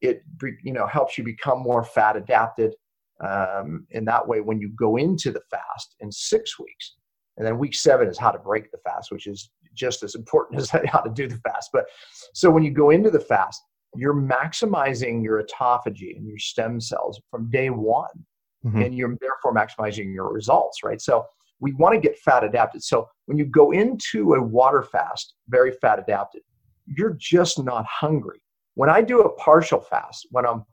it 0.00 0.22
you 0.64 0.72
know 0.72 0.86
helps 0.86 1.16
you 1.16 1.22
become 1.22 1.60
more 1.60 1.84
fat 1.84 2.16
adapted. 2.16 2.74
Um, 3.22 3.86
in 3.90 4.04
that 4.06 4.26
way, 4.26 4.40
when 4.40 4.60
you 4.60 4.70
go 4.70 4.96
into 4.96 5.30
the 5.30 5.42
fast 5.50 5.94
in 6.00 6.10
six 6.10 6.58
weeks, 6.58 6.96
and 7.36 7.46
then 7.46 7.58
week 7.58 7.74
seven 7.74 8.08
is 8.08 8.18
how 8.18 8.30
to 8.30 8.38
break 8.38 8.70
the 8.70 8.78
fast, 8.78 9.10
which 9.10 9.26
is 9.26 9.50
just 9.74 10.02
as 10.02 10.14
important 10.14 10.60
as 10.60 10.70
how 10.70 11.00
to 11.00 11.10
do 11.10 11.28
the 11.28 11.38
fast. 11.38 11.70
But 11.72 11.86
so 12.34 12.50
when 12.50 12.62
you 12.62 12.70
go 12.70 12.90
into 12.90 13.10
the 13.10 13.20
fast, 13.20 13.62
you're 13.94 14.14
maximizing 14.14 15.22
your 15.22 15.42
autophagy 15.42 16.16
and 16.16 16.26
your 16.26 16.38
stem 16.38 16.80
cells 16.80 17.20
from 17.30 17.50
day 17.50 17.70
one 17.70 18.06
mm-hmm. 18.64 18.82
and 18.82 18.96
you're 18.96 19.16
therefore 19.20 19.54
maximizing 19.54 20.12
your 20.14 20.32
results, 20.32 20.82
right? 20.82 21.00
So 21.00 21.26
we 21.60 21.72
want 21.74 21.94
to 21.94 22.00
get 22.00 22.18
fat 22.18 22.44
adapted. 22.44 22.82
So 22.82 23.08
when 23.26 23.38
you 23.38 23.44
go 23.44 23.72
into 23.72 24.34
a 24.34 24.42
water 24.42 24.82
fast, 24.82 25.34
very 25.48 25.72
fat 25.72 25.98
adapted, 25.98 26.42
you're 26.86 27.16
just 27.18 27.62
not 27.62 27.86
hungry. 27.86 28.42
When 28.74 28.88
I 28.88 29.02
do 29.02 29.20
a 29.20 29.32
partial 29.36 29.80
fast, 29.80 30.26
when 30.30 30.46
I'm, 30.46 30.64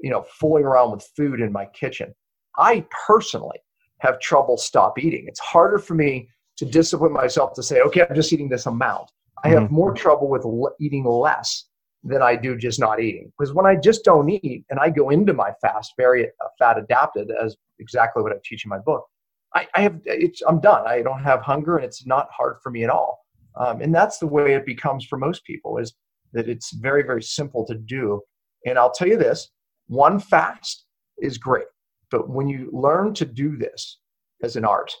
you 0.00 0.10
know, 0.10 0.24
fooling 0.28 0.64
around 0.64 0.92
with 0.92 1.08
food 1.16 1.40
in 1.40 1.52
my 1.52 1.66
kitchen, 1.66 2.14
I 2.58 2.86
personally 3.06 3.58
have 3.98 4.20
trouble 4.20 4.56
stop 4.56 4.98
eating. 4.98 5.24
It's 5.28 5.40
harder 5.40 5.78
for 5.78 5.94
me 5.94 6.28
to 6.58 6.64
discipline 6.64 7.12
myself 7.12 7.52
to 7.54 7.62
say, 7.62 7.80
okay, 7.80 8.04
I'm 8.08 8.14
just 8.14 8.32
eating 8.32 8.48
this 8.48 8.66
amount. 8.66 9.10
I 9.44 9.48
have 9.48 9.64
mm-hmm. 9.64 9.74
more 9.74 9.94
trouble 9.94 10.28
with 10.28 10.44
eating 10.80 11.04
less 11.04 11.66
than 12.02 12.22
I 12.22 12.36
do 12.36 12.56
just 12.56 12.80
not 12.80 13.00
eating. 13.00 13.32
Because 13.38 13.52
when 13.52 13.66
I 13.66 13.76
just 13.76 14.04
don't 14.04 14.28
eat 14.28 14.64
and 14.70 14.78
I 14.78 14.90
go 14.90 15.10
into 15.10 15.32
my 15.32 15.52
fast 15.60 15.92
very 15.96 16.26
uh, 16.26 16.48
fat 16.58 16.78
adapted, 16.78 17.30
as 17.30 17.56
exactly 17.78 18.22
what 18.22 18.32
I 18.32 18.36
teach 18.44 18.64
in 18.64 18.68
my 18.70 18.78
book, 18.78 19.04
I, 19.54 19.66
I 19.74 19.80
have 19.82 20.00
it's 20.04 20.42
I'm 20.46 20.60
done. 20.60 20.86
I 20.86 21.02
don't 21.02 21.22
have 21.22 21.40
hunger 21.42 21.76
and 21.76 21.84
it's 21.84 22.06
not 22.06 22.28
hard 22.36 22.56
for 22.62 22.70
me 22.70 22.84
at 22.84 22.90
all. 22.90 23.18
Um, 23.58 23.80
and 23.80 23.94
that's 23.94 24.18
the 24.18 24.26
way 24.26 24.54
it 24.54 24.66
becomes 24.66 25.04
for 25.04 25.18
most 25.18 25.44
people 25.44 25.78
is 25.78 25.94
that 26.32 26.48
it's 26.48 26.72
very 26.74 27.02
very 27.02 27.22
simple 27.22 27.64
to 27.66 27.74
do. 27.74 28.20
And 28.66 28.78
I'll 28.78 28.92
tell 28.92 29.08
you 29.08 29.16
this: 29.16 29.50
one 29.88 30.18
fast 30.18 30.84
is 31.18 31.38
great, 31.38 31.66
but 32.10 32.28
when 32.28 32.48
you 32.48 32.70
learn 32.72 33.14
to 33.14 33.24
do 33.24 33.56
this 33.56 33.98
as 34.42 34.56
an 34.56 34.64
art, 34.64 34.94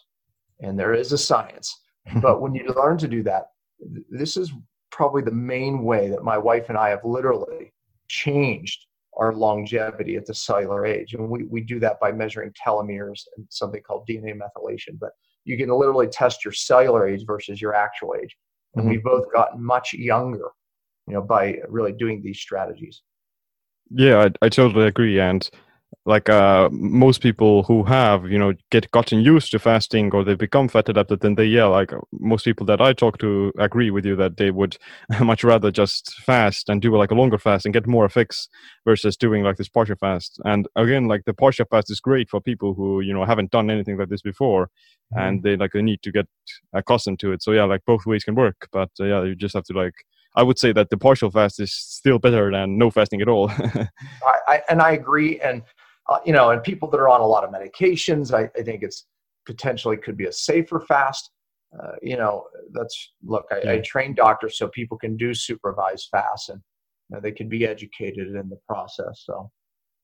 and 0.60 0.78
there 0.78 0.94
is 0.94 1.12
a 1.12 1.18
science, 1.18 1.74
but 2.22 2.40
when 2.40 2.54
you 2.54 2.72
learn 2.76 2.98
to 2.98 3.08
do 3.08 3.22
that, 3.24 3.46
this 4.10 4.36
is 4.36 4.52
probably 4.90 5.22
the 5.22 5.30
main 5.30 5.82
way 5.82 6.08
that 6.08 6.24
my 6.24 6.38
wife 6.38 6.68
and 6.68 6.78
I 6.78 6.88
have 6.88 7.04
literally 7.04 7.72
changed 8.08 8.86
our 9.16 9.34
longevity 9.34 10.16
at 10.16 10.26
the 10.26 10.34
cellular 10.34 10.86
age. 10.86 11.14
And 11.14 11.28
we, 11.28 11.44
we 11.44 11.60
do 11.60 11.80
that 11.80 11.98
by 12.00 12.12
measuring 12.12 12.52
telomeres 12.52 13.22
and 13.36 13.46
something 13.50 13.82
called 13.82 14.06
DNA 14.08 14.34
methylation. 14.34 14.98
But 14.98 15.10
you 15.44 15.56
can 15.56 15.68
literally 15.70 16.06
test 16.06 16.44
your 16.44 16.52
cellular 16.52 17.08
age 17.08 17.24
versus 17.26 17.60
your 17.60 17.74
actual 17.74 18.14
age. 18.20 18.36
And 18.74 18.82
mm-hmm. 18.82 18.90
we've 18.90 19.04
both 19.04 19.32
gotten 19.32 19.62
much 19.62 19.94
younger, 19.94 20.50
you 21.06 21.14
know, 21.14 21.22
by 21.22 21.56
really 21.68 21.92
doing 21.92 22.22
these 22.22 22.38
strategies. 22.38 23.02
Yeah, 23.90 24.28
I, 24.42 24.46
I 24.46 24.48
totally 24.48 24.86
agree. 24.86 25.20
And 25.20 25.48
like 26.04 26.28
uh, 26.28 26.68
most 26.72 27.20
people 27.20 27.62
who 27.64 27.84
have 27.84 28.30
you 28.30 28.38
know 28.38 28.54
get 28.70 28.90
gotten 28.92 29.20
used 29.20 29.50
to 29.50 29.58
fasting 29.58 30.12
or 30.14 30.24
they 30.24 30.34
become 30.34 30.68
fat 30.68 30.88
adapted 30.88 31.20
then 31.20 31.34
they 31.34 31.44
yeah 31.44 31.64
like 31.64 31.92
most 32.12 32.44
people 32.44 32.66
that 32.66 32.80
i 32.80 32.92
talk 32.92 33.18
to 33.18 33.52
agree 33.58 33.90
with 33.90 34.04
you 34.04 34.16
that 34.16 34.36
they 34.36 34.50
would 34.50 34.76
much 35.20 35.44
rather 35.44 35.70
just 35.70 36.14
fast 36.24 36.68
and 36.68 36.82
do 36.82 36.96
like 36.96 37.10
a 37.10 37.14
longer 37.14 37.38
fast 37.38 37.64
and 37.64 37.72
get 37.74 37.86
more 37.86 38.04
effects 38.04 38.48
versus 38.84 39.16
doing 39.16 39.42
like 39.42 39.56
this 39.56 39.68
partial 39.68 39.96
fast 39.96 40.40
and 40.44 40.68
again 40.76 41.06
like 41.06 41.24
the 41.24 41.34
partial 41.34 41.66
fast 41.70 41.90
is 41.90 42.00
great 42.00 42.28
for 42.30 42.40
people 42.40 42.74
who 42.74 43.00
you 43.00 43.12
know 43.12 43.24
haven't 43.24 43.50
done 43.50 43.70
anything 43.70 43.96
like 43.96 44.08
this 44.08 44.22
before 44.22 44.66
mm-hmm. 44.66 45.18
and 45.20 45.42
they 45.42 45.56
like 45.56 45.72
they 45.72 45.82
need 45.82 46.02
to 46.02 46.12
get 46.12 46.26
accustomed 46.72 47.18
to 47.18 47.32
it 47.32 47.42
so 47.42 47.52
yeah 47.52 47.64
like 47.64 47.82
both 47.86 48.06
ways 48.06 48.24
can 48.24 48.34
work 48.34 48.68
but 48.72 48.90
uh, 49.00 49.04
yeah 49.04 49.22
you 49.24 49.34
just 49.34 49.54
have 49.54 49.64
to 49.64 49.72
like 49.72 49.94
I 50.36 50.42
would 50.42 50.58
say 50.58 50.72
that 50.72 50.90
the 50.90 50.98
partial 50.98 51.30
fast 51.30 51.58
is 51.60 51.72
still 51.72 52.18
better 52.18 52.52
than 52.52 52.76
no 52.76 52.90
fasting 52.90 53.22
at 53.22 53.28
all. 53.28 53.50
I, 53.58 53.88
I, 54.46 54.62
and 54.68 54.82
I 54.82 54.92
agree. 54.92 55.40
And 55.40 55.62
uh, 56.08 56.18
you 56.24 56.32
know, 56.32 56.50
and 56.50 56.62
people 56.62 56.88
that 56.90 56.98
are 56.98 57.08
on 57.08 57.20
a 57.20 57.26
lot 57.26 57.42
of 57.42 57.50
medications, 57.50 58.32
I, 58.32 58.50
I 58.58 58.62
think 58.62 58.82
it's 58.82 59.06
potentially 59.46 59.96
could 59.96 60.16
be 60.16 60.26
a 60.26 60.32
safer 60.32 60.80
fast. 60.80 61.30
Uh, 61.76 61.92
you 62.02 62.16
know, 62.16 62.44
that's 62.72 63.12
look, 63.24 63.46
I, 63.50 63.72
I, 63.72 63.78
train 63.78 64.14
doctors 64.14 64.56
so 64.56 64.68
people 64.68 64.96
can 64.96 65.16
do 65.16 65.34
supervised 65.34 66.08
fasts 66.10 66.48
and 66.48 66.60
you 67.10 67.16
know, 67.16 67.20
they 67.20 67.32
can 67.32 67.48
be 67.48 67.66
educated 67.66 68.28
in 68.28 68.48
the 68.48 68.58
process. 68.68 69.24
So. 69.24 69.50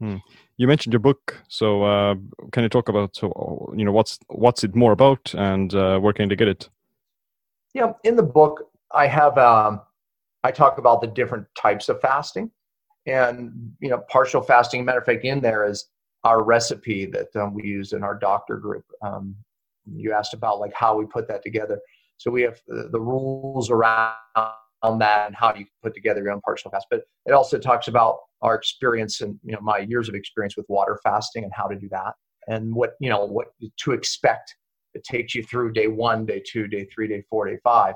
Hmm. 0.01 0.17
You 0.57 0.67
mentioned 0.67 0.93
your 0.93 1.01
book, 1.01 1.41
so 1.49 1.85
uh, 1.85 2.17
can 2.51 2.65
you 2.65 2.69
talk 2.69 2.89
about 2.89 3.15
so 3.15 3.73
you 3.77 3.85
know 3.85 3.93
what's 3.93 4.19
what's 4.27 4.65
it 4.65 4.75
more 4.75 4.91
about 4.91 5.33
and 5.35 5.73
uh, 5.75 6.01
where 6.01 6.13
can 6.13 6.29
they 6.29 6.35
get 6.35 6.49
it? 6.49 6.69
Yeah, 7.73 7.93
in 8.03 8.17
the 8.17 8.25
book, 8.25 8.69
I 8.93 9.07
have 9.07 9.39
um, 9.39 9.81
I 10.45 10.51
talk 10.51 10.79
about 10.79 11.01
the 11.01 11.07
different 11.07 11.47
types 11.57 11.89
of 11.89 12.01
fasting, 12.01 12.51
and 13.07 13.73
you 13.81 13.91
know, 13.91 14.03
partial 14.09 14.43
fasting. 14.43 14.85
Matter 14.85 14.99
of 14.99 15.05
fact, 15.05 15.25
in 15.25 15.41
there 15.41 15.67
is 15.67 15.89
our 16.25 16.43
recipe 16.43 17.07
that 17.07 17.35
um, 17.37 17.55
we 17.55 17.65
use 17.65 17.93
in 17.93 18.03
our 18.03 18.17
doctor 18.17 18.57
group. 18.57 18.85
Um, 19.03 19.35
you 19.93 20.13
asked 20.13 20.35
about 20.35 20.61
like 20.61 20.73
how 20.75 20.97
we 20.97 21.07
put 21.07 21.27
that 21.29 21.43
together. 21.43 21.81
So 22.19 22.31
we 22.31 22.43
have 22.43 22.61
the, 22.69 22.89
the 22.93 23.01
rules 23.01 23.71
around 23.71 24.15
that 24.99 25.27
and 25.27 25.35
how 25.35 25.55
you 25.55 25.67
put 25.83 25.95
together 25.95 26.23
your 26.23 26.33
own 26.33 26.41
partial 26.41 26.71
fast. 26.71 26.87
But 26.91 27.03
it 27.27 27.33
also 27.33 27.59
talks 27.59 27.89
about 27.89 28.19
our 28.43 28.55
experience 28.55 29.21
and 29.21 29.39
you 29.45 29.53
know 29.53 29.61
my 29.61 29.79
years 29.79 30.09
of 30.09 30.15
experience 30.15 30.57
with 30.57 30.67
water 30.69 30.99
fasting 31.03 31.45
and 31.45 31.53
how 31.53 31.67
to 31.67 31.77
do 31.77 31.89
that 31.91 32.15
and 32.49 32.75
what 32.75 32.95
you 33.01 33.11
know 33.11 33.25
what 33.25 33.49
to 33.79 33.93
expect. 33.93 34.57
It 34.95 35.05
takes 35.05 35.35
you 35.35 35.43
through 35.43 35.73
day 35.73 35.87
one, 35.87 36.27
day 36.27 36.43
two, 36.47 36.69
day 36.69 36.85
three, 36.85 37.09
day 37.09 37.25
four, 37.31 37.49
day 37.49 37.59
five, 37.65 37.95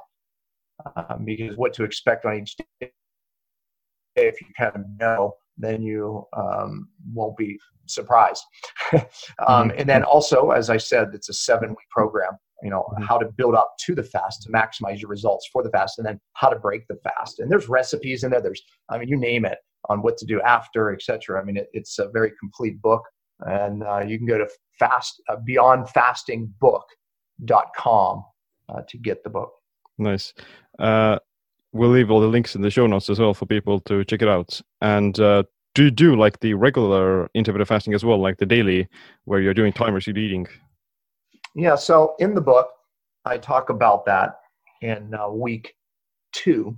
um, 0.96 1.24
because 1.24 1.56
what 1.56 1.72
to 1.74 1.84
expect 1.84 2.24
on 2.24 2.38
each 2.38 2.56
day 2.80 2.90
if 4.16 4.40
you 4.40 4.46
kind 4.58 4.74
of 4.74 4.82
know 4.98 5.34
then 5.58 5.82
you 5.82 6.24
um, 6.36 6.88
won't 7.12 7.36
be 7.36 7.58
surprised. 7.86 8.42
um, 8.92 9.00
mm-hmm. 9.40 9.70
And 9.78 9.88
then 9.88 10.02
also, 10.02 10.50
as 10.50 10.70
I 10.70 10.76
said, 10.76 11.10
it's 11.14 11.28
a 11.28 11.34
seven 11.34 11.70
week 11.70 11.88
program. 11.90 12.32
You 12.62 12.70
know 12.70 12.84
mm-hmm. 12.92 13.04
how 13.04 13.18
to 13.18 13.26
build 13.36 13.54
up 13.54 13.74
to 13.84 13.94
the 13.94 14.02
fast 14.02 14.42
to 14.42 14.50
maximize 14.50 15.00
your 15.00 15.10
results 15.10 15.48
for 15.52 15.62
the 15.62 15.70
fast, 15.70 15.98
and 15.98 16.06
then 16.06 16.18
how 16.34 16.48
to 16.48 16.58
break 16.58 16.86
the 16.88 16.96
fast. 17.04 17.38
And 17.38 17.50
there's 17.50 17.68
recipes 17.68 18.24
in 18.24 18.30
there. 18.30 18.40
There's, 18.40 18.62
I 18.88 18.96
mean, 18.98 19.08
you 19.08 19.18
name 19.18 19.44
it 19.44 19.58
on 19.88 20.02
what 20.02 20.16
to 20.18 20.26
do 20.26 20.40
after, 20.40 20.92
etc. 20.92 21.40
I 21.40 21.44
mean, 21.44 21.58
it, 21.58 21.68
it's 21.72 21.98
a 21.98 22.08
very 22.08 22.32
complete 22.40 22.80
book, 22.80 23.02
and 23.40 23.82
uh, 23.82 24.04
you 24.06 24.16
can 24.18 24.26
go 24.26 24.38
to 24.38 24.48
fast 24.78 25.20
uh, 25.28 25.36
beyondfastingbook.com 25.48 28.24
uh, 28.68 28.80
to 28.88 28.98
get 28.98 29.22
the 29.22 29.30
book. 29.30 29.52
Nice. 29.98 30.34
Uh, 30.78 31.18
we'll 31.72 31.90
leave 31.90 32.10
all 32.10 32.20
the 32.20 32.26
links 32.26 32.54
in 32.54 32.62
the 32.62 32.70
show 32.70 32.86
notes 32.86 33.10
as 33.10 33.18
well 33.18 33.34
for 33.34 33.46
people 33.46 33.80
to 33.80 34.04
check 34.04 34.22
it 34.22 34.28
out. 34.28 34.60
And 34.80 35.18
uh, 35.20 35.44
do 35.74 35.84
you 35.84 35.90
do 35.90 36.16
like 36.16 36.40
the 36.40 36.54
regular 36.54 37.28
intermittent 37.34 37.68
fasting 37.68 37.94
as 37.94 38.04
well, 38.04 38.20
like 38.20 38.38
the 38.38 38.46
daily, 38.46 38.88
where 39.24 39.40
you're 39.40 39.54
doing 39.54 39.72
time 39.72 39.94
restricted 39.94 40.24
eating? 40.24 40.46
Yeah. 41.54 41.76
So 41.76 42.14
in 42.18 42.34
the 42.34 42.40
book, 42.40 42.68
I 43.24 43.38
talk 43.38 43.70
about 43.70 44.04
that 44.06 44.40
in 44.82 45.14
uh, 45.14 45.28
week 45.28 45.74
two. 46.32 46.76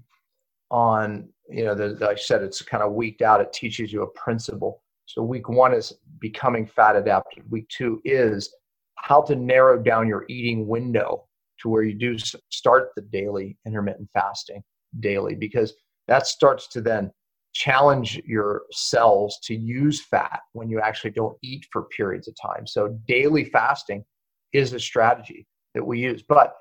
On 0.71 1.29
you 1.49 1.65
know, 1.65 1.75
the, 1.75 2.07
I 2.07 2.15
said 2.15 2.43
it's 2.43 2.61
kind 2.61 2.83
of 2.83 2.93
weeked 2.93 3.23
out. 3.23 3.41
It 3.41 3.53
teaches 3.53 3.93
you 3.93 4.03
a 4.03 4.07
principle. 4.09 4.83
So 5.07 5.23
week 5.23 5.49
one 5.49 5.73
is 5.73 5.95
becoming 6.19 6.67
fat 6.67 6.95
adapted. 6.95 7.51
Week 7.51 7.67
two 7.69 8.03
is 8.05 8.55
how 8.97 9.23
to 9.23 9.35
narrow 9.35 9.79
down 9.79 10.09
your 10.09 10.27
eating 10.29 10.67
window 10.67 11.28
to 11.61 11.69
where 11.69 11.83
you 11.83 11.95
do 11.95 12.17
start 12.51 12.91
the 12.97 13.03
daily 13.03 13.57
intermittent 13.67 14.09
fasting 14.13 14.63
daily 15.01 15.35
because 15.35 15.75
that 16.07 16.27
starts 16.27 16.69
to 16.69 16.81
then 16.81 17.11
challenge 17.55 18.21
your 18.25 18.63
cells 18.71 19.39
to 19.43 19.55
use 19.55 20.05
fat 20.05 20.41
when 20.53 20.69
you 20.69 20.81
actually 20.81 21.11
don't 21.11 21.37
eat 21.43 21.67
for 21.73 21.85
periods 21.85 22.29
of 22.29 22.35
time. 22.41 22.67
So 22.67 22.99
daily 23.07 23.45
fasting 23.45 24.05
is 24.53 24.73
a 24.73 24.81
strategy 24.81 25.47
that 25.75 25.85
we 25.85 26.01
use. 26.01 26.23
But 26.23 26.55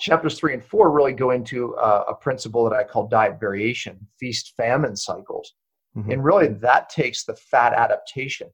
chapters 0.00 0.38
three 0.38 0.54
and 0.54 0.64
four 0.64 0.90
really 0.90 1.12
go 1.12 1.30
into 1.30 1.74
uh, 1.76 2.04
a 2.08 2.14
principle 2.14 2.68
that 2.68 2.76
I 2.76 2.84
call 2.84 3.08
diet 3.08 3.38
variation, 3.40 4.06
feast 4.18 4.54
famine 4.56 4.96
cycles. 4.96 5.54
Mm-hmm. 5.96 6.10
And 6.10 6.24
really 6.24 6.48
that 6.48 6.88
takes 6.88 7.24
the 7.24 7.34
fat 7.34 7.72
adaptation 7.72 8.48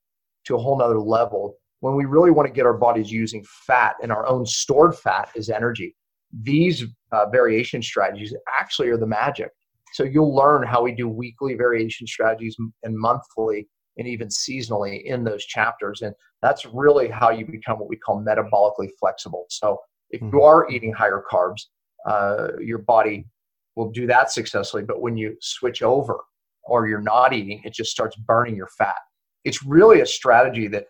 to 0.44 0.56
a 0.56 0.58
whole 0.58 0.78
nother 0.78 1.00
level 1.00 1.56
when 1.80 1.94
we 1.94 2.04
really 2.04 2.30
want 2.30 2.46
to 2.46 2.52
get 2.52 2.66
our 2.66 2.76
bodies 2.76 3.10
using 3.10 3.44
fat 3.66 3.96
and 4.02 4.10
our 4.10 4.26
own 4.26 4.44
stored 4.44 4.96
fat 4.96 5.30
as 5.36 5.48
energy 5.48 5.94
these 6.32 6.84
uh, 7.12 7.26
variation 7.30 7.82
strategies 7.82 8.34
actually 8.60 8.88
are 8.88 8.96
the 8.96 9.06
magic. 9.06 9.50
So 9.94 10.04
you'll 10.04 10.34
learn 10.34 10.66
how 10.66 10.82
we 10.82 10.92
do 10.92 11.08
weekly 11.08 11.54
variation 11.54 12.06
strategies 12.06 12.56
and 12.82 12.96
monthly 12.96 13.66
and 13.96 14.06
even 14.06 14.28
seasonally 14.28 15.02
in 15.04 15.24
those 15.24 15.44
chapters. 15.44 16.02
And 16.02 16.14
that's 16.42 16.66
really 16.66 17.08
how 17.08 17.30
you 17.30 17.46
become 17.46 17.78
what 17.78 17.88
we 17.88 17.96
call 17.96 18.22
metabolically 18.22 18.90
flexible. 19.00 19.46
So 19.48 19.78
if 20.10 20.20
you 20.20 20.28
mm-hmm. 20.28 20.40
are 20.40 20.70
eating 20.70 20.92
higher 20.92 21.22
carbs, 21.30 21.62
uh, 22.06 22.48
your 22.60 22.78
body 22.78 23.26
will 23.74 23.90
do 23.90 24.06
that 24.06 24.30
successfully. 24.30 24.82
But 24.82 25.00
when 25.00 25.16
you 25.16 25.36
switch 25.40 25.82
over 25.82 26.20
or 26.64 26.86
you're 26.86 27.00
not 27.00 27.32
eating, 27.32 27.62
it 27.64 27.72
just 27.72 27.90
starts 27.90 28.16
burning 28.16 28.54
your 28.54 28.68
fat. 28.78 28.98
It's 29.44 29.64
really 29.64 30.02
a 30.02 30.06
strategy 30.06 30.68
that 30.68 30.86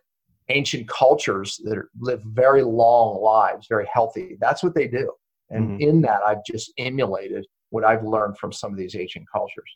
ancient 0.49 0.89
cultures 0.89 1.61
that 1.65 1.83
live 1.99 2.23
very 2.25 2.63
long 2.63 3.21
lives, 3.23 3.67
very 3.69 3.89
healthy, 3.93 4.37
that's 4.41 4.63
what 4.63 4.75
they 4.75 4.89
do. 4.89 5.13
And 5.51 5.71
mm-hmm. 5.71 5.81
in 5.81 6.01
that, 6.03 6.21
I've 6.27 6.45
just 6.45 6.73
emulated 6.79 7.47
what 7.71 7.85
I've 7.85 8.05
learned 8.05 8.39
from 8.39 8.53
some 8.53 8.73
of 8.73 8.79
these 8.79 8.97
ancient 8.97 9.27
cultures. 9.31 9.71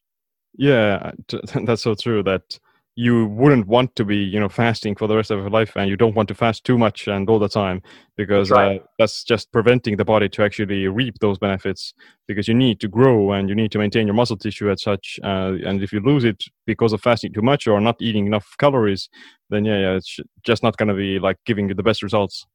Yeah, 0.55 1.12
that's 1.64 1.83
so 1.83 1.95
true. 1.95 2.23
That 2.23 2.59
you 2.95 3.26
wouldn't 3.26 3.66
want 3.66 3.97
to 3.97 4.05
be, 4.05 4.16
you 4.16 4.38
know, 4.38 4.51
fasting 4.51 4.95
for 4.95 5.07
the 5.07 5.16
rest 5.16 5.30
of 5.30 5.38
your 5.38 5.49
life, 5.49 5.72
and 5.76 5.88
you 5.88 5.97
don't 5.97 6.14
want 6.14 6.28
to 6.28 6.34
fast 6.34 6.64
too 6.64 6.76
much 6.76 7.09
and 7.09 7.28
all 7.30 7.38
the 7.38 7.49
time 7.49 7.82
because 8.16 8.51
that's, 8.51 8.59
right. 8.59 8.80
uh, 8.80 8.84
that's 8.99 9.24
just 9.24 9.51
preventing 9.51 9.97
the 9.97 10.05
body 10.05 10.28
to 10.28 10.43
actually 10.43 10.86
reap 10.88 11.18
those 11.20 11.38
benefits. 11.38 11.95
Because 12.28 12.49
you 12.49 12.55
need 12.55 12.80
to 12.80 12.88
grow 12.88 13.32
and 13.32 13.49
you 13.49 13.55
need 13.55 13.72
to 13.72 13.78
maintain 13.78 14.07
your 14.07 14.14
muscle 14.14 14.36
tissue 14.36 14.70
as 14.70 14.82
such. 14.82 15.18
Uh, 15.24 15.55
and 15.64 15.82
if 15.82 15.93
you 15.93 16.01
lose 16.01 16.24
it 16.24 16.45
because 16.66 16.93
of 16.93 17.01
fasting 17.01 17.32
too 17.32 17.43
much 17.43 17.66
or 17.66 17.80
not 17.80 17.97
eating 18.01 18.26
enough 18.26 18.47
calories, 18.59 19.09
then 19.49 19.64
yeah, 19.64 19.78
yeah, 19.78 19.93
it's 19.93 20.18
just 20.45 20.62
not 20.62 20.76
going 20.76 20.88
to 20.88 20.95
be 20.95 21.18
like 21.18 21.38
giving 21.47 21.68
you 21.68 21.74
the 21.74 21.82
best 21.82 22.03
results. 22.03 22.47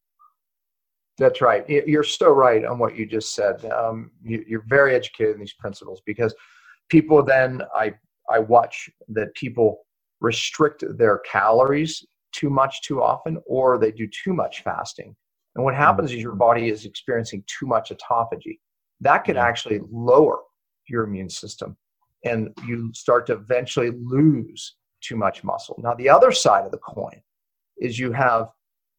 That's 1.17 1.41
right. 1.41 1.67
You're 1.67 2.03
so 2.03 2.29
right 2.31 2.63
on 2.63 2.77
what 2.77 2.95
you 2.95 3.07
just 3.07 3.33
said. 3.33 3.65
Um, 3.65 4.11
you, 4.23 4.59
are 4.59 4.65
very 4.67 4.93
educated 4.93 5.33
in 5.33 5.39
these 5.39 5.53
principles 5.53 5.99
because 6.05 6.33
people 6.89 7.23
then 7.23 7.63
I 7.75 7.95
I 8.29 8.39
watch 8.39 8.89
that 9.09 9.33
people 9.33 9.86
restrict 10.21 10.83
their 10.97 11.19
calories 11.19 12.05
too 12.33 12.49
much 12.49 12.81
too 12.81 13.01
often, 13.01 13.37
or 13.45 13.77
they 13.77 13.91
do 13.91 14.07
too 14.07 14.33
much 14.33 14.61
fasting. 14.63 15.15
And 15.55 15.63
what 15.63 15.75
happens 15.75 16.11
is 16.11 16.21
your 16.21 16.35
body 16.35 16.69
is 16.69 16.85
experiencing 16.85 17.43
too 17.47 17.65
much 17.65 17.91
autophagy. 17.91 18.59
That 19.01 19.23
can 19.23 19.37
actually 19.37 19.81
lower 19.91 20.39
your 20.87 21.03
immune 21.03 21.29
system, 21.29 21.77
and 22.23 22.49
you 22.65 22.91
start 22.93 23.25
to 23.27 23.33
eventually 23.33 23.91
lose 23.91 24.75
too 25.01 25.15
much 25.15 25.43
muscle. 25.43 25.79
Now, 25.83 25.93
the 25.95 26.09
other 26.09 26.31
side 26.31 26.65
of 26.65 26.71
the 26.71 26.77
coin 26.77 27.21
is 27.79 27.99
you 27.99 28.11
have 28.11 28.47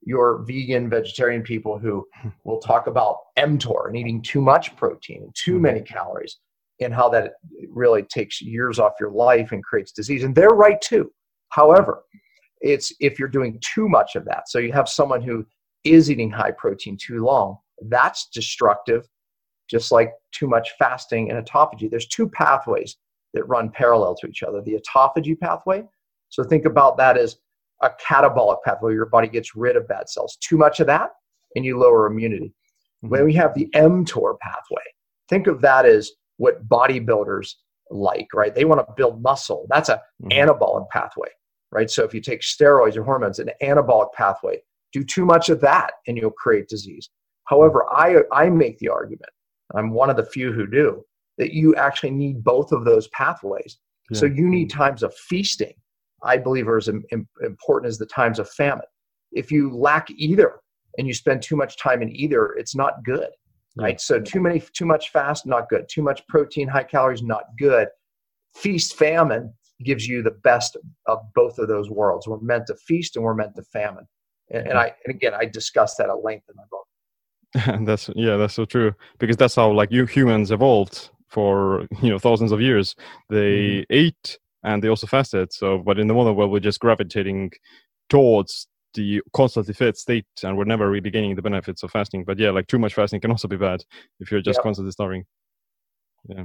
your 0.02 0.44
vegan 0.46 0.88
vegetarian 0.88 1.42
people 1.42 1.78
who 1.78 2.06
will 2.44 2.60
talk 2.60 2.86
about 2.86 3.18
mTOR 3.38 3.88
and 3.88 3.96
eating 3.96 4.22
too 4.22 4.40
much 4.40 4.74
protein 4.76 5.22
and 5.22 5.34
too 5.34 5.58
many 5.58 5.80
mm-hmm. 5.80 5.94
calories 5.94 6.38
and 6.80 6.94
how 6.94 7.08
that 7.08 7.32
really 7.68 8.02
takes 8.02 8.40
years 8.40 8.78
off 8.78 8.92
your 9.00 9.10
life 9.10 9.52
and 9.52 9.64
creates 9.64 9.92
disease 9.92 10.24
and 10.24 10.34
they're 10.34 10.48
right 10.48 10.80
too 10.80 11.10
however 11.50 12.02
it's 12.60 12.92
if 13.00 13.18
you're 13.18 13.28
doing 13.28 13.58
too 13.60 13.88
much 13.88 14.16
of 14.16 14.24
that 14.24 14.48
so 14.48 14.58
you 14.58 14.72
have 14.72 14.88
someone 14.88 15.22
who 15.22 15.44
is 15.84 16.10
eating 16.10 16.30
high 16.30 16.52
protein 16.52 16.96
too 17.00 17.24
long 17.24 17.56
that's 17.88 18.28
destructive 18.32 19.06
just 19.70 19.92
like 19.92 20.12
too 20.32 20.48
much 20.48 20.70
fasting 20.78 21.30
and 21.30 21.44
autophagy 21.44 21.90
there's 21.90 22.08
two 22.08 22.28
pathways 22.28 22.96
that 23.34 23.44
run 23.44 23.70
parallel 23.70 24.14
to 24.14 24.26
each 24.26 24.42
other 24.42 24.60
the 24.62 24.78
autophagy 24.78 25.38
pathway 25.38 25.82
so 26.28 26.44
think 26.44 26.64
about 26.64 26.96
that 26.98 27.16
as 27.16 27.36
a 27.82 27.90
catabolic 27.90 28.58
pathway. 28.64 28.92
Your 28.92 29.06
body 29.06 29.28
gets 29.28 29.54
rid 29.54 29.76
of 29.76 29.88
bad 29.88 30.08
cells. 30.08 30.36
Too 30.40 30.56
much 30.56 30.80
of 30.80 30.86
that, 30.88 31.10
and 31.54 31.64
you 31.64 31.78
lower 31.78 32.06
immunity. 32.06 32.52
Mm-hmm. 33.04 33.08
When 33.08 33.24
we 33.24 33.34
have 33.34 33.54
the 33.54 33.68
mTOR 33.74 34.38
pathway, 34.40 34.82
think 35.28 35.46
of 35.46 35.60
that 35.60 35.86
as 35.86 36.10
what 36.38 36.66
bodybuilders 36.68 37.52
like, 37.90 38.28
right? 38.34 38.54
They 38.54 38.64
want 38.64 38.80
to 38.86 38.94
build 38.96 39.22
muscle. 39.22 39.66
That's 39.70 39.88
an 39.90 39.98
mm-hmm. 40.22 40.50
anabolic 40.50 40.88
pathway. 40.90 41.28
right? 41.70 41.90
So 41.90 42.04
if 42.04 42.14
you 42.14 42.20
take 42.20 42.40
steroids 42.40 42.96
or 42.96 43.02
hormones, 43.02 43.38
an 43.38 43.50
anabolic 43.62 44.12
pathway, 44.14 44.60
do 44.92 45.04
too 45.04 45.24
much 45.24 45.48
of 45.48 45.60
that 45.60 45.92
and 46.06 46.16
you'll 46.16 46.30
create 46.30 46.68
disease. 46.68 47.10
However, 47.44 47.84
I, 47.90 48.22
I 48.32 48.48
make 48.48 48.78
the 48.78 48.88
argument, 48.88 49.30
I'm 49.74 49.90
one 49.90 50.10
of 50.10 50.16
the 50.16 50.24
few 50.24 50.52
who 50.52 50.66
do, 50.66 51.02
that 51.38 51.52
you 51.52 51.74
actually 51.76 52.10
need 52.10 52.42
both 52.42 52.72
of 52.72 52.84
those 52.84 53.08
pathways. 53.08 53.78
Yeah. 54.10 54.20
So 54.20 54.26
you 54.26 54.48
need 54.48 54.70
times 54.70 55.02
of 55.02 55.14
feasting, 55.14 55.74
I 56.22 56.36
believe, 56.38 56.68
are 56.68 56.78
as 56.78 56.88
important 56.88 57.88
as 57.88 57.98
the 57.98 58.06
times 58.06 58.38
of 58.38 58.48
famine. 58.50 58.86
If 59.32 59.52
you 59.52 59.74
lack 59.74 60.08
either 60.10 60.60
and 60.96 61.06
you 61.06 61.14
spend 61.14 61.42
too 61.42 61.56
much 61.56 61.78
time 61.78 62.02
in 62.02 62.14
either, 62.14 62.54
it's 62.54 62.74
not 62.74 63.04
good, 63.04 63.28
right? 63.78 64.00
So 64.00 64.20
too 64.20 64.40
many, 64.40 64.62
too 64.72 64.84
much 64.84 65.10
fast, 65.10 65.46
not 65.46 65.68
good. 65.68 65.88
Too 65.88 66.02
much 66.02 66.26
protein, 66.28 66.68
high 66.68 66.84
calories, 66.84 67.22
not 67.22 67.44
good. 67.58 67.88
Feast, 68.54 68.96
famine 68.96 69.52
gives 69.84 70.06
you 70.06 70.22
the 70.22 70.32
best 70.42 70.76
of 71.06 71.18
both 71.34 71.58
of 71.58 71.68
those 71.68 71.88
worlds. 71.88 72.26
We're 72.26 72.40
meant 72.40 72.66
to 72.66 72.74
feast 72.74 73.16
and 73.16 73.24
we're 73.24 73.34
meant 73.34 73.54
to 73.56 73.62
famine. 73.62 74.06
And, 74.50 74.68
and 74.68 74.78
I, 74.78 74.94
and 75.04 75.14
again, 75.14 75.32
I 75.34 75.44
discuss 75.44 75.94
that 75.96 76.08
at 76.08 76.24
length 76.24 76.46
in 76.48 76.56
my 76.56 76.64
book. 76.70 76.84
That's 77.86 78.10
yeah, 78.14 78.36
that's 78.36 78.52
so 78.52 78.66
true 78.66 78.92
because 79.18 79.38
that's 79.38 79.54
how 79.54 79.70
like 79.72 79.90
you 79.90 80.04
humans 80.04 80.50
evolved 80.50 81.08
for 81.28 81.86
you 82.02 82.10
know 82.10 82.18
thousands 82.18 82.52
of 82.52 82.60
years. 82.60 82.94
They 83.30 83.56
mm-hmm. 83.56 83.82
ate 83.88 84.38
and 84.64 84.82
they 84.82 84.88
also 84.88 85.06
fasted. 85.06 85.54
So, 85.54 85.78
but 85.78 85.98
in 85.98 86.08
the 86.08 86.14
modern 86.14 86.36
world, 86.36 86.50
we're 86.50 86.60
just 86.60 86.78
gravitating 86.78 87.52
towards 88.10 88.68
the 88.98 89.22
constantly 89.32 89.74
fit 89.74 89.96
state, 89.96 90.26
and 90.42 90.56
we're 90.56 90.64
never 90.64 90.90
really 90.90 91.10
gaining 91.10 91.36
the 91.36 91.42
benefits 91.42 91.82
of 91.82 91.90
fasting. 91.90 92.24
But 92.24 92.38
yeah, 92.38 92.50
like 92.50 92.66
too 92.66 92.78
much 92.78 92.94
fasting 92.94 93.20
can 93.20 93.30
also 93.30 93.48
be 93.48 93.56
bad 93.56 93.84
if 94.20 94.30
you're 94.30 94.42
just 94.42 94.58
yep. 94.58 94.62
constantly 94.64 94.92
starving. 94.92 95.24
Yeah, 96.28 96.44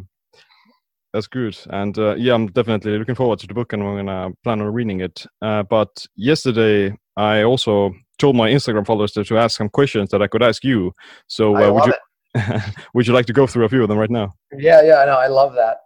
that's 1.13 1.27
good. 1.27 1.57
And 1.69 1.97
uh, 1.97 2.15
yeah, 2.15 2.33
I'm 2.33 2.47
definitely 2.47 2.97
looking 2.97 3.15
forward 3.15 3.39
to 3.39 3.47
the 3.47 3.53
book, 3.53 3.73
and 3.73 3.83
I'm 3.83 3.97
gonna 3.97 4.31
plan 4.43 4.61
on 4.61 4.73
reading 4.73 5.01
it. 5.01 5.25
Uh, 5.41 5.63
but 5.63 6.05
yesterday, 6.15 6.95
I 7.17 7.43
also 7.43 7.93
told 8.19 8.35
my 8.35 8.49
Instagram 8.49 8.85
followers 8.85 9.11
to, 9.13 9.23
to 9.23 9.37
ask 9.37 9.57
some 9.57 9.69
questions 9.69 10.09
that 10.11 10.21
I 10.21 10.27
could 10.27 10.43
ask 10.43 10.63
you. 10.63 10.93
So 11.27 11.55
uh, 11.55 11.71
would 11.73 11.85
you 11.87 11.93
would 12.93 13.07
you 13.07 13.13
like 13.13 13.25
to 13.27 13.33
go 13.33 13.47
through 13.47 13.65
a 13.65 13.69
few 13.69 13.83
of 13.83 13.89
them 13.89 13.97
right 13.97 14.09
now? 14.09 14.33
Yeah, 14.57 14.81
yeah, 14.81 14.99
I 14.99 15.05
know. 15.05 15.17
I 15.17 15.27
love 15.27 15.53
that. 15.55 15.77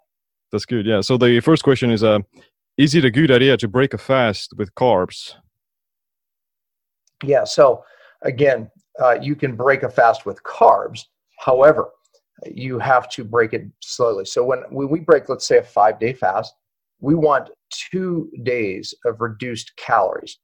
That's 0.52 0.66
good. 0.66 0.86
Yeah. 0.86 1.02
So 1.02 1.18
the 1.18 1.40
first 1.42 1.64
question 1.64 1.92
is: 1.92 2.04
uh, 2.04 2.20
Is 2.78 2.96
it 2.96 3.06
a 3.06 3.12
good 3.12 3.32
idea 3.32 3.58
to 3.58 3.68
break 3.68 3.94
a 3.94 3.98
fast 3.98 4.54
with 4.58 4.74
carbs? 4.76 5.34
Yeah. 7.24 7.44
So 7.44 7.84
again, 8.24 8.70
uh, 9.02 9.18
you 9.22 9.36
can 9.36 9.56
break 9.56 9.84
a 9.84 9.90
fast 9.90 10.26
with 10.26 10.42
carbs. 10.44 11.06
However, 11.40 11.90
you 12.46 12.80
have 12.80 13.10
to 13.10 13.24
break 13.24 13.54
it 13.54 13.66
slowly. 13.82 14.26
So 14.26 14.44
when, 14.44 14.60
when 14.70 14.90
we 14.90 15.00
break, 15.00 15.30
let's 15.30 15.48
say, 15.48 15.58
a 15.58 15.64
five 15.64 16.00
day 16.00 16.14
fast, 16.14 16.54
we 17.00 17.16
want 17.16 17.50
two 17.92 18.32
days 18.44 18.94
of 19.06 19.22
reduced 19.22 19.76
calories. 19.78 20.38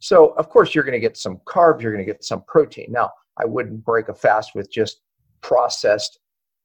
So, 0.00 0.28
of 0.34 0.48
course, 0.48 0.74
you're 0.74 0.84
going 0.84 0.92
to 0.94 1.00
get 1.00 1.16
some 1.16 1.38
carbs, 1.46 1.82
you're 1.82 1.92
going 1.92 2.04
to 2.04 2.10
get 2.10 2.24
some 2.24 2.42
protein. 2.46 2.86
Now, 2.90 3.10
I 3.36 3.44
wouldn't 3.44 3.84
break 3.84 4.08
a 4.08 4.14
fast 4.14 4.54
with 4.54 4.70
just 4.70 5.00
processed 5.40 6.20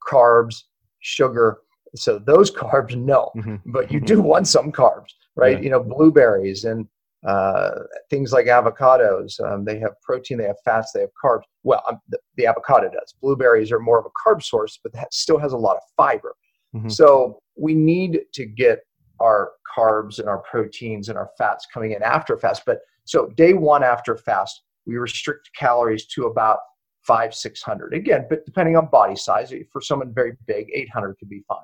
carbs, 0.08 0.64
sugar. 1.00 1.60
So, 1.96 2.20
those 2.20 2.52
carbs, 2.56 2.96
no. 2.96 3.32
Mm-hmm. 3.36 3.72
But 3.72 3.92
you 3.92 4.00
do 4.00 4.22
want 4.22 4.48
some 4.48 4.72
carbs, 4.72 5.10
right? 5.36 5.58
Yeah. 5.58 5.64
You 5.64 5.70
know, 5.72 5.84
blueberries 5.84 6.66
and 6.66 6.88
uh, 7.26 7.72
things 8.10 8.32
like 8.32 8.48
avocados. 8.48 9.40
Um, 9.40 9.66
they 9.66 9.80
have 9.80 10.00
protein, 10.02 10.38
they 10.38 10.48
have 10.48 10.60
fats, 10.66 10.92
they 10.94 11.02
have 11.02 11.10
carbs. 11.24 11.44
Well, 11.64 11.84
um, 11.90 12.00
the, 12.10 12.20
the, 12.36 12.46
avocado 12.46 12.90
does. 12.90 13.14
Blueberries 13.22 13.72
are 13.72 13.80
more 13.80 14.00
of 14.00 14.06
a 14.06 14.10
carb 14.30 14.44
source, 14.44 14.80
but 14.84 14.94
that 14.94 15.14
still 15.14 15.38
has 15.38 15.54
a 15.54 15.58
lot 15.58 15.78
of 15.78 15.84
fiber. 15.96 16.36
Mm-hmm. 16.76 16.90
So, 16.90 17.40
we 17.56 17.76
need 17.76 18.22
to 18.34 18.46
get 18.46 18.80
our 19.20 19.52
carbs 19.78 20.20
and 20.20 20.28
our 20.28 20.40
proteins 20.40 21.10
and 21.10 21.18
our 21.18 21.30
fats 21.38 21.68
coming 21.74 21.92
in 21.92 22.04
after 22.04 22.38
fast. 22.38 22.64
But 22.66 22.80
so 23.06 23.28
day 23.36 23.54
one 23.54 23.84
after 23.84 24.18
fast, 24.18 24.64
we 24.86 24.98
restrict 24.98 25.50
calories 25.58 26.06
to 26.08 26.26
about 26.26 26.60
five, 27.02 27.34
600. 27.34 27.94
Again, 27.94 28.26
but 28.30 28.46
depending 28.46 28.78
on 28.78 28.88
body 28.88 29.16
size, 29.16 29.54
for 29.72 29.82
someone 29.82 30.14
very 30.14 30.34
big, 30.48 30.68
800 30.74 31.16
could 31.20 31.30
be 31.30 31.44
fine. 31.48 31.58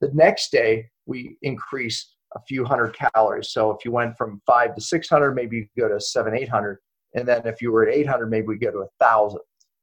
The 0.00 0.10
next 0.14 0.50
day, 0.50 0.86
we 1.06 1.36
increase 1.42 2.14
a 2.34 2.40
few 2.46 2.64
hundred 2.64 2.96
calories. 3.14 3.50
So 3.50 3.70
if 3.70 3.84
you 3.84 3.92
went 3.92 4.16
from 4.16 4.40
five 4.46 4.74
to 4.74 4.80
600, 4.80 5.34
maybe 5.34 5.56
you 5.56 5.66
go 5.82 5.88
to 5.88 6.00
seven, 6.00 6.34
800. 6.34 6.78
And 7.14 7.26
then 7.26 7.46
if 7.46 7.60
you 7.60 7.72
were 7.72 7.88
at 7.88 7.94
800, 7.94 8.26
maybe 8.28 8.46
we 8.46 8.58
go 8.58 8.70
to 8.70 8.78
a 8.78 8.88
thousand. 9.00 9.40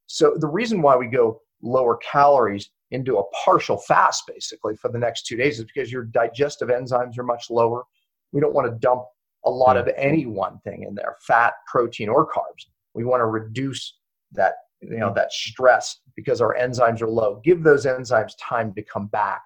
So 0.07 0.35
the 0.37 0.47
reason 0.47 0.81
why 0.81 0.95
we 0.95 1.07
go 1.07 1.41
lower 1.61 1.97
calories 1.97 2.69
into 2.91 3.17
a 3.17 3.23
partial 3.43 3.77
fast 3.77 4.23
basically 4.27 4.75
for 4.77 4.89
the 4.89 4.97
next 4.97 5.25
two 5.25 5.35
days 5.35 5.59
is 5.59 5.65
because 5.65 5.91
your 5.91 6.05
digestive 6.05 6.69
enzymes 6.69 7.17
are 7.17 7.23
much 7.23 7.49
lower. 7.49 7.83
We 8.31 8.39
don't 8.39 8.53
want 8.53 8.67
to 8.67 8.79
dump 8.79 9.03
a 9.45 9.49
lot 9.49 9.77
of 9.77 9.89
any 9.97 10.25
one 10.25 10.59
thing 10.59 10.83
in 10.83 10.95
there, 10.95 11.15
fat, 11.21 11.53
protein, 11.69 12.09
or 12.09 12.25
carbs. 12.25 12.65
We 12.93 13.03
want 13.03 13.21
to 13.21 13.25
reduce 13.25 13.97
that, 14.33 14.53
you 14.81 14.97
know, 14.97 15.13
that 15.13 15.31
stress 15.31 15.99
because 16.15 16.41
our 16.41 16.55
enzymes 16.55 17.01
are 17.01 17.09
low. 17.09 17.41
Give 17.43 17.63
those 17.63 17.85
enzymes 17.85 18.33
time 18.41 18.73
to 18.75 18.81
come 18.81 19.07
back. 19.07 19.41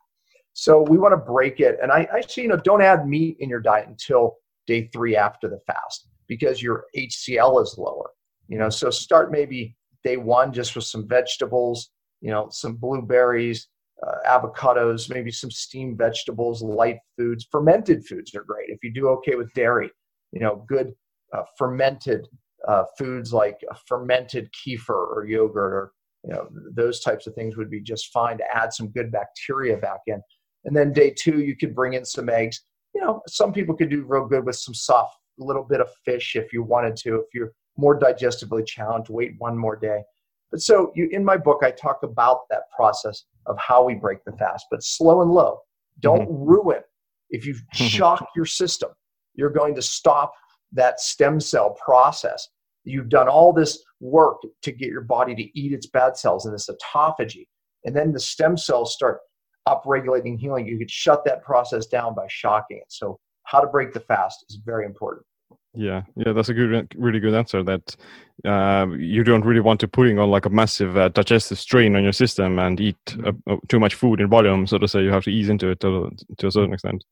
So 0.61 0.83
we 0.87 0.99
want 0.99 1.13
to 1.13 1.17
break 1.17 1.59
it. 1.59 1.79
And 1.81 1.91
I, 1.91 2.07
I 2.13 2.21
say, 2.21 2.43
you 2.43 2.47
know, 2.47 2.55
don't 2.55 2.83
add 2.83 3.07
meat 3.07 3.37
in 3.39 3.49
your 3.49 3.61
diet 3.61 3.87
until 3.87 4.35
day 4.67 4.91
three 4.93 5.15
after 5.15 5.47
the 5.49 5.59
fast 5.65 6.07
because 6.27 6.61
your 6.61 6.85
HCl 6.95 7.63
is 7.63 7.75
lower. 7.79 8.11
You 8.47 8.59
know, 8.59 8.69
so 8.69 8.91
start 8.91 9.31
maybe 9.31 9.75
day 10.03 10.17
one 10.17 10.53
just 10.53 10.75
with 10.75 10.85
some 10.85 11.07
vegetables, 11.07 11.89
you 12.21 12.29
know, 12.29 12.47
some 12.51 12.75
blueberries, 12.75 13.69
uh, 14.05 14.17
avocados, 14.29 15.09
maybe 15.09 15.31
some 15.31 15.49
steamed 15.49 15.97
vegetables, 15.97 16.61
light 16.61 16.99
foods. 17.17 17.47
Fermented 17.51 18.05
foods 18.05 18.35
are 18.35 18.43
great. 18.43 18.69
If 18.69 18.83
you 18.83 18.93
do 18.93 19.07
okay 19.09 19.33
with 19.33 19.51
dairy, 19.55 19.89
you 20.31 20.41
know, 20.41 20.63
good 20.67 20.93
uh, 21.35 21.41
fermented 21.57 22.27
uh, 22.67 22.83
foods 22.99 23.33
like 23.33 23.57
fermented 23.87 24.47
kefir 24.53 24.89
or 24.89 25.25
yogurt 25.27 25.73
or 25.73 25.91
you 26.23 26.33
know 26.33 26.47
those 26.75 26.99
types 26.99 27.25
of 27.25 27.33
things 27.33 27.57
would 27.57 27.71
be 27.71 27.81
just 27.81 28.11
fine 28.13 28.37
to 28.37 28.43
add 28.53 28.71
some 28.71 28.89
good 28.89 29.11
bacteria 29.11 29.75
back 29.75 30.01
in. 30.05 30.21
And 30.65 30.75
then 30.75 30.93
day 30.93 31.13
two, 31.17 31.39
you 31.39 31.55
could 31.55 31.75
bring 31.75 31.93
in 31.93 32.05
some 32.05 32.29
eggs. 32.29 32.61
You 32.93 33.01
know, 33.01 33.21
some 33.27 33.53
people 33.53 33.75
could 33.75 33.89
do 33.89 34.05
real 34.07 34.25
good 34.25 34.45
with 34.45 34.55
some 34.55 34.73
soft 34.73 35.15
little 35.37 35.63
bit 35.63 35.81
of 35.81 35.89
fish 36.05 36.35
if 36.35 36.53
you 36.53 36.63
wanted 36.63 36.95
to. 36.97 37.15
If 37.15 37.33
you're 37.33 37.51
more 37.77 37.99
digestively 37.99 38.65
challenged, 38.65 39.09
wait 39.09 39.33
one 39.39 39.57
more 39.57 39.75
day. 39.75 40.03
But 40.51 40.61
so 40.61 40.91
you, 40.95 41.07
in 41.11 41.23
my 41.23 41.37
book, 41.37 41.61
I 41.63 41.71
talk 41.71 42.03
about 42.03 42.41
that 42.49 42.63
process 42.75 43.23
of 43.45 43.57
how 43.57 43.83
we 43.83 43.95
break 43.95 44.23
the 44.25 44.33
fast, 44.33 44.65
but 44.69 44.83
slow 44.83 45.21
and 45.21 45.31
low. 45.31 45.59
Don't 45.99 46.29
mm-hmm. 46.29 46.43
ruin. 46.43 46.81
If 47.29 47.45
you 47.45 47.55
shock 47.73 48.27
your 48.35 48.45
system, 48.45 48.91
you're 49.33 49.49
going 49.49 49.75
to 49.75 49.81
stop 49.81 50.33
that 50.73 50.99
stem 50.99 51.39
cell 51.39 51.77
process. 51.83 52.49
You've 52.83 53.09
done 53.09 53.27
all 53.27 53.53
this 53.53 53.81
work 53.99 54.37
to 54.63 54.71
get 54.71 54.89
your 54.89 55.01
body 55.01 55.35
to 55.35 55.59
eat 55.59 55.71
its 55.71 55.87
bad 55.87 56.17
cells 56.17 56.45
in 56.45 56.51
this 56.51 56.69
autophagy. 56.69 57.47
And 57.85 57.95
then 57.95 58.11
the 58.11 58.19
stem 58.19 58.57
cells 58.57 58.93
start 58.93 59.19
upregulating 59.67 60.39
healing. 60.39 60.67
You 60.67 60.77
could 60.77 60.91
shut 60.91 61.23
that 61.25 61.43
process 61.43 61.85
down 61.85 62.15
by 62.15 62.25
shocking 62.29 62.77
it. 62.77 62.85
So, 62.89 63.19
how 63.43 63.59
to 63.59 63.67
break 63.67 63.93
the 63.93 63.99
fast 63.99 64.45
is 64.49 64.59
very 64.63 64.85
important. 64.85 65.25
Yeah, 65.73 66.03
yeah, 66.15 66.33
that's 66.33 66.49
a 66.49 66.53
good, 66.53 66.93
really 66.97 67.19
good 67.19 67.33
answer. 67.33 67.63
That 67.63 67.95
uh, 68.43 68.87
you 68.97 69.23
don't 69.23 69.45
really 69.45 69.61
want 69.61 69.79
to 69.81 69.87
putting 69.87 70.19
on 70.19 70.29
like 70.29 70.45
a 70.45 70.49
massive 70.49 70.97
uh, 70.97 71.09
digestive 71.09 71.59
strain 71.59 71.95
on 71.95 72.03
your 72.03 72.11
system 72.11 72.59
and 72.59 72.79
eat 72.79 72.97
uh, 73.25 73.31
uh, 73.47 73.55
too 73.69 73.79
much 73.79 73.95
food 73.95 74.19
in 74.19 74.27
volume, 74.27 74.67
so 74.67 74.77
to 74.77 74.87
say. 74.87 75.01
You 75.01 75.11
have 75.11 75.23
to 75.23 75.31
ease 75.31 75.49
into 75.49 75.69
it 75.69 75.79
to, 75.79 76.11
to 76.37 76.47
a 76.47 76.51
certain 76.51 76.73
extent. 76.73 77.03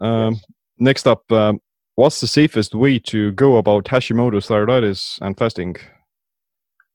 Um, 0.00 0.34
yes. 0.34 0.44
Next 0.78 1.06
up, 1.06 1.30
um, 1.32 1.60
what's 1.94 2.20
the 2.20 2.26
safest 2.26 2.74
way 2.74 2.98
to 2.98 3.32
go 3.32 3.56
about 3.56 3.84
Hashimoto's 3.84 4.46
thyroiditis 4.46 5.18
and 5.20 5.36
fasting? 5.36 5.76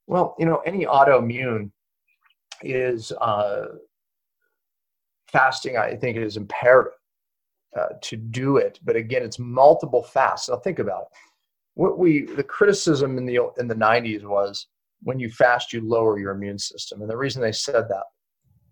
Well, 0.08 0.36
you 0.38 0.46
know, 0.46 0.58
any 0.66 0.86
autoimmune 0.86 1.72
is 2.62 3.12
uh, 3.14 3.66
fasting. 5.36 5.78
I 5.78 5.96
think 5.96 6.18
is 6.18 6.38
imperative 6.38 6.94
uh, 7.78 7.90
to 8.02 8.16
do 8.16 8.58
it. 8.58 8.80
But 8.84 8.96
again, 8.96 9.24
it's 9.24 9.40
multiple 9.40 10.04
fasts. 10.04 10.50
Now 10.50 10.58
think 10.58 10.80
about 10.80 11.04
it. 11.04 11.08
What 11.74 12.00
we 12.00 12.22
the 12.22 12.44
criticism 12.44 13.18
in 13.18 13.26
the 13.26 13.40
in 13.58 13.68
the 13.68 13.76
90s 13.76 14.24
was 14.24 14.68
when 15.04 15.20
you 15.20 15.30
fast, 15.30 15.74
you 15.74 15.82
lower 15.82 16.18
your 16.18 16.32
immune 16.32 16.58
system, 16.58 17.02
and 17.02 17.10
the 17.10 17.18
reason 17.18 17.42
they 17.42 17.52
said 17.52 17.86
that 17.90 18.06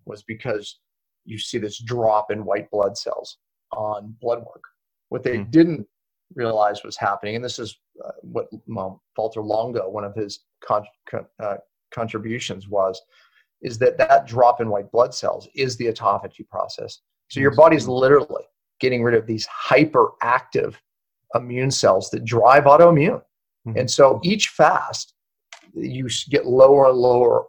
was 0.06 0.22
because 0.22 0.80
you 1.26 1.38
see 1.38 1.58
this 1.58 1.78
drop 1.78 2.30
in 2.30 2.44
white 2.44 2.70
blood 2.70 2.96
cells 2.96 3.38
on 3.72 4.14
blood 4.20 4.38
work. 4.38 4.64
What 5.10 5.22
they 5.22 5.38
mm. 5.38 5.50
didn't 5.50 5.86
realize 6.34 6.82
was 6.82 6.96
happening, 6.96 7.36
and 7.36 7.44
this 7.44 7.58
is 7.58 7.78
uh, 8.04 8.12
what 8.22 8.46
well, 8.66 9.02
Valter 9.18 9.44
Longo, 9.44 9.88
one 9.88 10.04
of 10.04 10.14
his 10.14 10.40
con- 10.62 10.84
uh, 11.42 11.56
contributions 11.92 12.68
was, 12.68 13.00
is 13.64 13.78
that 13.78 13.98
that 13.98 14.26
drop 14.26 14.60
in 14.60 14.68
white 14.68 14.92
blood 14.92 15.12
cells 15.12 15.48
is 15.56 15.76
the 15.76 15.86
autophagy 15.86 16.48
process. 16.48 17.00
So 17.28 17.40
your 17.40 17.54
body's 17.54 17.88
literally 17.88 18.44
getting 18.78 19.02
rid 19.02 19.14
of 19.14 19.26
these 19.26 19.48
hyperactive 19.48 20.76
immune 21.34 21.70
cells 21.70 22.10
that 22.10 22.24
drive 22.24 22.64
autoimmune. 22.64 23.22
Mm-hmm. 23.66 23.78
And 23.78 23.90
so 23.90 24.20
each 24.22 24.48
fast, 24.48 25.14
you 25.72 26.08
get 26.30 26.46
lower 26.46 26.90
and 26.90 26.98
lower 26.98 27.46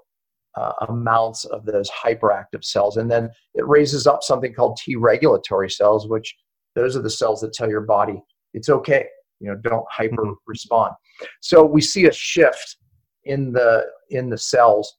uh, 0.55 0.71
amounts 0.87 1.45
of 1.45 1.65
those 1.65 1.91
hyperactive 1.91 2.63
cells. 2.63 2.97
And 2.97 3.11
then 3.11 3.29
it 3.53 3.67
raises 3.67 4.07
up 4.07 4.23
something 4.23 4.53
called 4.53 4.77
T 4.77 4.95
regulatory 4.95 5.69
cells, 5.69 6.07
which 6.07 6.33
those 6.75 6.95
are 6.95 7.01
the 7.01 7.09
cells 7.09 7.41
that 7.41 7.53
tell 7.53 7.69
your 7.69 7.81
body 7.81 8.23
it's 8.55 8.69
okay. 8.69 9.05
You 9.41 9.49
know, 9.49 9.55
don't 9.57 9.85
hyper 9.91 10.33
respond. 10.47 10.93
So 11.41 11.63
we 11.63 11.81
see 11.81 12.05
a 12.05 12.11
shift 12.11 12.77
in 13.25 13.51
the 13.51 13.85
in 14.09 14.29
the 14.29 14.37
cells 14.37 14.95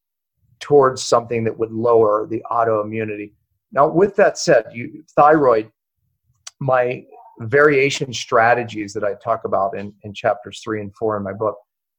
towards 0.61 1.03
something 1.03 1.45
that 1.45 1.59
would 1.59 1.73
lower 1.73 2.27
the 2.27 2.43
autoimmunity. 2.51 3.33
Now, 3.73 3.89
with 3.89 4.17
that 4.17 4.39
said, 4.39 4.65
you, 4.73 5.05
thyroid, 5.15 5.71
my 6.61 7.05
variation 7.41 8.13
strategies 8.13 8.93
that 8.95 9.05
I 9.05 9.15
talk 9.23 9.45
about 9.45 9.77
in, 9.77 9.93
in 10.03 10.15
chapters 10.15 10.61
three 10.65 10.81
and 10.81 10.95
four 10.95 11.17
in 11.17 11.23
my 11.23 11.33
book, 11.33 11.57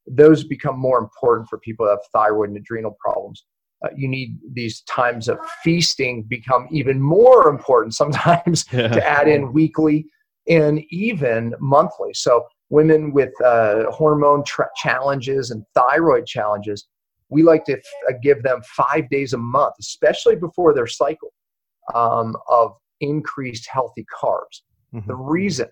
those 0.08 0.43
become 0.43 0.80
more 0.80 0.97
important 0.99 1.47
for 1.49 1.60
people 1.60 1.86
that 1.86 1.91
have 1.91 2.05
thyroid 2.12 2.49
and 2.49 2.58
adrenal 2.58 2.97
problems. 2.99 3.45
Uh, 3.86 3.89
you 3.95 4.08
need 4.08 4.39
these 4.53 4.82
times 4.82 5.28
of 5.28 5.38
feasting 5.64 6.24
become 6.24 6.68
even 6.72 6.99
more 6.99 7.47
important 7.49 7.93
sometimes 7.93 8.66
yeah. 8.72 8.88
to 8.88 9.08
add 9.08 9.28
in 9.28 9.53
weekly 9.53 10.05
and 10.47 10.82
even 10.89 11.53
monthly. 11.60 12.14
So 12.14 12.47
women 12.70 13.14
with 13.14 13.39
uh, 13.41 13.91
hormone 13.91 14.43
tra- 14.43 14.70
challenges 14.76 15.51
and 15.51 15.64
thyroid 15.76 16.26
challenges, 16.26 16.88
we 17.30 17.43
like 17.43 17.65
to 17.65 17.73
f- 17.73 17.82
uh, 18.09 18.13
give 18.21 18.43
them 18.43 18.61
five 18.63 19.09
days 19.09 19.34
a 19.34 19.38
month, 19.38 19.73
especially 19.80 20.36
before 20.36 20.73
their 20.73 20.88
cycle, 20.88 21.34
um, 21.93 22.36
of 22.49 22.73
increased 23.01 23.67
healthy 23.71 24.05
carbs. 24.21 24.61
Mm-hmm. 24.93 25.07
The 25.07 25.15
reason 25.15 25.67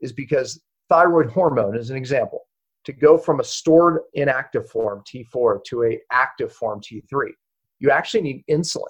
is 0.00 0.12
because 0.12 0.60
thyroid 0.88 1.30
hormone, 1.30 1.76
as 1.76 1.90
an 1.90 1.96
example, 1.96 2.42
to 2.84 2.92
go 2.92 3.18
from 3.18 3.40
a 3.40 3.44
stored 3.44 4.00
inactive 4.14 4.68
form 4.70 5.02
T4 5.12 5.64
to 5.64 5.84
a 5.84 5.98
active 6.12 6.52
form 6.52 6.80
T3, 6.80 7.30
you 7.78 7.90
actually 7.90 8.22
need 8.22 8.44
insulin. 8.50 8.84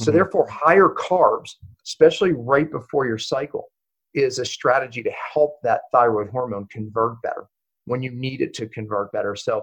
So 0.00 0.06
mm-hmm. 0.06 0.12
therefore, 0.14 0.48
higher 0.48 0.88
carbs, 0.88 1.50
especially 1.86 2.32
right 2.32 2.70
before 2.70 3.06
your 3.06 3.18
cycle, 3.18 3.66
is 4.14 4.38
a 4.38 4.44
strategy 4.44 5.02
to 5.02 5.12
help 5.34 5.56
that 5.62 5.82
thyroid 5.92 6.30
hormone 6.30 6.66
convert 6.70 7.20
better 7.22 7.46
when 7.84 8.02
you 8.02 8.10
need 8.10 8.40
it 8.40 8.54
to 8.54 8.66
convert 8.68 9.12
better. 9.12 9.36
So 9.36 9.62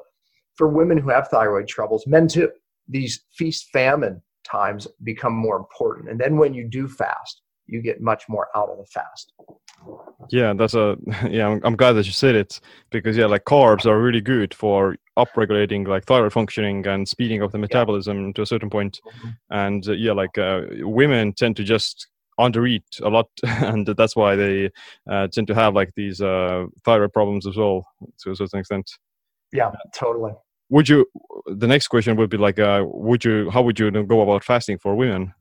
for 0.56 0.68
women 0.68 0.97
who 0.97 1.10
have 1.10 1.28
thyroid 1.28 1.68
troubles, 1.68 2.06
men 2.08 2.28
too, 2.28 2.49
these 2.88 3.24
feast 3.36 3.70
famine 3.72 4.22
times 4.43 4.88
become 5.04 5.34
more 5.34 5.58
important. 5.58 6.10
And 6.10 6.20
then 6.20 6.38
when 6.38 6.54
you 6.54 6.68
do 6.68 6.88
fast, 6.88 7.41
you 7.66 7.82
get 7.82 8.01
much 8.01 8.24
more 8.28 8.49
out 8.56 8.70
of 8.70 8.78
the 8.78 8.86
fast. 8.86 9.34
Yeah, 10.30 10.54
that's 10.54 10.76
a 10.76 10.97
yeah. 11.30 11.47
I'm, 11.47 11.62
I'm, 11.64 11.76
glad 11.76 11.93
that 11.93 12.06
you 12.06 12.12
said 12.12 12.36
it 12.36 12.60
because 12.91 13.18
yeah, 13.18 13.26
like 13.26 13.45
carbs 13.45 13.86
are 13.86 14.01
really 14.01 14.22
good 14.22 14.54
for 14.54 14.95
upregulating 15.18 15.88
like 15.88 16.06
thyroid 16.06 16.34
functioning 16.34 16.86
and 16.88 17.08
speeding 17.08 17.43
up 17.43 17.51
the 17.51 17.58
metabolism 17.58 18.28
yeah. 18.28 18.32
to 18.34 18.41
a 18.41 18.45
certain 18.45 18.70
point. 18.70 18.99
Mm-hmm. 19.06 19.30
And 19.49 19.88
uh, 19.88 19.93
yeah, 19.93 20.14
like 20.14 20.38
uh, 20.38 20.62
women 20.80 21.34
tend 21.34 21.56
to 21.58 21.64
just 21.64 22.08
undereat 22.39 22.84
a 23.01 23.10
lot, 23.10 23.28
and 23.43 23.86
that's 23.86 24.16
why 24.16 24.36
they 24.36 24.70
uh, 25.10 25.28
tend 25.28 25.47
to 25.47 25.56
have 25.56 25.74
like 25.74 25.91
these 25.95 26.22
uh, 26.22 26.66
thyroid 26.86 27.14
problems 27.14 27.47
as 27.47 27.58
well 27.58 27.86
to 28.20 28.32
a 28.32 28.36
certain 28.36 28.60
extent. 28.60 28.89
Yeah, 29.51 29.72
totally. 29.93 30.32
Would 30.74 30.89
you? 30.89 31.05
The 31.45 31.67
next 31.67 31.88
question 31.89 32.15
would 32.15 32.32
be 32.32 32.38
like, 32.38 32.57
uh, 32.57 32.84
would 32.88 33.24
you? 33.24 33.51
How 33.51 33.61
would 33.61 33.78
you 33.78 33.91
go 33.91 34.21
about 34.21 34.43
fasting 34.43 34.80
for 34.80 34.95
women? 34.95 35.32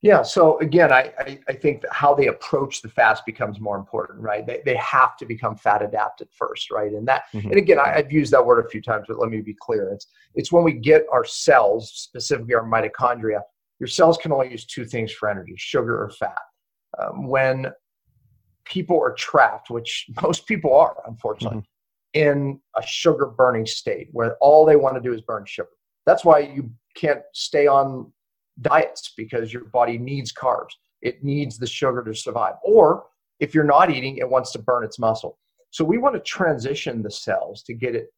Yeah. 0.00 0.22
So 0.22 0.58
again, 0.60 0.90
I, 0.90 1.12
I, 1.18 1.38
I, 1.46 1.52
think 1.52 1.82
that 1.82 1.92
how 1.92 2.12
they 2.12 2.26
approach 2.26 2.82
the 2.82 2.88
fast 2.88 3.24
becomes 3.24 3.60
more 3.60 3.76
important, 3.76 4.20
right? 4.20 4.44
They, 4.44 4.60
they 4.64 4.74
have 4.76 5.16
to 5.18 5.26
become 5.26 5.54
fat 5.54 5.80
adapted 5.80 6.28
first, 6.32 6.72
right? 6.72 6.90
And 6.90 7.06
that, 7.06 7.24
mm-hmm. 7.32 7.50
and 7.50 7.56
again, 7.56 7.78
I, 7.78 7.98
have 7.98 8.10
used 8.10 8.32
that 8.32 8.44
word 8.44 8.64
a 8.64 8.68
few 8.68 8.82
times, 8.82 9.04
but 9.06 9.20
let 9.20 9.30
me 9.30 9.40
be 9.42 9.54
clear. 9.60 9.90
It's, 9.90 10.08
it's 10.34 10.50
when 10.50 10.64
we 10.64 10.72
get 10.72 11.04
our 11.12 11.24
cells, 11.24 11.92
specifically 11.94 12.54
our 12.54 12.64
mitochondria, 12.64 13.42
your 13.78 13.86
cells 13.86 14.18
can 14.18 14.32
only 14.32 14.50
use 14.50 14.66
two 14.66 14.84
things 14.84 15.12
for 15.12 15.30
energy, 15.30 15.54
sugar 15.56 16.02
or 16.02 16.10
fat. 16.10 16.42
Um, 16.98 17.28
when 17.28 17.70
people 18.64 19.00
are 19.00 19.14
trapped, 19.14 19.70
which 19.70 20.06
most 20.22 20.46
people 20.48 20.74
are, 20.74 20.96
unfortunately, 21.06 21.58
mm-hmm. 21.58 21.71
In 22.14 22.60
a 22.76 22.82
sugar 22.86 23.26
burning 23.26 23.66
state 23.66 24.08
where 24.12 24.36
all 24.40 24.64
they 24.64 24.76
want 24.76 24.94
to 24.96 25.00
do 25.00 25.14
is 25.14 25.20
burn 25.22 25.44
sugar. 25.46 25.70
That's 26.06 26.24
why 26.24 26.40
you 26.40 26.70
can't 26.94 27.22
stay 27.32 27.66
on 27.66 28.12
diets 28.60 29.14
because 29.16 29.52
your 29.52 29.64
body 29.64 29.98
needs 29.98 30.32
carbs. 30.32 30.72
It 31.00 31.24
needs 31.24 31.58
the 31.58 31.66
sugar 31.66 32.02
to 32.04 32.14
survive. 32.14 32.54
Or 32.62 33.04
if 33.40 33.54
you're 33.54 33.64
not 33.64 33.90
eating, 33.90 34.18
it 34.18 34.28
wants 34.28 34.52
to 34.52 34.58
burn 34.58 34.84
its 34.84 34.98
muscle. 34.98 35.38
So 35.70 35.84
we 35.84 35.98
want 35.98 36.14
to 36.14 36.20
transition 36.20 37.02
the 37.02 37.10
cells 37.10 37.62
to 37.64 37.74
get 37.74 37.94
it 37.94 38.12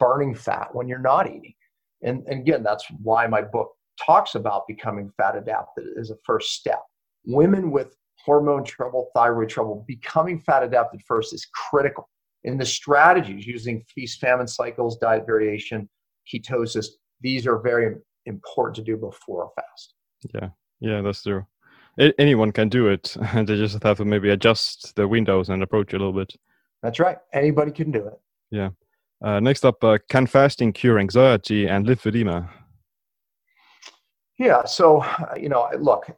burning 0.00 0.34
fat 0.34 0.74
when 0.74 0.88
you're 0.88 0.98
not 0.98 1.28
eating. 1.28 1.54
And, 2.02 2.24
and 2.26 2.40
again, 2.40 2.62
that's 2.62 2.84
why 3.02 3.26
my 3.26 3.42
book 3.42 3.70
talks 4.04 4.34
about 4.34 4.66
becoming 4.66 5.10
fat 5.16 5.36
adapted 5.36 5.86
as 5.98 6.10
a 6.10 6.16
first 6.24 6.52
step. 6.52 6.82
Women 7.24 7.70
with 7.70 7.94
hormone 8.24 8.64
trouble, 8.64 9.10
thyroid 9.14 9.48
trouble, 9.48 9.84
becoming 9.86 10.40
fat 10.40 10.62
adapted 10.62 11.00
first 11.06 11.32
is 11.32 11.46
critical. 11.54 12.08
In 12.46 12.56
the 12.56 12.64
strategies 12.64 13.46
using 13.46 13.84
feast 13.92 14.20
famine 14.20 14.46
cycles, 14.46 14.96
diet 14.96 15.26
variation, 15.26 15.88
ketosis, 16.32 16.86
these 17.20 17.46
are 17.46 17.58
very 17.58 17.96
important 18.24 18.76
to 18.76 18.82
do 18.82 18.96
before 18.96 19.44
a 19.44 19.60
fast. 19.60 19.94
Yeah, 20.34 20.48
yeah, 20.80 21.00
that's 21.02 21.22
true. 21.22 21.44
anyone 22.18 22.52
can 22.52 22.68
do 22.68 22.88
it, 22.88 23.16
and 23.34 23.46
they 23.48 23.56
just 23.56 23.82
have 23.82 23.98
to 23.98 24.04
maybe 24.04 24.30
adjust 24.30 24.94
the 24.96 25.06
windows 25.06 25.48
and 25.48 25.62
approach 25.62 25.92
a 25.92 25.98
little 25.98 26.12
bit. 26.12 26.32
That's 26.82 27.00
right. 27.00 27.18
Anybody 27.32 27.72
can 27.72 27.90
do 27.90 28.06
it. 28.06 28.20
Yeah. 28.50 28.70
Uh, 29.24 29.40
next 29.40 29.64
up, 29.64 29.82
uh, 29.82 29.98
can 30.08 30.26
fasting 30.26 30.72
cure 30.72 30.98
anxiety 30.98 31.66
and 31.66 31.86
lymphedema? 31.86 32.48
Yeah. 34.38 34.64
So, 34.64 35.00
uh, 35.00 35.34
you 35.36 35.48
know, 35.48 35.68
look, 35.80 36.10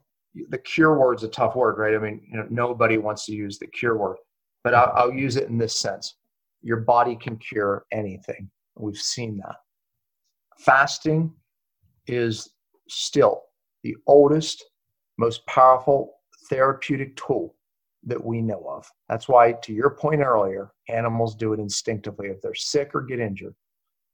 the 0.51 0.59
cure 0.59 0.99
word's 0.99 1.23
a 1.23 1.29
tough 1.29 1.55
word, 1.55 1.79
right? 1.79 1.95
I 1.95 1.99
mean, 1.99 2.21
you 2.31 2.37
know, 2.37 2.47
nobody 2.51 2.99
wants 2.99 3.25
to 3.27 3.33
use 3.33 3.59
the 3.59 3.67
cure 3.67 3.97
word, 3.97 4.17
but 4.65 4.75
I'll, 4.75 4.93
I'll 4.95 5.13
use 5.13 5.37
it 5.37 5.49
in 5.49 5.59
this 5.59 5.79
sense. 5.79 6.17
Your 6.63 6.79
body 6.79 7.17
can 7.17 7.37
cure 7.37 7.85
anything. 7.93 8.51
We've 8.77 8.97
seen 8.97 9.39
that. 9.39 9.57
Fasting 10.59 11.33
is 12.07 12.51
still 12.89 13.43
the 13.83 13.97
oldest, 14.07 14.65
most 15.19 15.47
powerful 15.47 16.15
therapeutic 16.49 17.17
tool 17.17 17.55
that 18.05 18.23
we 18.23 18.41
know 18.41 18.65
of. 18.69 18.87
That's 19.09 19.29
why, 19.29 19.53
to 19.53 19.73
your 19.73 19.91
point 19.91 20.21
earlier, 20.21 20.73
animals 20.89 21.35
do 21.35 21.53
it 21.53 21.61
instinctively 21.61 22.29
if 22.29 22.41
they're 22.41 22.55
sick 22.55 22.91
or 22.95 23.03
get 23.03 23.21
injured. 23.21 23.55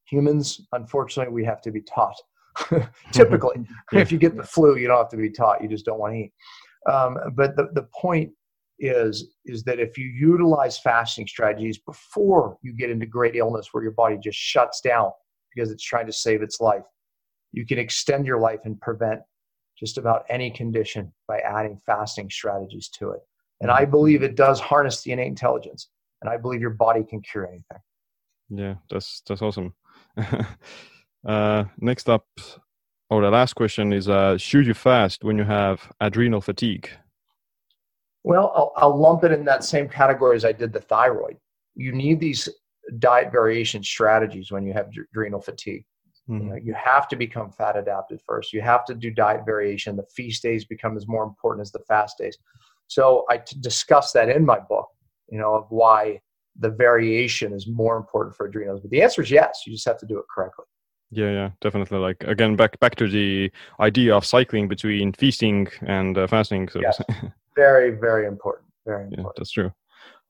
Humans, 0.06 0.66
unfortunately, 0.72 1.32
we 1.32 1.44
have 1.44 1.62
to 1.62 1.70
be 1.70 1.82
taught. 1.82 2.16
Typically, 3.12 3.66
yeah. 3.92 4.00
if 4.00 4.12
you 4.12 4.18
get 4.18 4.36
the 4.36 4.42
flu, 4.42 4.76
you 4.76 4.86
don't 4.86 4.98
have 4.98 5.08
to 5.10 5.16
be 5.16 5.30
taught. 5.30 5.62
You 5.62 5.68
just 5.68 5.84
don't 5.84 5.98
want 5.98 6.14
to 6.14 6.18
eat. 6.18 6.32
Um, 6.90 7.16
but 7.34 7.56
the, 7.56 7.68
the 7.72 7.88
point 7.98 8.30
is 8.78 9.34
is 9.44 9.62
that 9.62 9.78
if 9.78 9.96
you 9.96 10.06
utilize 10.06 10.78
fasting 10.78 11.26
strategies 11.26 11.78
before 11.78 12.58
you 12.62 12.72
get 12.72 12.90
into 12.90 13.06
great 13.06 13.36
illness 13.36 13.68
where 13.70 13.82
your 13.82 13.92
body 13.92 14.18
just 14.22 14.38
shuts 14.38 14.80
down 14.80 15.10
because 15.54 15.70
it's 15.70 15.84
trying 15.84 16.06
to 16.06 16.12
save 16.12 16.42
its 16.42 16.60
life 16.60 16.82
you 17.54 17.64
can 17.64 17.78
extend 17.78 18.26
your 18.26 18.40
life 18.40 18.60
and 18.64 18.80
prevent 18.80 19.20
just 19.78 19.96
about 19.96 20.24
any 20.28 20.50
condition 20.50 21.12
by 21.28 21.38
adding 21.38 21.78
fasting 21.86 22.28
strategies 22.28 22.88
to 22.88 23.10
it. 23.10 23.20
And 23.60 23.70
I 23.70 23.84
believe 23.84 24.22
it 24.22 24.34
does 24.34 24.60
harness 24.60 25.02
the 25.02 25.12
innate 25.12 25.28
intelligence, 25.28 25.88
and 26.20 26.28
I 26.28 26.36
believe 26.36 26.60
your 26.60 26.70
body 26.70 27.04
can 27.08 27.22
cure 27.22 27.46
anything. 27.46 27.78
Yeah, 28.50 28.74
that's 28.90 29.22
that's 29.26 29.40
awesome. 29.40 29.74
uh, 31.26 31.64
next 31.78 32.08
up, 32.08 32.26
or 33.08 33.22
the 33.22 33.30
last 33.30 33.54
question 33.54 33.92
is: 33.92 34.08
uh, 34.08 34.36
Should 34.36 34.66
you 34.66 34.74
fast 34.74 35.22
when 35.22 35.38
you 35.38 35.44
have 35.44 35.92
adrenal 36.00 36.40
fatigue? 36.40 36.90
Well, 38.24 38.52
I'll, 38.56 38.72
I'll 38.76 38.98
lump 38.98 39.22
it 39.24 39.32
in 39.32 39.44
that 39.44 39.64
same 39.64 39.88
category 39.88 40.34
as 40.34 40.44
I 40.44 40.52
did 40.52 40.72
the 40.72 40.80
thyroid. 40.80 41.36
You 41.74 41.92
need 41.92 42.20
these 42.20 42.48
diet 42.98 43.30
variation 43.30 43.82
strategies 43.82 44.50
when 44.50 44.66
you 44.66 44.72
have 44.72 44.90
adrenal 45.12 45.40
fatigue. 45.40 45.84
Mm-hmm. 46.28 46.42
You, 46.42 46.50
know, 46.50 46.56
you 46.56 46.74
have 46.74 47.06
to 47.08 47.16
become 47.16 47.50
fat 47.50 47.76
adapted 47.76 48.20
first. 48.26 48.52
You 48.52 48.62
have 48.62 48.86
to 48.86 48.94
do 48.94 49.10
diet 49.10 49.42
variation. 49.44 49.94
The 49.94 50.06
feast 50.16 50.42
days 50.42 50.64
become 50.64 50.96
as 50.96 51.06
more 51.06 51.22
important 51.22 51.62
as 51.62 51.70
the 51.70 51.80
fast 51.80 52.16
days. 52.16 52.38
So 52.86 53.26
I 53.28 53.38
t- 53.38 53.56
discuss 53.60 54.12
that 54.12 54.30
in 54.30 54.44
my 54.44 54.58
book, 54.58 54.88
you 55.28 55.38
know, 55.38 55.54
of 55.54 55.66
why 55.68 56.20
the 56.58 56.70
variation 56.70 57.52
is 57.52 57.66
more 57.66 57.96
important 57.96 58.34
for 58.36 58.46
adrenals. 58.46 58.80
But 58.80 58.90
the 58.90 59.02
answer 59.02 59.20
is 59.20 59.30
yes. 59.30 59.62
You 59.66 59.72
just 59.74 59.86
have 59.86 59.98
to 59.98 60.06
do 60.06 60.18
it 60.18 60.24
correctly. 60.34 60.64
Yeah, 61.10 61.30
yeah, 61.30 61.50
definitely. 61.60 61.98
Like 61.98 62.24
again, 62.24 62.56
back 62.56 62.80
back 62.80 62.94
to 62.96 63.08
the 63.08 63.52
idea 63.80 64.16
of 64.16 64.24
cycling 64.24 64.66
between 64.66 65.12
feasting 65.12 65.68
and 65.82 66.16
uh, 66.16 66.26
fasting. 66.26 66.68
So 66.70 66.80
yes. 66.80 67.00
very, 67.56 67.90
very 67.90 68.26
important. 68.26 68.66
Very 68.86 69.04
important. 69.04 69.26
Yeah, 69.26 69.32
that's 69.36 69.52
true. 69.52 69.72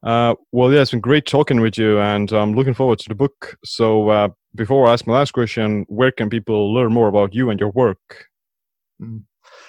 Uh, 0.02 0.34
well, 0.52 0.72
yeah, 0.72 0.82
it's 0.82 0.90
been 0.90 1.00
great 1.00 1.24
talking 1.24 1.60
with 1.60 1.78
you, 1.78 1.98
and 1.98 2.30
I'm 2.32 2.54
looking 2.54 2.74
forward 2.74 2.98
to 3.00 3.08
the 3.08 3.14
book. 3.14 3.56
So, 3.64 4.10
uh, 4.10 4.28
before 4.54 4.86
I 4.86 4.92
ask 4.92 5.06
my 5.06 5.14
last 5.14 5.32
question, 5.32 5.86
where 5.88 6.12
can 6.12 6.28
people 6.28 6.74
learn 6.74 6.92
more 6.92 7.08
about 7.08 7.34
you 7.34 7.50
and 7.50 7.58
your 7.58 7.70
work? 7.70 8.26
Mm. 9.02 9.22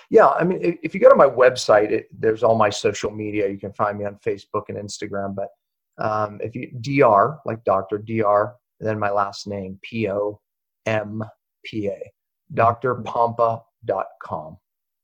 Yeah, 0.09 0.27
I 0.27 0.43
mean, 0.43 0.77
if 0.83 0.93
you 0.93 0.99
go 0.99 1.09
to 1.09 1.15
my 1.15 1.25
website, 1.25 1.91
it, 1.91 2.07
there's 2.11 2.43
all 2.43 2.55
my 2.55 2.69
social 2.69 3.11
media. 3.11 3.49
You 3.49 3.57
can 3.57 3.73
find 3.73 3.97
me 3.97 4.05
on 4.05 4.19
Facebook 4.25 4.69
and 4.69 4.77
Instagram. 4.77 5.35
But 5.35 5.49
um, 5.97 6.39
if 6.41 6.55
you 6.55 6.71
dr 6.81 7.39
like 7.45 7.63
Doctor 7.63 7.97
Dr, 7.97 8.55
then 8.79 8.99
my 8.99 9.09
last 9.09 9.47
name 9.47 9.79
P 9.81 10.09
O 10.09 10.39
M 10.85 11.23
P 11.63 11.87
A, 11.87 12.11
drpompa.com, 12.53 14.57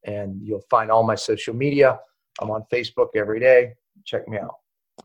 and 0.06 0.41
you'll 0.43 0.66
find 0.70 0.91
all 0.91 1.04
my 1.04 1.16
social 1.16 1.56
media. 1.56 1.99
I'm 2.40 2.52
on 2.52 2.66
Facebook 2.72 3.10
every 3.16 3.40
day. 3.40 3.74
Check 4.06 4.28
me 4.28 4.38
out. 4.38 4.56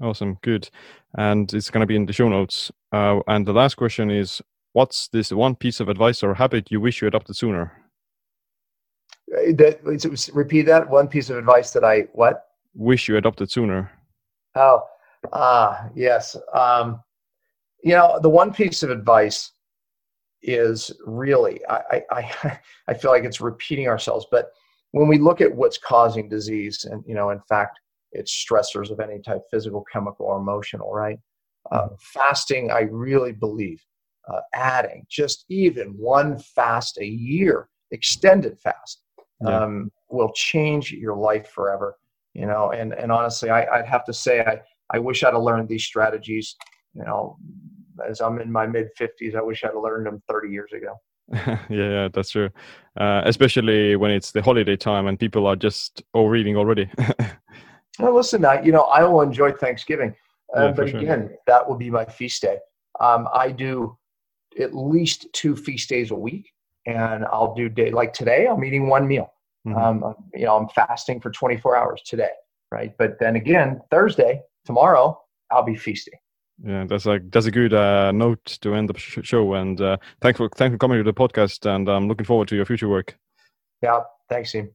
Awesome, 0.00 0.38
good. 0.42 0.68
And 1.16 1.52
it's 1.54 1.70
going 1.70 1.80
to 1.80 1.86
be 1.86 1.96
in 1.96 2.06
the 2.06 2.12
show 2.12 2.28
notes. 2.28 2.70
Uh, 2.92 3.20
and 3.26 3.46
the 3.46 3.52
last 3.52 3.76
question 3.76 4.10
is 4.10 4.42
what's 4.72 5.08
this 5.08 5.32
one 5.32 5.54
piece 5.54 5.80
of 5.80 5.88
advice 5.88 6.22
or 6.22 6.34
habit 6.34 6.70
you 6.70 6.80
wish 6.80 7.00
you 7.00 7.08
adopted 7.08 7.36
sooner? 7.36 7.72
Uh, 9.32 9.52
that, 9.56 9.80
repeat 10.34 10.62
that 10.62 10.88
one 10.88 11.08
piece 11.08 11.30
of 11.30 11.38
advice 11.38 11.72
that 11.72 11.84
I 11.84 12.02
what? 12.12 12.44
Wish 12.74 13.08
you 13.08 13.16
adopted 13.16 13.50
sooner. 13.50 13.90
Oh, 14.54 14.82
ah, 15.32 15.88
yes. 15.94 16.36
Um, 16.52 17.02
you 17.82 17.92
know, 17.92 18.18
the 18.20 18.28
one 18.28 18.52
piece 18.52 18.82
of 18.82 18.90
advice 18.90 19.52
is 20.42 20.92
really 21.04 21.60
I, 21.68 22.02
I 22.10 22.60
I 22.88 22.94
feel 23.00 23.10
like 23.10 23.24
it's 23.24 23.40
repeating 23.40 23.88
ourselves, 23.88 24.26
but 24.30 24.52
when 24.96 25.08
we 25.08 25.18
look 25.18 25.42
at 25.42 25.54
what's 25.54 25.76
causing 25.76 26.26
disease, 26.26 26.86
and 26.90 27.04
you 27.06 27.14
know, 27.14 27.28
in 27.28 27.40
fact, 27.50 27.78
it's 28.12 28.32
stressors 28.32 28.90
of 28.90 28.98
any 28.98 29.20
type, 29.20 29.42
physical, 29.50 29.84
chemical, 29.92 30.24
or 30.24 30.38
emotional, 30.38 30.90
right? 30.90 31.18
Uh, 31.70 31.88
fasting, 32.00 32.70
I 32.70 32.88
really 32.90 33.32
believe, 33.32 33.84
uh, 34.32 34.40
adding 34.54 35.04
just 35.10 35.44
even 35.50 35.88
one 35.98 36.38
fast 36.38 36.96
a 36.96 37.04
year, 37.04 37.68
extended 37.90 38.58
fast, 38.58 39.02
yeah. 39.42 39.64
um, 39.64 39.92
will 40.08 40.32
change 40.32 40.92
your 40.92 41.14
life 41.14 41.48
forever. 41.48 41.98
You 42.32 42.46
know, 42.46 42.70
and 42.70 42.94
and 42.94 43.12
honestly, 43.12 43.50
I, 43.50 43.66
I'd 43.66 43.86
have 43.86 44.06
to 44.06 44.14
say, 44.14 44.40
I 44.40 44.62
I 44.88 44.98
wish 44.98 45.24
I'd 45.24 45.34
have 45.34 45.42
learned 45.42 45.68
these 45.68 45.84
strategies. 45.84 46.56
You 46.94 47.04
know, 47.04 47.36
as 48.08 48.22
I'm 48.22 48.40
in 48.40 48.50
my 48.50 48.66
mid 48.66 48.88
50s, 48.98 49.36
I 49.36 49.42
wish 49.42 49.62
I'd 49.62 49.74
have 49.74 49.82
learned 49.82 50.06
them 50.06 50.22
30 50.26 50.48
years 50.48 50.72
ago. 50.72 50.94
yeah, 51.32 51.58
yeah, 51.68 52.08
that's 52.12 52.30
true. 52.30 52.50
Uh, 52.96 53.22
especially 53.24 53.96
when 53.96 54.10
it's 54.10 54.32
the 54.32 54.42
holiday 54.42 54.76
time 54.76 55.06
and 55.06 55.18
people 55.18 55.46
are 55.46 55.56
just 55.56 56.02
overeating 56.14 56.56
already. 56.56 56.88
well, 57.98 58.14
listen, 58.14 58.44
I, 58.44 58.62
you 58.62 58.72
know, 58.72 58.82
I 58.82 59.02
will 59.04 59.22
enjoy 59.22 59.52
Thanksgiving, 59.52 60.14
uh, 60.56 60.66
yeah, 60.66 60.72
but 60.72 60.88
sure. 60.88 61.00
again, 61.00 61.36
that 61.46 61.68
will 61.68 61.76
be 61.76 61.90
my 61.90 62.04
feast 62.04 62.42
day. 62.42 62.58
Um, 63.00 63.28
I 63.34 63.50
do 63.50 63.96
at 64.58 64.74
least 64.74 65.26
two 65.32 65.56
feast 65.56 65.88
days 65.88 66.10
a 66.10 66.14
week, 66.14 66.52
and 66.86 67.24
I'll 67.26 67.54
do 67.54 67.68
day 67.68 67.90
like 67.90 68.12
today. 68.12 68.46
I'm 68.46 68.64
eating 68.64 68.88
one 68.88 69.06
meal. 69.06 69.32
Mm-hmm. 69.66 70.04
Um, 70.04 70.14
you 70.32 70.46
know, 70.46 70.56
I'm 70.56 70.68
fasting 70.68 71.20
for 71.20 71.30
24 71.30 71.76
hours 71.76 72.02
today, 72.06 72.30
right? 72.70 72.94
But 72.98 73.18
then 73.18 73.34
again, 73.34 73.80
Thursday, 73.90 74.42
tomorrow, 74.64 75.20
I'll 75.50 75.64
be 75.64 75.76
feasting 75.76 76.14
yeah 76.64 76.84
that's 76.88 77.06
like 77.06 77.22
that's 77.30 77.46
a 77.46 77.50
good 77.50 77.74
uh, 77.74 78.12
note 78.12 78.44
to 78.44 78.74
end 78.74 78.88
the 78.88 78.98
show 78.98 79.54
and 79.54 79.80
uh, 79.80 79.96
thanks 80.20 80.38
for 80.38 80.48
thanks 80.56 80.72
for 80.72 80.78
coming 80.78 80.98
to 80.98 81.04
the 81.04 81.12
podcast 81.12 81.66
and 81.66 81.88
i'm 81.88 82.08
looking 82.08 82.26
forward 82.26 82.48
to 82.48 82.56
your 82.56 82.64
future 82.64 82.88
work 82.88 83.16
yeah 83.82 84.00
thanks 84.28 84.52
team 84.52 84.70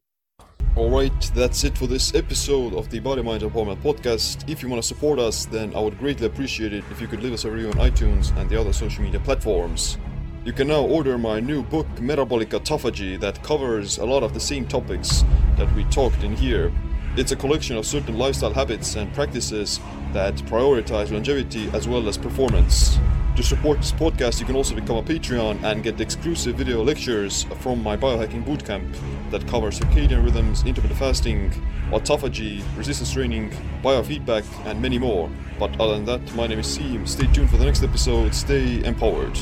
Alright, 0.78 1.32
that's 1.36 1.66
it 1.66 1.78
for 1.78 1.86
this 1.86 2.16
episode 2.16 2.74
of 2.76 2.90
the 2.90 3.00
Body 3.02 3.22
Mind 3.22 3.44
Empowerment 3.44 3.82
podcast. 3.82 4.50
If 4.50 4.64
you 4.64 4.70
want 4.70 4.82
to 4.82 4.88
support 4.88 5.20
us, 5.20 5.46
then 5.46 5.76
I 5.76 5.82
would 5.82 6.00
greatly 6.00 6.28
appreciate 6.28 6.72
it 6.72 6.86
if 6.90 7.02
you 7.02 7.08
could 7.08 7.22
leave 7.22 7.34
us 7.34 7.44
a 7.44 7.52
review 7.52 7.68
on 7.72 7.74
iTunes 7.74 8.34
and 8.38 8.50
the 8.50 8.58
other 8.58 8.72
social 8.72 9.04
media 9.04 9.20
platforms. 9.20 9.98
You 10.46 10.54
can 10.54 10.70
now 10.70 10.82
order 10.82 11.18
my 11.18 11.42
new 11.42 11.62
book, 11.62 11.88
Metabolic 12.00 12.52
Autophagy, 12.52 13.20
that 13.20 13.44
covers 13.44 13.98
a 13.98 14.06
lot 14.06 14.24
of 14.24 14.34
the 14.34 14.40
same 14.40 14.66
topics 14.66 15.26
that 15.58 15.70
we 15.76 15.84
talked 15.86 16.24
in 16.24 16.38
here. 16.38 16.72
It's 17.18 17.34
a 17.34 17.36
collection 17.36 17.76
of 17.76 17.86
certain 17.86 18.18
lifestyle 18.18 18.54
habits 18.54 18.96
and 18.96 19.14
practices 19.14 19.82
that 20.14 20.36
prioritize 20.36 21.12
longevity 21.12 21.70
as 21.74 21.86
well 21.86 22.08
as 22.08 22.18
performance. 22.18 22.98
To 23.36 23.44
support 23.44 23.80
this 23.80 23.92
podcast, 23.92 24.40
you 24.40 24.46
can 24.46 24.56
also 24.56 24.76
become 24.76 24.96
a 24.96 25.04
Patreon 25.04 25.62
and 25.64 25.84
get 25.84 26.00
exclusive 26.00 26.56
video 26.56 26.82
lectures 26.82 27.44
from 27.60 27.84
my 27.84 27.98
biohacking 27.98 28.46
bootcamp 28.46 28.96
that 29.30 29.46
covers 29.48 29.78
circadian 29.82 30.24
rhythms, 30.24 30.64
intermittent 30.66 31.00
fasting, 31.00 31.52
autophagy, 31.92 32.64
resistance 32.78 33.12
training, 33.12 33.52
biofeedback, 33.84 34.46
and 34.66 34.82
many 34.82 34.98
more. 34.98 35.30
But 35.60 35.78
other 35.82 35.96
than 35.96 36.06
that, 36.06 36.36
my 36.36 36.48
name 36.48 36.60
is 36.60 36.78
Siim. 36.78 37.06
Stay 37.06 37.28
tuned 37.34 37.50
for 37.50 37.58
the 37.58 37.66
next 37.66 37.84
episode. 37.84 38.34
Stay 38.34 38.82
empowered. 38.86 39.38